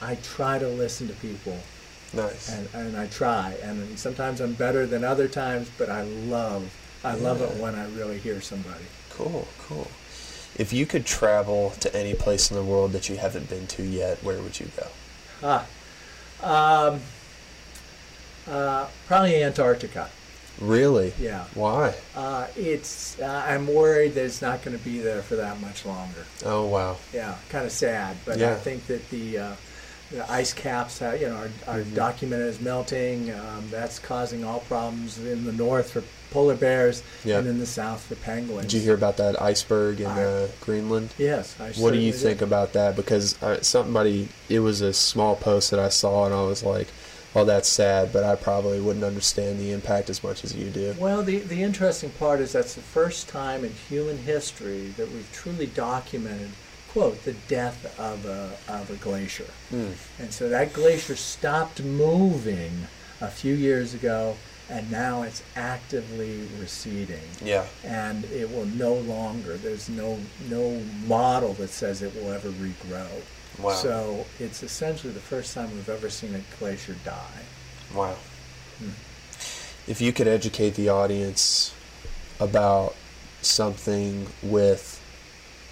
I 0.00 0.16
try 0.16 0.58
to 0.58 0.68
listen 0.68 1.08
to 1.08 1.14
people, 1.14 1.56
Nice. 2.12 2.48
and, 2.50 2.68
and 2.74 2.96
I 2.96 3.06
try. 3.06 3.54
And 3.62 3.98
sometimes 3.98 4.40
I'm 4.40 4.52
better 4.52 4.86
than 4.86 5.02
other 5.04 5.26
times, 5.26 5.68
but 5.78 5.88
I 5.88 6.02
love 6.02 6.62
I 7.04 7.14
love 7.14 7.42
it 7.42 7.60
when 7.60 7.74
I 7.74 7.86
really 7.90 8.18
hear 8.18 8.40
somebody. 8.40 8.84
Cool. 9.10 9.46
Cool. 9.58 9.88
If 10.56 10.72
you 10.72 10.86
could 10.86 11.04
travel 11.04 11.70
to 11.80 11.94
any 11.94 12.14
place 12.14 12.50
in 12.50 12.56
the 12.56 12.62
world 12.62 12.92
that 12.92 13.08
you 13.08 13.16
haven't 13.16 13.48
been 13.48 13.66
to 13.68 13.82
yet, 13.82 14.22
where 14.22 14.40
would 14.40 14.58
you 14.60 14.70
go? 14.76 14.86
Ah, 15.42 15.66
um, 16.42 17.00
uh, 18.46 18.86
probably 19.06 19.42
Antarctica. 19.42 20.08
Really? 20.60 21.12
Yeah. 21.18 21.44
Why? 21.54 21.94
Uh, 22.14 22.46
it's. 22.56 23.18
Uh, 23.18 23.44
I'm 23.46 23.66
worried 23.66 24.14
that 24.14 24.24
it's 24.24 24.40
not 24.40 24.62
going 24.62 24.78
to 24.78 24.84
be 24.84 25.00
there 25.00 25.22
for 25.22 25.34
that 25.36 25.60
much 25.60 25.84
longer. 25.84 26.24
Oh 26.44 26.66
wow. 26.66 26.96
Yeah, 27.12 27.34
kind 27.48 27.66
of 27.66 27.72
sad. 27.72 28.16
But 28.24 28.40
I 28.40 28.54
think 28.54 28.86
that 28.86 29.10
the 29.10 29.38
uh, 29.38 29.52
the 30.14 30.30
ice 30.30 30.52
caps, 30.52 31.02
uh, 31.02 31.16
you 31.20 31.28
know, 31.28 31.34
are, 31.36 31.50
are 31.66 31.80
Mhm. 31.80 31.94
documented 31.94 32.48
as 32.48 32.60
melting. 32.60 33.30
Um, 33.32 33.68
that's 33.70 33.98
causing 33.98 34.44
all 34.44 34.60
problems 34.60 35.18
in 35.18 35.44
the 35.44 35.52
north 35.52 35.90
for 35.90 36.02
polar 36.30 36.54
bears, 36.54 37.02
Yeah. 37.24 37.38
and 37.38 37.46
in 37.48 37.58
the 37.58 37.66
south 37.66 38.02
for 38.02 38.14
penguins. 38.16 38.62
Did 38.62 38.72
you 38.74 38.80
hear 38.80 38.94
about 38.94 39.16
that 39.18 39.40
iceberg 39.40 40.00
in 40.00 40.06
uh, 40.06 40.48
Greenland? 40.60 41.10
Yes. 41.18 41.54
I 41.60 41.70
What 41.72 41.92
do 41.92 41.98
you 41.98 42.12
think 42.12 42.38
did. 42.38 42.44
about 42.44 42.72
that? 42.72 42.96
Because 42.96 43.40
uh, 43.42 43.60
somebody, 43.62 44.28
it 44.48 44.60
was 44.60 44.80
a 44.80 44.92
small 44.92 45.36
post 45.36 45.70
that 45.70 45.80
I 45.80 45.88
saw, 45.90 46.24
and 46.26 46.34
I 46.34 46.42
was 46.42 46.62
like, 46.64 46.88
"Well, 47.34 47.44
that's 47.44 47.68
sad," 47.68 48.12
but 48.12 48.24
I 48.24 48.34
probably 48.36 48.80
wouldn't 48.80 49.04
understand 49.04 49.58
the 49.60 49.70
impact 49.72 50.10
as 50.10 50.22
much 50.24 50.42
as 50.44 50.54
you 50.54 50.70
do. 50.70 50.94
Well, 50.98 51.22
the, 51.22 51.38
the 51.38 51.62
interesting 51.62 52.10
part 52.10 52.40
is 52.40 52.52
that's 52.52 52.74
the 52.74 52.80
first 52.80 53.28
time 53.28 53.64
in 53.64 53.72
human 53.88 54.18
history 54.18 54.92
that 54.96 55.10
we've 55.12 55.30
truly 55.32 55.66
documented, 55.66 56.50
quote, 56.94 57.24
the 57.24 57.32
death 57.48 57.98
of 57.98 58.24
a, 58.24 58.56
of 58.68 58.88
a 58.88 58.94
glacier. 58.94 59.50
Hmm. 59.70 59.90
And 60.20 60.32
so 60.32 60.48
that 60.48 60.72
glacier 60.72 61.16
stopped 61.16 61.82
moving 61.82 62.86
a 63.20 63.26
few 63.26 63.52
years 63.52 63.94
ago, 63.94 64.36
and 64.70 64.88
now 64.92 65.22
it's 65.22 65.42
actively 65.56 66.46
receding. 66.60 67.28
Yeah. 67.42 67.66
And 67.82 68.24
it 68.26 68.48
will 68.48 68.66
no 68.66 68.94
longer, 68.94 69.56
there's 69.56 69.88
no, 69.88 70.20
no 70.48 70.80
model 71.04 71.54
that 71.54 71.70
says 71.70 72.00
it 72.00 72.14
will 72.14 72.30
ever 72.30 72.50
regrow. 72.50 73.08
Wow. 73.60 73.72
So 73.72 74.26
it's 74.38 74.62
essentially 74.62 75.12
the 75.12 75.18
first 75.18 75.52
time 75.52 75.72
we've 75.72 75.88
ever 75.88 76.08
seen 76.08 76.32
a 76.36 76.42
glacier 76.60 76.94
die. 77.04 77.42
Wow. 77.92 78.16
Hmm. 78.78 78.90
If 79.88 80.00
you 80.00 80.12
could 80.12 80.28
educate 80.28 80.76
the 80.76 80.90
audience 80.90 81.74
about 82.38 82.94
something 83.42 84.28
with 84.44 84.93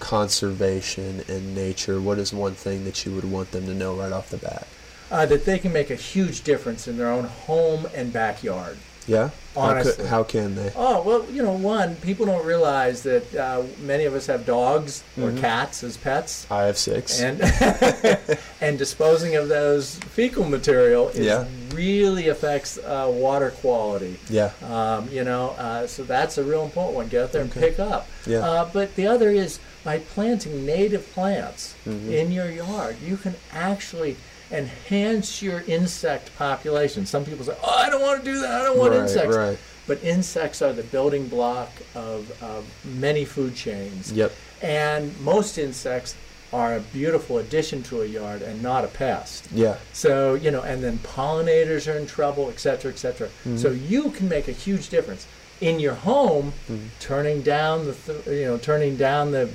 conservation 0.03 1.23
and 1.29 1.55
nature, 1.55 2.01
what 2.01 2.19
is 2.19 2.33
one 2.33 2.55
thing 2.55 2.85
that 2.85 3.05
you 3.07 3.13
would 3.15 3.25
want 3.31 3.51
them 3.53 3.67
to 3.67 3.75
know 3.75 3.95
right 3.95 4.13
off 4.13 4.29
the 4.31 4.37
bat? 4.37 4.67
uh, 5.11 5.27
that 5.27 5.45
they 5.45 5.59
can 5.59 5.71
make 5.75 5.91
a 5.91 5.95
huge 5.95 6.43
difference 6.43 6.89
in 6.89 6.97
their 6.97 7.09
own 7.11 7.25
home 7.25 7.87
and 7.95 8.11
backyard. 8.15 8.79
Yeah? 9.07 9.29
How, 9.55 9.61
Honestly. 9.61 9.93
could, 9.97 10.07
how 10.07 10.23
can 10.23 10.55
they? 10.55 10.73
Oh 10.75 11.03
well, 11.03 11.27
you 11.31 11.43
know, 11.43 11.53
one 11.53 11.97
people 11.97 12.25
don't 12.25 12.47
realize 12.47 13.03
that 13.03 13.35
uh, 13.35 13.63
many 13.83 14.05
of 14.05 14.15
us 14.15 14.27
have 14.27 14.47
dogs 14.47 15.03
or 15.21 15.31
Mhm. 15.31 15.41
cats 15.41 15.83
as 15.85 15.97
pets, 15.99 16.47
I 16.51 16.63
have 16.63 16.79
six. 16.79 17.21
and 17.21 17.43
and 18.63 18.79
disposing 18.79 19.35
of 19.37 19.49
those 19.49 19.97
fecal 19.97 20.45
material 20.49 21.09
is 21.11 21.27
Yeah. 21.27 21.45
really 21.75 22.29
affects 22.29 22.79
uh, 22.79 23.11
water 23.13 23.51
quality. 23.51 24.19
yeah. 24.31 24.53
Um, 24.65 25.09
you 25.13 25.25
know, 25.25 25.51
uh, 25.59 25.87
so 25.89 26.05
that's 26.05 26.39
a 26.39 26.45
real 26.45 26.65
important 26.65 26.95
one. 26.95 27.09
Get 27.09 27.25
out 27.25 27.33
there 27.33 27.43
and 27.43 27.53
pick 27.53 27.79
up. 27.79 28.09
Yeah. 28.27 28.39
Uh, 28.49 28.71
but 28.73 28.95
the 28.97 29.07
other 29.09 29.29
is 29.31 29.59
by 29.85 29.99
planting 29.99 30.65
native 30.65 31.11
plants 31.13 31.75
Mhm. 31.87 32.11
in 32.13 32.33
your 32.33 32.51
yard, 32.51 32.97
you 33.05 33.17
can 33.17 33.35
actually 33.53 34.17
enhance 34.51 35.43
your 35.43 35.63
insect 35.67 36.37
population. 36.39 37.07
Some 37.07 37.25
people 37.25 37.45
say, 37.45 37.55
"Oh, 37.63 37.71
I 37.85 37.91
don't 37.91 38.03
want 38.03 38.25
to 38.25 38.31
do 38.33 38.41
that. 38.41 38.51
I 38.51 38.65
don't 38.65 38.79
want 38.79 38.93
right, 38.93 39.03
insects." 39.03 39.37
right. 39.37 39.59
But 39.87 40.03
insects 40.05 40.63
are 40.63 40.73
the 40.73 40.85
building 40.85 41.27
block 41.27 41.71
of, 41.95 42.31
of 42.43 42.65
many 42.85 43.25
food 43.25 43.57
chains. 43.57 44.13
Yep. 44.13 44.33
And 44.63 45.19
most 45.21 45.59
insects 45.59 46.15
are 46.53 46.77
a 46.77 46.81
beautiful 46.81 47.39
addition 47.39 47.83
to 47.85 48.03
a 48.03 48.07
yard 48.07 48.43
and 48.43 48.63
not 48.63 48.85
a 48.85 48.89
pest. 48.89 49.47
Yeah. 49.53 49.77
So, 49.93 50.35
you 50.35 50.51
know, 50.53 50.61
and 50.63 50.85
then 50.85 50.99
pollinators 50.99 51.93
are 51.93 51.97
in 51.99 52.07
trouble, 52.07 52.49
et 52.51 52.61
cetera, 52.61 52.93
et 52.93 52.99
cetera. 52.99 53.29
Mm-hmm. 53.29 53.57
So 53.57 53.71
you 53.71 54.11
can 54.11 54.29
make 54.29 54.47
a 54.49 54.53
huge 54.53 54.89
difference 54.89 55.27
in 55.61 55.81
your 55.81 55.95
home, 55.95 56.53
Mm-hmm. 56.71 56.87
turning 57.01 57.43
down 57.43 57.87
the, 57.87 57.95
th- 57.95 58.27
you 58.27 58.45
know, 58.45 58.59
turning 58.59 58.97
down 58.97 59.33
the, 59.33 59.49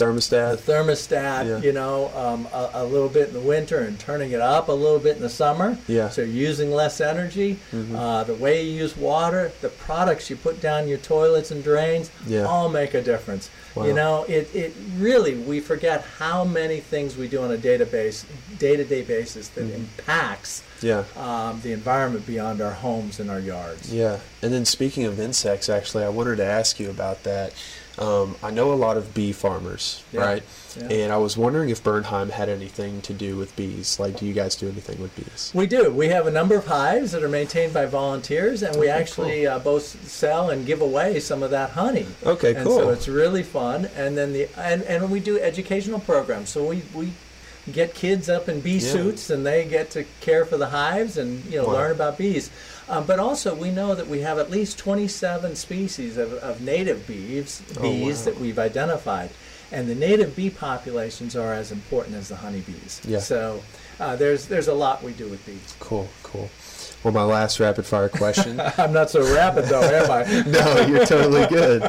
the 0.00 0.04
Thermostat. 0.06 0.56
thermostat, 0.58 1.46
Yeah. 1.46 1.58
you 1.58 1.72
know, 1.72 2.10
um, 2.16 2.46
a, 2.52 2.70
a 2.74 2.84
little 2.84 3.08
bit 3.08 3.28
in 3.28 3.34
the 3.34 3.40
winter 3.40 3.78
and 3.80 3.98
turning 3.98 4.32
it 4.32 4.40
up 4.40 4.68
a 4.68 4.72
little 4.72 4.98
bit 4.98 5.16
in 5.16 5.22
the 5.22 5.28
summer. 5.28 5.78
Yeah. 5.86 6.08
So 6.08 6.22
you're 6.22 6.30
using 6.48 6.70
less 6.72 7.00
energy, 7.00 7.58
Mhm. 7.72 7.94
uh, 7.96 8.24
the 8.24 8.34
way 8.34 8.62
you 8.62 8.72
use 8.72 8.96
water, 8.96 9.52
the 9.60 9.68
products 9.68 10.30
you 10.30 10.36
put 10.36 10.60
down 10.60 10.88
your 10.88 10.98
toilets 10.98 11.50
and 11.50 11.62
drains, 11.62 12.10
Yeah. 12.26 12.44
all 12.44 12.68
make 12.68 12.94
a 12.94 13.02
difference. 13.02 13.50
Wow. 13.74 13.84
You 13.86 13.92
know, 13.94 14.24
it, 14.28 14.52
it 14.54 14.74
really 14.98 15.34
we 15.34 15.60
forget 15.60 16.04
how 16.18 16.44
many 16.44 16.80
things 16.80 17.16
we 17.16 17.28
do 17.28 17.42
on 17.42 17.52
a 17.52 17.56
database, 17.56 18.24
day-to-day 18.58 19.02
basis 19.02 19.48
that 19.48 19.64
Mm-hmm. 19.64 19.74
impacts 19.76 20.62
Yeah. 20.80 21.04
um, 21.16 21.60
the 21.62 21.72
environment 21.72 22.26
beyond 22.26 22.60
our 22.60 22.72
homes 22.72 23.20
and 23.20 23.30
our 23.30 23.38
yards. 23.38 23.92
Yeah, 23.92 24.16
and 24.42 24.52
then 24.52 24.64
speaking 24.64 25.04
of 25.04 25.20
insects, 25.20 25.68
actually, 25.68 26.04
I 26.04 26.08
wanted 26.08 26.36
to 26.36 26.44
ask 26.44 26.80
you 26.80 26.90
about 26.90 27.22
that. 27.24 27.52
Um, 27.98 28.36
I 28.42 28.50
know 28.50 28.72
a 28.72 28.74
lot 28.74 28.96
of 28.96 29.12
bee 29.14 29.32
farmers, 29.32 30.02
Yeah, 30.12 30.20
right? 30.20 30.42
yeah. 30.78 30.88
And 30.88 31.12
I 31.12 31.18
was 31.18 31.36
wondering 31.36 31.68
if 31.70 31.82
Bernheim 31.82 32.30
had 32.30 32.48
anything 32.48 33.02
to 33.02 33.12
do 33.12 33.36
with 33.36 33.54
bees. 33.56 33.98
Like, 34.00 34.16
do 34.18 34.24
you 34.26 34.32
guys 34.32 34.54
do 34.56 34.68
anything 34.68 35.00
with 35.02 35.14
bees? 35.16 35.50
We 35.54 35.66
do. 35.66 35.90
We 35.90 36.08
have 36.08 36.26
a 36.26 36.30
number 36.30 36.54
of 36.56 36.66
hives 36.66 37.12
that 37.12 37.22
are 37.22 37.28
maintained 37.28 37.74
by 37.74 37.86
volunteers, 37.86 38.62
and 38.62 38.76
we 38.76 38.88
Okay, 38.88 39.00
actually 39.00 39.46
uh, 39.46 39.58
both 39.58 40.08
sell 40.08 40.50
and 40.50 40.64
give 40.64 40.80
away 40.80 41.20
some 41.20 41.42
of 41.42 41.50
that 41.50 41.70
honey. 41.70 42.06
Okay, 42.24 42.54
and 42.54 42.64
cool. 42.66 42.78
so 42.78 42.88
it's 42.90 43.08
really 43.08 43.42
fun. 43.42 43.88
And 43.96 44.16
then 44.16 44.32
the 44.32 44.48
and, 44.56 44.82
and 44.84 45.10
we 45.10 45.20
do 45.20 45.38
educational 45.40 46.00
programs. 46.00 46.48
So 46.50 46.64
we 46.64 46.82
we 46.94 47.12
get 47.70 47.94
kids 47.94 48.28
up 48.30 48.48
in 48.48 48.60
bee 48.60 48.78
Yeah. 48.78 48.92
suits, 48.92 49.28
and 49.30 49.44
they 49.44 49.64
get 49.66 49.90
to 49.90 50.04
care 50.20 50.44
for 50.46 50.56
the 50.56 50.68
hives 50.68 51.18
and 51.18 51.44
you 51.44 51.58
know 51.58 51.66
Wow. 51.66 51.72
learn 51.74 51.90
about 51.92 52.16
bees. 52.16 52.50
Um, 52.90 53.06
but 53.06 53.20
also, 53.20 53.54
we 53.54 53.70
know 53.70 53.94
that 53.94 54.08
we 54.08 54.20
have 54.22 54.38
at 54.38 54.50
least 54.50 54.76
27 54.78 55.54
species 55.54 56.16
of, 56.16 56.32
of 56.34 56.60
native 56.60 57.06
bees, 57.06 57.62
Oh, 57.78 57.82
wow. 57.88 58.12
that 58.24 58.40
we've 58.40 58.58
identified, 58.58 59.30
and 59.70 59.88
the 59.88 59.94
native 59.94 60.34
bee 60.34 60.50
populations 60.50 61.36
are 61.36 61.54
as 61.54 61.70
important 61.70 62.16
as 62.16 62.28
the 62.28 62.36
honeybees. 62.36 63.00
Yeah. 63.06 63.20
So 63.20 63.62
uh, 64.00 64.16
there's 64.16 64.46
there's 64.48 64.66
a 64.66 64.74
lot 64.74 65.04
we 65.04 65.12
do 65.12 65.28
with 65.28 65.46
bees. 65.46 65.74
Cool, 65.78 66.08
cool. 66.24 66.50
Well, 67.04 67.14
my 67.14 67.22
last 67.22 67.60
rapid 67.60 67.86
fire 67.86 68.08
question. 68.08 68.60
I'm 68.76 68.92
not 68.92 69.08
so 69.08 69.22
rapid 69.34 69.66
though, 69.66 69.82
am 69.82 70.10
I? 70.10 70.42
no, 70.50 70.86
you're 70.86 71.06
totally 71.06 71.46
good. 71.46 71.88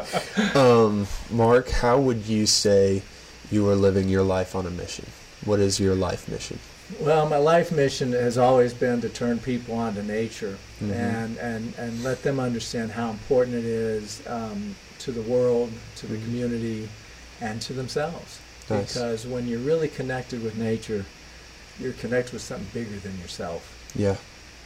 Um, 0.55 1.07
Mark, 1.31 1.69
how 1.69 1.99
would 1.99 2.27
you 2.27 2.45
say 2.45 3.01
you 3.49 3.67
are 3.69 3.75
living 3.75 4.07
your 4.07 4.23
life 4.23 4.55
on 4.55 4.67
a 4.67 4.69
mission? 4.71 5.07
What 5.45 5.59
is 5.59 5.79
your 5.79 5.95
life 5.95 6.29
mission? 6.29 6.59
Well, 6.99 7.27
my 7.27 7.37
life 7.37 7.71
mission 7.71 8.11
has 8.11 8.37
always 8.37 8.73
been 8.73 9.01
to 9.01 9.09
turn 9.09 9.39
people 9.39 9.75
on 9.75 9.95
to 9.95 10.03
nature 10.03 10.57
Mhm. 10.83 10.91
and, 10.91 11.37
and, 11.37 11.73
and 11.77 12.03
let 12.03 12.23
them 12.23 12.39
understand 12.39 12.91
how 12.91 13.09
important 13.11 13.55
it 13.57 13.65
is 13.65 14.21
um, 14.27 14.75
to 14.99 15.11
the 15.11 15.21
world, 15.21 15.71
to 15.97 16.07
the 16.07 16.17
Mhm. 16.17 16.23
community, 16.25 16.89
and 17.39 17.61
to 17.63 17.73
themselves. 17.73 18.39
Nice. 18.69 18.93
Because 18.93 19.25
when 19.25 19.47
you're 19.47 19.59
really 19.59 19.87
connected 19.87 20.43
with 20.43 20.55
nature, 20.57 21.05
you're 21.79 21.93
connected 21.93 22.33
with 22.33 22.41
something 22.43 22.67
bigger 22.73 22.99
than 22.99 23.19
yourself. 23.19 23.73
Yeah. 23.95 24.17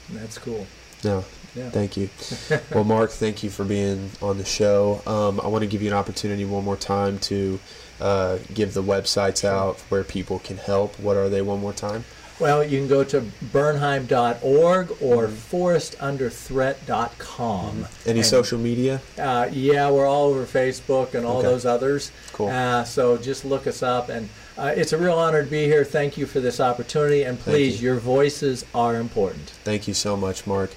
And 0.10 0.18
that's 0.20 0.38
cool. 0.38 0.68
No. 1.04 1.24
Yeah. 1.56 1.70
Thank 1.70 1.96
you. 1.96 2.10
well, 2.74 2.84
Mark, 2.84 3.12
thank 3.12 3.44
you 3.44 3.50
for 3.50 3.64
being 3.64 4.12
on 4.22 4.38
the 4.38 4.46
show. 4.46 5.02
Um, 5.08 5.40
I 5.40 5.48
want 5.48 5.62
to 5.62 5.68
give 5.68 5.82
you 5.82 5.88
an 5.88 5.94
opportunity 5.96 6.44
one 6.44 6.66
more 6.66 6.76
time 6.76 7.18
to 7.20 7.60
uh, 8.02 8.38
give 8.54 8.74
the 8.74 8.84
websites 8.84 9.44
out 9.46 9.80
where 9.90 10.04
people 10.04 10.40
can 10.40 10.58
help. 10.58 10.98
What 11.00 11.16
are 11.18 11.30
they 11.30 11.42
one 11.42 11.60
more 11.60 11.74
time? 11.74 12.04
Well, 12.38 12.66
you 12.66 12.80
can 12.80 12.90
go 12.90 13.06
to 13.06 13.22
bernheim.org 13.54 14.90
or 15.02 15.28
Mhm. 15.28 15.32
forestunderthreat.com. 15.52 17.88
Any 18.06 18.20
And, 18.20 18.26
social 18.26 18.60
media? 18.60 19.02
Uh, 19.18 19.48
yeah, 19.52 19.90
we're 19.90 20.06
all 20.06 20.28
over 20.30 20.46
Facebook 20.46 21.14
and 21.14 21.26
all 21.26 21.38
Okay. 21.38 21.48
those 21.48 21.66
others. 21.66 22.12
Cool. 22.34 22.50
Uh, 22.50 22.84
so 22.84 23.18
just 23.18 23.46
look 23.46 23.68
us 23.68 23.82
up. 23.82 24.10
And 24.10 24.30
uh, 24.58 24.74
it's 24.76 24.94
a 24.94 24.98
real 24.98 25.18
honor 25.18 25.44
to 25.44 25.50
be 25.50 25.66
here. 25.66 25.84
Thank 25.86 26.18
you 26.18 26.26
for 26.26 26.40
this 26.40 26.60
opportunity. 26.60 27.24
And 27.24 27.40
please, 27.40 27.82
you. 27.82 27.90
your 27.92 28.00
voices 28.00 28.66
are 28.74 28.96
important. 28.98 29.52
Thank 29.64 29.88
you 29.88 29.94
so 29.94 30.18
much, 30.18 30.46
Mark. 30.46 30.72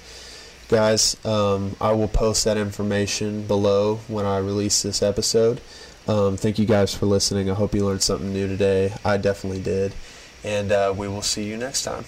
Guys, 0.69 1.17
um, 1.25 1.75
I 1.81 1.91
will 1.93 2.07
post 2.07 2.45
that 2.45 2.55
information 2.57 3.41
below 3.43 3.99
when 4.07 4.25
I 4.25 4.37
release 4.37 4.81
this 4.83 5.01
episode. 5.01 5.59
Um, 6.09 6.37
thank 6.37 6.57
you 6.57 6.65
guys 6.65 6.91
for 6.91 7.05
listening. 7.05 7.51
I 7.51 7.53
hope 7.53 7.75
you 7.75 7.85
learned 7.85 8.01
something 8.01 8.33
new 8.33 8.47
today. 8.47 8.91
I 9.05 9.17
definitely 9.17 9.61
did. 9.61 9.93
And 10.43 10.71
uh, 10.71 10.91
we 10.97 11.07
will 11.07 11.21
see 11.21 11.43
you 11.43 11.55
next 11.55 11.83
time. 11.83 12.03